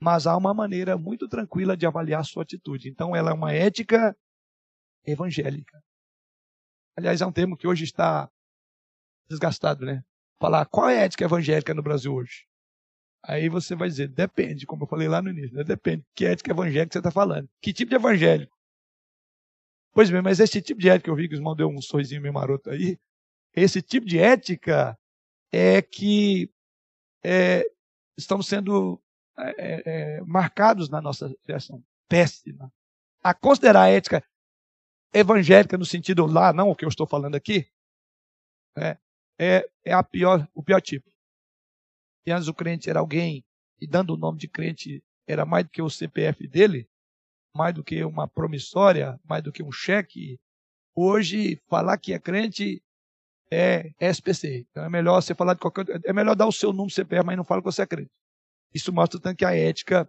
mas 0.00 0.26
há 0.26 0.36
uma 0.36 0.54
maneira 0.54 0.96
muito 0.96 1.28
tranquila 1.28 1.76
de 1.76 1.86
avaliar 1.86 2.24
sua 2.24 2.42
atitude. 2.42 2.88
Então, 2.88 3.14
ela 3.14 3.30
é 3.30 3.34
uma 3.34 3.52
ética 3.52 4.16
evangélica. 5.04 5.78
Aliás, 6.96 7.20
é 7.20 7.26
um 7.26 7.32
termo 7.32 7.56
que 7.56 7.68
hoje 7.68 7.84
está 7.84 8.30
desgastado, 9.28 9.84
né? 9.84 10.02
Falar 10.40 10.64
qual 10.66 10.88
é 10.88 11.00
a 11.00 11.02
ética 11.02 11.24
evangélica 11.24 11.74
no 11.74 11.82
Brasil 11.82 12.14
hoje? 12.14 12.46
Aí 13.22 13.50
você 13.50 13.74
vai 13.74 13.88
dizer, 13.88 14.08
depende, 14.08 14.64
como 14.64 14.84
eu 14.84 14.88
falei 14.88 15.06
lá 15.06 15.20
no 15.20 15.28
início, 15.28 15.54
né? 15.54 15.62
depende. 15.62 16.02
Que 16.14 16.24
ética 16.24 16.50
evangélica 16.50 16.94
você 16.94 16.98
está 16.98 17.10
falando? 17.10 17.48
Que 17.60 17.70
tipo 17.70 17.90
de 17.90 17.96
evangélico? 17.96 18.56
Pois 19.92 20.10
bem, 20.10 20.22
mas 20.22 20.40
esse 20.40 20.62
tipo 20.62 20.80
de 20.80 20.88
ética 20.88 21.10
eu 21.10 21.16
vi 21.16 21.28
que 21.28 21.34
o 21.34 21.38
irmão 21.38 21.54
deu 21.54 21.68
um 21.68 21.80
sorrisinho 21.82 22.22
meio 22.22 22.34
maroto 22.34 22.70
aí, 22.70 22.98
esse 23.54 23.82
tipo 23.82 24.06
de 24.06 24.18
ética 24.18 24.96
é 25.52 25.82
que 25.82 26.50
é, 27.24 27.64
estamos 28.16 28.46
sendo 28.46 29.02
é, 29.38 29.50
é, 29.58 29.82
é, 29.86 30.20
marcados 30.22 30.88
na 30.88 31.00
nossa 31.00 31.34
geração. 31.46 31.82
Péssima. 32.08 32.72
A 33.22 33.34
considerar 33.34 33.82
a 33.82 33.88
ética 33.88 34.24
evangélica 35.12 35.76
no 35.76 35.84
sentido 35.84 36.26
lá, 36.26 36.52
não 36.52 36.70
o 36.70 36.76
que 36.76 36.84
eu 36.84 36.88
estou 36.88 37.06
falando 37.06 37.34
aqui, 37.34 37.68
é, 38.76 38.98
é, 39.38 39.70
é 39.84 39.92
a 39.92 40.02
pior, 40.02 40.48
o 40.54 40.62
pior 40.62 40.80
tipo. 40.80 41.10
E 42.26 42.30
antes 42.30 42.48
o 42.48 42.54
crente 42.54 42.88
era 42.88 43.00
alguém, 43.00 43.44
e 43.80 43.86
dando 43.86 44.14
o 44.14 44.16
nome 44.16 44.38
de 44.38 44.48
crente 44.48 45.02
era 45.26 45.44
mais 45.44 45.64
do 45.64 45.70
que 45.70 45.82
o 45.82 45.90
CPF 45.90 46.46
dele, 46.46 46.88
mais 47.54 47.74
do 47.74 47.84
que 47.84 48.04
uma 48.04 48.28
promissória, 48.28 49.18
mais 49.28 49.42
do 49.42 49.52
que 49.52 49.62
um 49.62 49.72
cheque. 49.72 50.38
Hoje, 50.94 51.60
falar 51.68 51.98
que 51.98 52.12
é 52.12 52.18
crente 52.18 52.82
é 53.50 53.90
SPC. 54.00 54.66
Então 54.70 54.84
é 54.84 54.88
melhor 54.88 55.20
você 55.20 55.34
falar 55.34 55.54
de 55.54 55.60
qualquer. 55.60 55.86
É 56.04 56.12
melhor 56.12 56.36
dar 56.36 56.46
o 56.46 56.52
seu 56.52 56.72
número 56.72 56.94
CPF, 56.94 57.24
mas 57.24 57.36
não 57.36 57.44
fala 57.44 57.60
que 57.60 57.66
você 57.66 57.82
acredita. 57.82 58.14
Isso 58.72 58.92
mostra 58.92 59.20
tanto 59.20 59.36
que 59.36 59.44
a 59.44 59.54
ética 59.54 60.08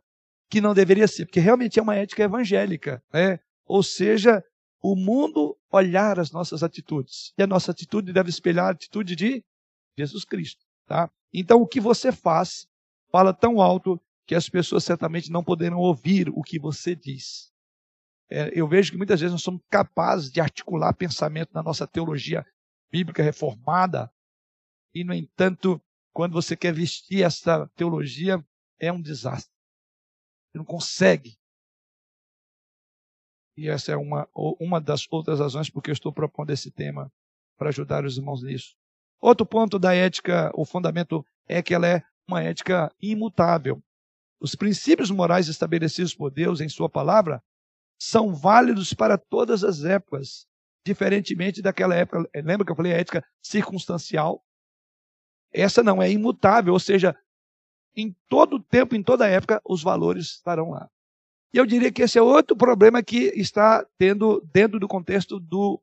que 0.50 0.62
não 0.62 0.74
deveria 0.74 1.08
ser, 1.08 1.26
porque 1.26 1.40
realmente 1.40 1.80
é 1.80 1.82
uma 1.82 1.96
ética 1.96 2.24
evangélica, 2.24 3.02
né? 3.12 3.40
Ou 3.66 3.82
seja, 3.82 4.44
o 4.84 4.96
mundo 4.96 5.58
olhar 5.72 6.20
as 6.20 6.32
nossas 6.32 6.62
atitudes. 6.62 7.34
E 7.38 7.44
a 7.44 7.48
nossa 7.48 7.72
atitude 7.72 8.12
deve 8.12 8.30
espelhar 8.30 8.66
a 8.66 8.72
atitude 8.72 9.16
de 9.16 9.44
Jesus 9.98 10.26
Cristo, 10.26 10.66
tá? 10.86 11.10
Então 11.34 11.62
o 11.62 11.68
que 11.68 11.80
você 11.80 12.12
faz 12.12 12.68
fala 13.12 13.34
tão 13.34 13.62
alto 13.62 14.00
que 14.26 14.36
as 14.36 14.48
pessoas 14.48 14.84
certamente 14.84 15.32
não 15.32 15.44
poderão 15.44 15.78
ouvir 15.78 16.30
o 16.30 16.42
que 16.42 16.60
você 16.60 16.96
diz. 16.96 17.52
É, 18.30 18.52
eu 18.58 18.68
vejo 18.68 18.92
que 18.92 18.98
muitas 18.98 19.20
vezes 19.20 19.34
nós 19.34 19.44
somos 19.44 19.62
capazes 19.70 20.32
de 20.32 20.40
articular 20.40 20.94
pensamento 20.94 21.54
na 21.54 21.62
nossa 21.62 21.86
teologia 21.86 22.46
bíblica 22.90 23.24
reformada, 23.24 24.12
e, 24.94 25.04
no 25.04 25.14
entanto, 25.14 25.82
quando 26.14 26.34
você 26.34 26.56
quer 26.56 26.74
vestir 26.74 27.24
essa 27.24 27.68
teologia, 27.76 28.46
é 28.80 28.92
um 28.92 29.02
desastre. 29.02 29.54
Você 30.52 30.58
não 30.58 30.66
consegue. 30.66 31.38
E 33.56 33.70
essa 33.70 33.92
é 33.92 33.98
uma, 33.98 34.28
uma 34.34 34.82
das 34.82 35.08
outras 35.10 35.40
razões 35.40 35.70
porque 35.70 35.90
eu 35.90 35.94
estou 35.94 36.12
propondo 36.12 36.50
esse 36.50 36.72
tema 36.72 37.12
para 37.58 37.70
ajudar 37.70 38.06
os 38.06 38.18
irmãos 38.18 38.44
nisso. 38.44 38.76
Outro 39.20 39.46
ponto 39.46 39.78
da 39.78 39.94
ética, 39.94 40.52
o 40.56 40.66
fundamento 40.66 41.26
é 41.48 41.62
que 41.62 41.74
ela 41.74 41.88
é 41.88 42.04
uma 42.28 42.42
ética 42.42 42.94
imutável. 43.00 43.82
Os 44.42 44.56
princípios 44.56 45.12
morais 45.12 45.48
estabelecidos 45.48 46.16
por 46.16 46.32
Deus 46.32 46.60
em 46.62 46.68
Sua 46.68 46.90
palavra 46.90 47.44
são 48.00 48.34
válidos 48.34 48.92
para 48.92 49.16
todas 49.16 49.64
as 49.64 49.86
épocas, 49.86 50.48
diferentemente 50.84 51.62
daquela 51.62 51.94
época. 51.94 52.28
Lembra 52.34 52.66
que 52.66 52.72
eu 52.72 52.76
falei 52.76 52.92
a 52.92 52.98
ética 52.98 53.24
circunstancial? 53.40 54.44
Essa 55.54 55.84
não 55.84 56.02
é 56.02 56.10
imutável, 56.12 56.74
ou 56.74 56.80
seja, 56.80 57.16
em 57.96 58.16
todo 58.28 58.60
tempo, 58.60 58.96
em 58.96 59.04
toda 59.04 59.28
época, 59.28 59.62
os 59.64 59.84
valores 59.84 60.38
estarão 60.38 60.72
lá. 60.72 60.90
E 61.54 61.58
eu 61.58 61.66
diria 61.66 61.92
que 61.92 62.02
esse 62.02 62.18
é 62.18 62.22
outro 62.22 62.58
problema 62.58 63.04
que 63.04 63.32
está 63.36 63.86
tendo 64.00 64.42
dentro 64.52 64.80
do 64.80 64.88
contexto 64.88 65.40
do, 65.40 65.80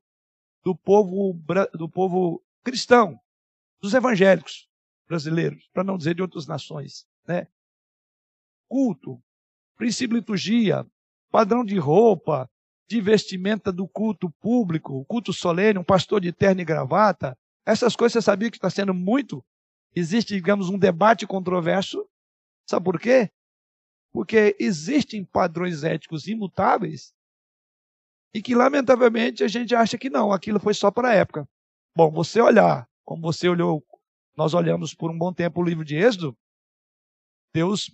do, 0.65 0.75
povo, 0.75 1.39
do 1.75 1.89
povo 1.89 2.43
cristão, 2.65 3.21
dos 3.81 3.95
evangélicos 3.95 4.69
brasileiros, 5.07 5.69
para 5.73 5.85
não 5.85 5.97
dizer 5.97 6.15
de 6.15 6.23
outras 6.23 6.47
nações. 6.49 7.07
Né? 7.25 7.47
Culto, 8.69 9.21
princípio 9.77 10.14
de 10.14 10.21
liturgia, 10.21 10.87
padrão 11.31 11.64
de 11.64 11.79
roupa, 11.79 12.49
de 12.89 13.01
vestimenta 13.01 13.71
do 13.71 13.87
culto 13.87 14.31
público, 14.41 15.05
culto 15.07 15.33
solene, 15.33 15.79
um 15.79 15.85
pastor 15.85 16.21
de 16.21 16.33
terno 16.33 16.61
e 16.61 16.64
gravata. 16.64 17.37
Essas 17.66 17.95
coisas 17.95 18.12
você 18.14 18.23
sabia 18.23 18.51
que 18.51 18.57
está 18.57 18.71
sendo 18.71 18.95
muito. 18.95 19.45
Existe, 19.95 20.35
digamos, 20.35 20.71
um 20.71 20.79
debate 20.79 21.27
controverso. 21.27 22.09
Sabe 22.66 22.85
por 22.85 22.99
quê? 22.99 23.31
Porque 24.11 24.57
existem 24.59 25.25
padrões 25.25 25.85
éticos 25.85 26.27
imutáveis 26.27 27.12
e 28.33 28.43
que, 28.43 28.55
lamentavelmente, 28.55 29.45
a 29.45 29.49
gente 29.49 29.75
acha 29.75 29.99
que 29.99 30.09
não, 30.11 30.33
aquilo 30.33 30.59
foi 30.59 30.75
só 30.75 30.91
para 30.91 31.11
a 31.11 31.14
época. 31.14 31.49
Bom, 31.95 32.11
você 32.11 32.41
olhar, 32.41 32.89
como 33.05 33.23
você 33.23 33.49
olhou, 33.49 33.85
nós 34.37 34.55
olhamos 34.55 34.95
por 34.95 35.11
um 35.11 35.19
bom 35.19 35.33
tempo 35.33 35.61
o 35.61 35.64
livro 35.64 35.85
de 35.85 35.97
Êxodo, 35.97 36.37
Deus 37.53 37.91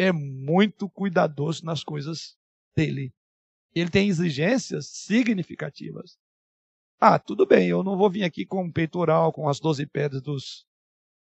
é 0.00 0.12
muito 0.12 0.88
cuidadoso 0.88 1.62
nas 1.62 1.84
coisas 1.84 2.34
dele. 2.74 3.12
Ele 3.74 3.90
tem 3.90 4.08
exigências 4.08 4.86
significativas. 4.86 6.18
Ah, 6.98 7.18
tudo 7.18 7.44
bem, 7.46 7.68
eu 7.68 7.82
não 7.82 7.98
vou 7.98 8.10
vir 8.10 8.24
aqui 8.24 8.46
com 8.46 8.64
um 8.64 8.72
peitoral, 8.72 9.30
com 9.30 9.46
as 9.46 9.60
doze 9.60 9.86
pedras 9.86 10.22
dos, 10.22 10.66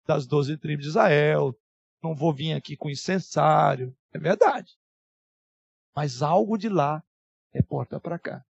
das 0.06 0.28
doze 0.28 0.58
tribos 0.58 0.84
de 0.84 0.90
Israel, 0.90 1.58
não 2.04 2.14
vou 2.14 2.34
vir 2.34 2.52
aqui 2.52 2.76
com 2.76 2.90
incensário. 2.90 3.96
É 4.12 4.20
verdade. 4.20 4.78
Mas 5.96 6.22
algo 6.22 6.58
de 6.58 6.68
lá 6.68 7.02
é 7.54 7.62
porta 7.62 7.98
para 7.98 8.20
cá. 8.20 8.46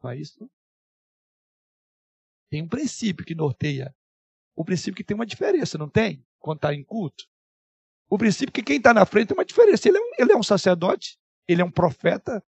Não 0.00 0.10
é 0.10 0.16
isso? 0.16 0.48
Tem 2.48 2.62
um 2.62 2.68
princípio 2.68 3.26
que 3.26 3.34
norteia. 3.34 3.92
O 4.54 4.64
princípio 4.64 4.94
que 4.94 5.04
tem 5.04 5.16
uma 5.16 5.26
diferença, 5.26 5.76
não 5.76 5.88
tem? 5.88 6.24
Quando 6.38 6.58
está 6.58 6.72
em 6.72 6.84
culto. 6.84 7.28
O 8.08 8.18
princípio 8.18 8.52
que 8.52 8.62
quem 8.62 8.76
está 8.76 8.92
na 8.92 9.06
frente 9.06 9.28
tem 9.28 9.36
uma 9.36 9.44
diferença. 9.44 9.88
Ele 9.88 9.98
é, 9.98 10.00
um, 10.00 10.10
ele 10.18 10.32
é 10.32 10.36
um 10.36 10.42
sacerdote, 10.42 11.18
ele 11.48 11.62
é 11.62 11.64
um 11.64 11.70
profeta. 11.70 12.44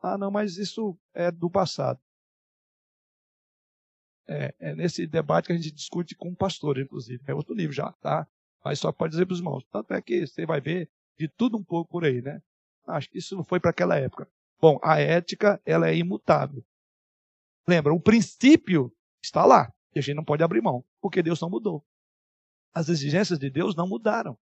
Ah, 0.00 0.18
não, 0.18 0.30
mas 0.30 0.56
isso 0.56 0.98
é 1.14 1.30
do 1.30 1.50
passado. 1.50 2.00
É, 4.28 4.54
é, 4.58 4.74
nesse 4.74 5.06
debate 5.06 5.46
que 5.46 5.52
a 5.52 5.56
gente 5.56 5.70
discute 5.70 6.14
com 6.14 6.30
o 6.30 6.36
pastor, 6.36 6.78
inclusive. 6.78 7.22
É 7.26 7.34
outro 7.34 7.54
livro 7.54 7.74
já, 7.74 7.92
tá? 8.00 8.26
Mas 8.64 8.78
só 8.78 8.92
pode 8.92 9.12
dizer 9.12 9.26
para 9.26 9.34
os 9.34 9.40
irmãos. 9.40 9.64
Tanto 9.70 9.92
é 9.92 10.00
que 10.00 10.26
você 10.26 10.46
vai 10.46 10.60
ver 10.60 10.90
de 11.18 11.28
tudo 11.28 11.56
um 11.56 11.64
pouco 11.64 11.90
por 11.90 12.04
aí, 12.04 12.22
né? 12.22 12.40
Acho 12.86 13.10
que 13.10 13.18
isso 13.18 13.36
não 13.36 13.44
foi 13.44 13.60
para 13.60 13.70
aquela 13.70 13.96
época. 13.96 14.28
Bom, 14.60 14.78
a 14.82 15.00
ética, 15.00 15.60
ela 15.64 15.88
é 15.88 15.96
imutável. 15.96 16.64
Lembra, 17.66 17.92
o 17.92 18.00
princípio 18.00 18.92
está 19.22 19.44
lá. 19.44 19.72
E 19.94 19.98
a 19.98 20.02
gente 20.02 20.16
não 20.16 20.24
pode 20.24 20.42
abrir 20.42 20.62
mão, 20.62 20.84
porque 21.00 21.22
Deus 21.22 21.40
não 21.40 21.50
mudou. 21.50 21.84
As 22.74 22.88
exigências 22.88 23.38
de 23.38 23.50
Deus 23.50 23.74
não 23.74 23.86
mudaram. 23.86 24.38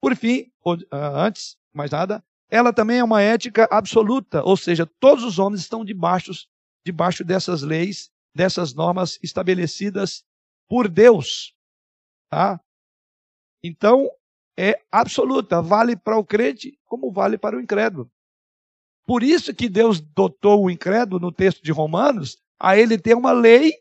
Por 0.00 0.14
fim, 0.16 0.50
ah, 0.90 1.26
antes, 1.26 1.58
mais 1.72 1.90
nada, 1.90 2.24
ela 2.48 2.72
também 2.72 2.98
é 2.98 3.04
uma 3.04 3.22
ética 3.22 3.68
absoluta, 3.70 4.42
ou 4.42 4.56
seja, 4.56 4.84
todos 4.98 5.24
os 5.24 5.38
homens 5.38 5.60
estão 5.60 5.84
debaixo, 5.84 6.32
debaixo 6.84 7.24
dessas 7.24 7.62
leis, 7.62 8.10
dessas 8.34 8.74
normas 8.74 9.18
estabelecidas 9.22 10.24
por 10.68 10.88
Deus. 10.88 11.54
Tá? 12.28 12.60
Então, 13.62 14.10
é 14.58 14.80
absoluta, 14.90 15.62
vale 15.62 15.96
para 15.96 16.18
o 16.18 16.24
crente 16.24 16.78
como 16.84 17.12
vale 17.12 17.38
para 17.38 17.56
o 17.56 17.60
incrédulo. 17.60 18.10
Por 19.06 19.22
isso 19.22 19.54
que 19.54 19.68
Deus 19.68 20.00
dotou 20.00 20.64
o 20.64 20.70
incrédulo 20.70 21.20
no 21.20 21.32
texto 21.32 21.62
de 21.62 21.72
Romanos 21.72 22.38
a 22.58 22.76
ele 22.76 22.98
ter 22.98 23.14
uma 23.14 23.32
lei 23.32 23.74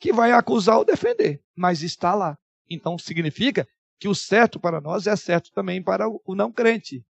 que 0.00 0.12
vai 0.12 0.32
acusar 0.32 0.78
ou 0.78 0.84
defender, 0.84 1.42
mas 1.54 1.82
está 1.82 2.14
lá. 2.14 2.38
Então 2.68 2.98
significa 2.98 3.68
que 3.98 4.08
o 4.08 4.14
certo 4.14 4.58
para 4.58 4.80
nós 4.80 5.06
é 5.06 5.14
certo 5.14 5.52
também 5.52 5.82
para 5.82 6.08
o 6.08 6.34
não 6.34 6.50
crente. 6.50 7.04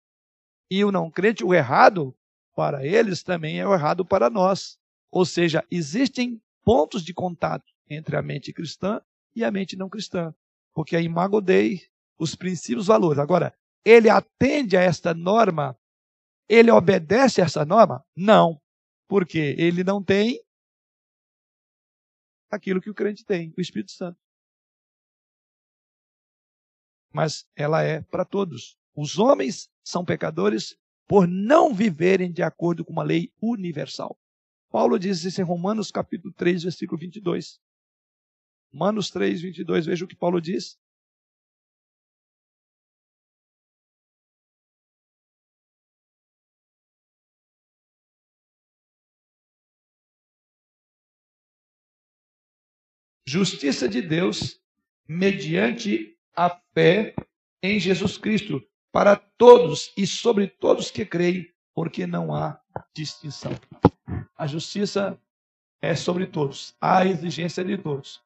E 0.71 0.83
o 0.85 0.91
não 0.91 1.11
crente, 1.11 1.43
o 1.43 1.53
errado 1.53 2.15
para 2.55 2.85
eles 2.85 3.21
também 3.21 3.59
é 3.59 3.67
o 3.67 3.73
errado 3.73 4.05
para 4.05 4.29
nós. 4.29 4.79
Ou 5.11 5.25
seja, 5.25 5.63
existem 5.69 6.41
pontos 6.63 7.03
de 7.03 7.13
contato 7.13 7.65
entre 7.89 8.15
a 8.15 8.21
mente 8.21 8.53
cristã 8.53 9.01
e 9.35 9.43
a 9.43 9.51
mente 9.51 9.75
não 9.75 9.89
cristã. 9.89 10.33
Porque 10.73 10.95
a 10.95 11.01
imago 11.01 11.41
Dei, 11.41 11.81
os 12.17 12.35
princípios, 12.35 12.83
os 12.83 12.87
valores. 12.87 13.19
Agora, 13.19 13.53
ele 13.83 14.09
atende 14.09 14.77
a 14.77 14.81
esta 14.81 15.13
norma? 15.13 15.77
Ele 16.47 16.71
obedece 16.71 17.41
a 17.41 17.45
essa 17.45 17.65
norma? 17.65 18.03
Não. 18.15 18.59
Porque 19.07 19.55
ele 19.57 19.83
não 19.83 20.03
tem 20.03 20.41
aquilo 22.49 22.81
que 22.81 22.89
o 22.89 22.93
crente 22.93 23.25
tem, 23.25 23.53
o 23.57 23.61
Espírito 23.61 23.91
Santo. 23.91 24.19
Mas 27.13 27.47
ela 27.55 27.81
é 27.81 28.01
para 28.01 28.25
todos. 28.25 28.77
Os 28.95 29.17
homens 29.17 29.69
são 29.83 30.03
pecadores 30.03 30.77
por 31.07 31.27
não 31.27 31.73
viverem 31.73 32.31
de 32.31 32.43
acordo 32.43 32.83
com 32.83 32.91
uma 32.91 33.03
lei 33.03 33.31
universal. 33.41 34.19
Paulo 34.69 34.99
diz 34.99 35.23
isso 35.23 35.39
em 35.39 35.43
Romanos 35.43 35.89
capítulo 35.89 36.33
3, 36.33 36.63
versículo 36.63 36.99
22. 36.99 37.59
Romanos 38.73 39.09
3, 39.09 39.41
22, 39.41 39.85
veja 39.85 40.05
o 40.05 40.07
que 40.07 40.15
Paulo 40.15 40.41
diz. 40.41 40.77
Justiça 53.27 53.89
de 53.89 54.01
Deus 54.01 54.57
mediante 55.05 56.17
a 56.33 56.49
fé 56.73 57.13
em 57.61 57.77
Jesus 57.77 58.17
Cristo 58.17 58.63
para 58.89 59.17
todos 59.17 59.91
e 59.97 60.07
sobre 60.07 60.47
todos 60.47 60.89
que 60.89 61.05
creem, 61.05 61.51
porque 61.75 62.07
não 62.07 62.33
há 62.33 62.57
distinção. 62.95 63.51
A 64.37 64.47
justiça 64.47 65.19
é 65.81 65.93
sobre 65.93 66.25
todos, 66.25 66.73
há 66.79 67.05
exigência 67.05 67.65
de 67.65 67.77
todos. 67.77 68.21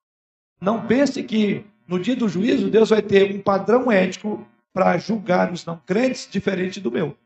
Não 0.62 0.86
pense 0.86 1.24
que 1.24 1.66
no 1.88 2.00
dia 2.00 2.16
do 2.16 2.30
juízo 2.30 2.70
Deus 2.70 2.92
vai 2.92 3.02
ter 3.02 3.36
um 3.36 3.42
padrão 3.42 3.92
ético 3.92 4.48
para 4.72 5.00
julgar 5.00 5.52
os 5.52 5.66
não 5.66 5.78
crentes 5.80 6.30
diferente 6.30 6.80
do 6.80 6.92
meu. 6.92 7.18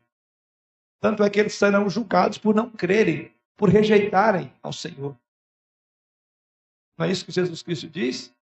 Tanto 0.98 1.22
é 1.22 1.28
que 1.28 1.38
eles 1.38 1.54
serão 1.54 1.90
julgados 1.90 2.38
por 2.38 2.54
não 2.54 2.70
crerem, 2.70 3.30
por 3.54 3.68
rejeitarem 3.68 4.50
ao 4.62 4.72
Senhor. 4.72 5.14
Não 6.96 7.06
é 7.06 7.10
isso 7.10 7.24
que 7.24 7.32
Jesus 7.32 7.62
Cristo 7.62 7.88
diz? 7.88 8.34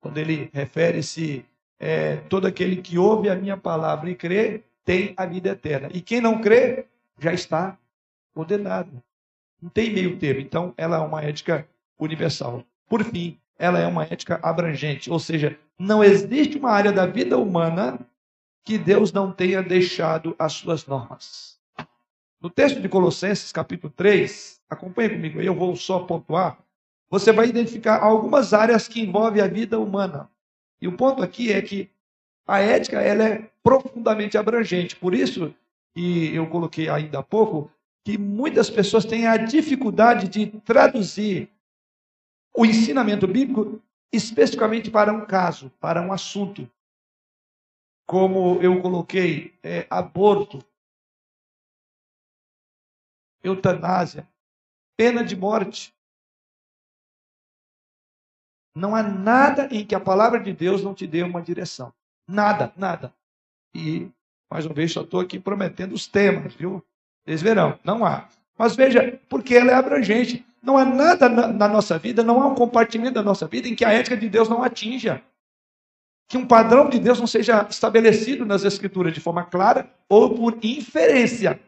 Quando 0.00 0.18
ele 0.18 0.50
refere-se 0.52 1.44
é, 1.78 2.16
todo 2.16 2.46
aquele 2.46 2.76
que 2.76 2.98
ouve 2.98 3.28
a 3.28 3.36
minha 3.36 3.56
palavra 3.56 4.10
e 4.10 4.14
crê, 4.14 4.62
tem 4.84 5.14
a 5.16 5.24
vida 5.26 5.50
eterna. 5.50 5.88
E 5.92 6.00
quem 6.00 6.20
não 6.20 6.40
crê, 6.40 6.86
já 7.18 7.32
está 7.32 7.78
condenado. 8.34 9.02
Não 9.60 9.70
tem 9.70 9.92
meio 9.92 10.18
termo. 10.18 10.40
Então, 10.40 10.74
ela 10.76 10.96
é 10.96 11.00
uma 11.00 11.22
ética 11.22 11.68
universal. 11.98 12.64
Por 12.88 13.04
fim, 13.04 13.38
ela 13.58 13.78
é 13.78 13.86
uma 13.86 14.02
ética 14.02 14.40
abrangente, 14.42 15.08
ou 15.10 15.20
seja, 15.20 15.56
não 15.78 16.02
existe 16.02 16.58
uma 16.58 16.70
área 16.70 16.90
da 16.92 17.06
vida 17.06 17.38
humana 17.38 17.98
que 18.64 18.76
Deus 18.76 19.12
não 19.12 19.32
tenha 19.32 19.62
deixado 19.62 20.34
as 20.38 20.54
suas 20.54 20.86
normas. 20.86 21.58
No 22.40 22.50
texto 22.50 22.80
de 22.80 22.88
Colossenses, 22.88 23.52
capítulo 23.52 23.92
3, 23.96 24.60
acompanhe 24.68 25.10
comigo 25.10 25.38
aí, 25.38 25.46
eu 25.46 25.54
vou 25.54 25.76
só 25.76 26.00
pontuar. 26.00 26.58
Você 27.12 27.30
vai 27.30 27.46
identificar 27.46 28.02
algumas 28.02 28.54
áreas 28.54 28.88
que 28.88 29.02
envolvem 29.02 29.42
a 29.42 29.46
vida 29.46 29.78
humana. 29.78 30.30
E 30.80 30.88
o 30.88 30.96
ponto 30.96 31.22
aqui 31.22 31.52
é 31.52 31.60
que 31.60 31.90
a 32.46 32.58
ética 32.58 33.02
ela 33.02 33.22
é 33.22 33.52
profundamente 33.62 34.38
abrangente. 34.38 34.96
Por 34.96 35.12
isso, 35.12 35.54
e 35.94 36.34
eu 36.34 36.48
coloquei 36.48 36.88
ainda 36.88 37.18
há 37.18 37.22
pouco, 37.22 37.70
que 38.02 38.16
muitas 38.16 38.70
pessoas 38.70 39.04
têm 39.04 39.26
a 39.26 39.36
dificuldade 39.36 40.26
de 40.26 40.46
traduzir 40.60 41.50
o 42.56 42.64
ensinamento 42.64 43.26
bíblico 43.26 43.78
especificamente 44.10 44.90
para 44.90 45.12
um 45.12 45.26
caso, 45.26 45.70
para 45.78 46.00
um 46.00 46.14
assunto. 46.14 46.66
Como 48.06 48.58
eu 48.62 48.80
coloquei, 48.80 49.54
é, 49.62 49.86
aborto, 49.90 50.64
eutanásia, 53.44 54.26
pena 54.96 55.22
de 55.22 55.36
morte. 55.36 55.94
Não 58.74 58.94
há 58.94 59.02
nada 59.02 59.68
em 59.70 59.84
que 59.84 59.94
a 59.94 60.00
palavra 60.00 60.40
de 60.40 60.52
Deus 60.52 60.82
não 60.82 60.94
te 60.94 61.06
dê 61.06 61.22
uma 61.22 61.42
direção. 61.42 61.92
Nada, 62.26 62.72
nada. 62.76 63.12
E, 63.74 64.08
mais 64.50 64.64
uma 64.64 64.74
vez, 64.74 64.92
só 64.92 65.02
estou 65.02 65.20
aqui 65.20 65.38
prometendo 65.38 65.92
os 65.92 66.06
temas, 66.06 66.54
viu? 66.54 66.82
Vocês 67.24 67.42
verão, 67.42 67.78
não 67.84 68.04
há. 68.04 68.28
Mas 68.56 68.74
veja, 68.74 69.18
porque 69.28 69.54
ela 69.54 69.72
é 69.72 69.74
abrangente. 69.74 70.44
Não 70.62 70.78
há 70.78 70.84
nada 70.84 71.28
na, 71.28 71.48
na 71.48 71.68
nossa 71.68 71.98
vida, 71.98 72.22
não 72.22 72.40
há 72.40 72.46
um 72.46 72.54
compartimento 72.54 73.14
da 73.14 73.22
nossa 73.22 73.46
vida 73.46 73.68
em 73.68 73.74
que 73.74 73.84
a 73.84 73.92
ética 73.92 74.16
de 74.16 74.28
Deus 74.28 74.48
não 74.48 74.62
atinja. 74.62 75.22
Que 76.28 76.38
um 76.38 76.46
padrão 76.46 76.88
de 76.88 76.98
Deus 76.98 77.18
não 77.18 77.26
seja 77.26 77.66
estabelecido 77.68 78.46
nas 78.46 78.64
Escrituras 78.64 79.12
de 79.12 79.20
forma 79.20 79.44
clara 79.44 79.92
ou 80.08 80.34
por 80.34 80.56
inferência. 80.62 81.60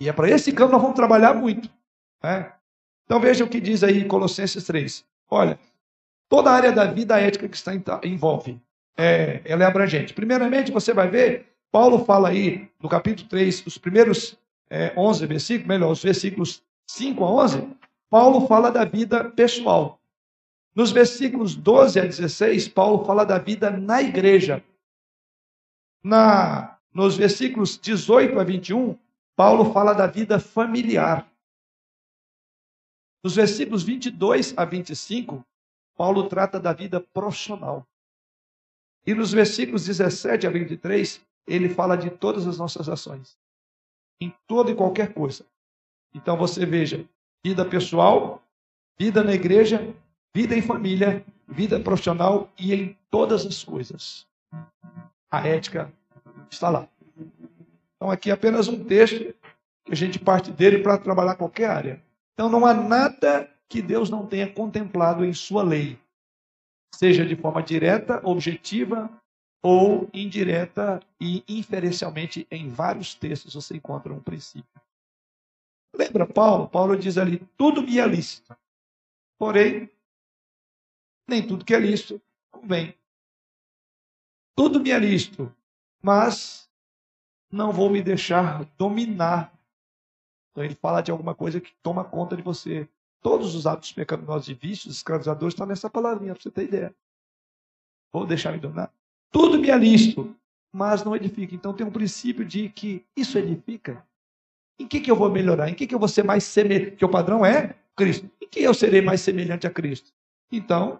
E 0.00 0.08
é 0.08 0.12
para 0.12 0.28
esse 0.28 0.52
campo 0.52 0.72
nós 0.72 0.82
vamos 0.82 0.96
trabalhar 0.96 1.32
muito. 1.34 1.70
Né? 2.22 2.52
Então 3.04 3.20
veja 3.20 3.44
o 3.44 3.48
que 3.48 3.60
diz 3.60 3.84
aí 3.84 4.04
Colossenses 4.04 4.64
3. 4.64 5.04
Olha, 5.30 5.58
toda 6.32 6.50
a 6.50 6.54
área 6.54 6.72
da 6.72 6.86
vida 6.86 7.14
a 7.14 7.20
ética 7.20 7.46
que 7.46 7.54
está 7.54 7.74
envolve, 8.02 8.58
é, 8.96 9.42
ela 9.44 9.64
é 9.64 9.66
abrangente. 9.66 10.14
Primeiramente, 10.14 10.72
você 10.72 10.94
vai 10.94 11.06
ver, 11.06 11.54
Paulo 11.70 12.06
fala 12.06 12.30
aí 12.30 12.70
no 12.82 12.88
capítulo 12.88 13.28
3, 13.28 13.66
os 13.66 13.76
primeiros 13.76 14.38
é, 14.70 14.94
11 14.96 15.26
versículos, 15.26 15.68
melhor, 15.68 15.90
os 15.90 16.02
versículos 16.02 16.62
5 16.86 17.22
a 17.22 17.30
11, 17.30 17.68
Paulo 18.08 18.46
fala 18.46 18.70
da 18.70 18.82
vida 18.82 19.24
pessoal. 19.24 20.00
Nos 20.74 20.90
versículos 20.90 21.54
12 21.54 22.00
a 22.00 22.04
16, 22.06 22.66
Paulo 22.68 23.04
fala 23.04 23.24
da 23.24 23.36
vida 23.36 23.70
na 23.70 24.00
igreja. 24.00 24.64
Na, 26.02 26.78
nos 26.94 27.14
versículos 27.14 27.78
18 27.78 28.40
a 28.40 28.42
21, 28.42 28.96
Paulo 29.36 29.70
fala 29.70 29.92
da 29.92 30.06
vida 30.06 30.40
familiar. 30.40 31.30
Nos 33.22 33.36
versículos 33.36 33.82
22 33.82 34.54
a 34.56 34.64
25, 34.64 35.44
Paulo 35.96 36.28
trata 36.28 36.58
da 36.58 36.72
vida 36.72 37.00
profissional. 37.00 37.86
E 39.06 39.14
nos 39.14 39.32
versículos 39.32 39.84
17 39.86 40.46
a 40.46 40.50
23, 40.50 41.20
ele 41.46 41.68
fala 41.68 41.96
de 41.96 42.10
todas 42.10 42.46
as 42.46 42.58
nossas 42.58 42.88
ações. 42.88 43.36
Em 44.20 44.32
toda 44.46 44.70
e 44.70 44.74
qualquer 44.74 45.12
coisa. 45.12 45.44
Então 46.14 46.36
você 46.36 46.64
veja, 46.64 47.04
vida 47.44 47.64
pessoal, 47.64 48.42
vida 48.98 49.24
na 49.24 49.32
igreja, 49.32 49.94
vida 50.34 50.56
em 50.56 50.62
família, 50.62 51.24
vida 51.48 51.78
profissional 51.80 52.50
e 52.58 52.72
em 52.74 52.98
todas 53.10 53.44
as 53.44 53.64
coisas. 53.64 54.26
A 55.30 55.46
ética 55.46 55.92
está 56.50 56.68
lá. 56.68 56.88
Então, 57.96 58.10
aqui 58.10 58.30
é 58.30 58.32
apenas 58.32 58.68
um 58.68 58.84
texto 58.84 59.34
que 59.84 59.92
a 59.92 59.94
gente 59.94 60.18
parte 60.18 60.50
dele 60.50 60.78
para 60.78 60.98
trabalhar 60.98 61.36
qualquer 61.36 61.70
área. 61.70 62.02
Então, 62.34 62.48
não 62.48 62.66
há 62.66 62.74
nada 62.74 63.48
que 63.72 63.80
Deus 63.80 64.10
não 64.10 64.26
tenha 64.26 64.52
contemplado 64.52 65.24
em 65.24 65.32
sua 65.32 65.62
lei, 65.62 65.98
seja 66.94 67.24
de 67.24 67.34
forma 67.34 67.62
direta, 67.62 68.20
objetiva 68.22 69.10
ou 69.62 70.10
indireta 70.12 71.00
e 71.18 71.42
inferencialmente 71.48 72.46
em 72.50 72.68
vários 72.68 73.14
textos 73.14 73.54
você 73.54 73.74
encontra 73.74 74.12
um 74.12 74.20
princípio. 74.20 74.78
Lembra 75.96 76.26
Paulo? 76.26 76.68
Paulo 76.68 76.98
diz 76.98 77.16
ali: 77.16 77.38
tudo 77.56 77.80
me 77.80 77.98
é 77.98 78.06
lícito, 78.06 78.54
porém, 79.38 79.90
nem 81.26 81.46
tudo 81.46 81.64
que 81.64 81.74
é 81.74 81.80
lícito 81.80 82.20
convém. 82.50 82.94
Tudo 84.54 84.80
me 84.80 84.90
é 84.90 84.98
lícito, 84.98 85.50
mas 86.02 86.70
não 87.50 87.72
vou 87.72 87.88
me 87.88 88.02
deixar 88.02 88.66
dominar. 88.76 89.50
Então 90.50 90.62
ele 90.62 90.74
fala 90.74 91.00
de 91.00 91.10
alguma 91.10 91.34
coisa 91.34 91.58
que 91.58 91.72
toma 91.82 92.04
conta 92.04 92.36
de 92.36 92.42
você. 92.42 92.86
Todos 93.22 93.54
os 93.54 93.66
atos 93.66 93.92
pecaminosos 93.92 94.48
e 94.48 94.54
vícios 94.54 94.96
escravizadores 94.96 95.54
estão 95.54 95.66
nessa 95.66 95.88
palavrinha, 95.88 96.34
para 96.34 96.42
você 96.42 96.50
ter 96.50 96.64
ideia. 96.64 96.94
Vou 98.12 98.26
deixar 98.26 98.52
me 98.52 98.58
dominar. 98.58 98.92
Tudo 99.30 99.58
me 99.58 99.70
é 99.70 99.74
mas 100.72 101.04
não 101.04 101.14
edifica. 101.14 101.54
Então 101.54 101.72
tem 101.72 101.86
um 101.86 101.90
princípio 101.90 102.44
de 102.44 102.68
que 102.68 103.04
isso 103.16 103.38
edifica. 103.38 104.04
Em 104.78 104.88
que, 104.88 105.00
que 105.00 105.10
eu 105.10 105.16
vou 105.16 105.30
melhorar? 105.30 105.68
Em 105.68 105.74
que, 105.74 105.86
que 105.86 105.94
eu 105.94 105.98
vou 105.98 106.08
ser 106.08 106.24
mais 106.24 106.44
semelhante? 106.44 106.96
Que 106.96 107.04
o 107.04 107.08
padrão 107.08 107.46
é 107.46 107.76
Cristo. 107.94 108.28
Em 108.40 108.48
que 108.48 108.60
eu 108.60 108.74
serei 108.74 109.00
mais 109.00 109.20
semelhante 109.20 109.66
a 109.66 109.70
Cristo? 109.70 110.12
Então, 110.50 110.94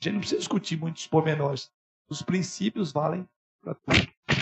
a 0.00 0.04
gente 0.04 0.14
não 0.14 0.20
precisa 0.20 0.38
discutir 0.38 0.78
muitos 0.78 1.06
pormenores. 1.06 1.70
Os 2.08 2.22
princípios 2.22 2.92
valem 2.92 3.28
para 3.62 3.74
tudo. 3.74 4.11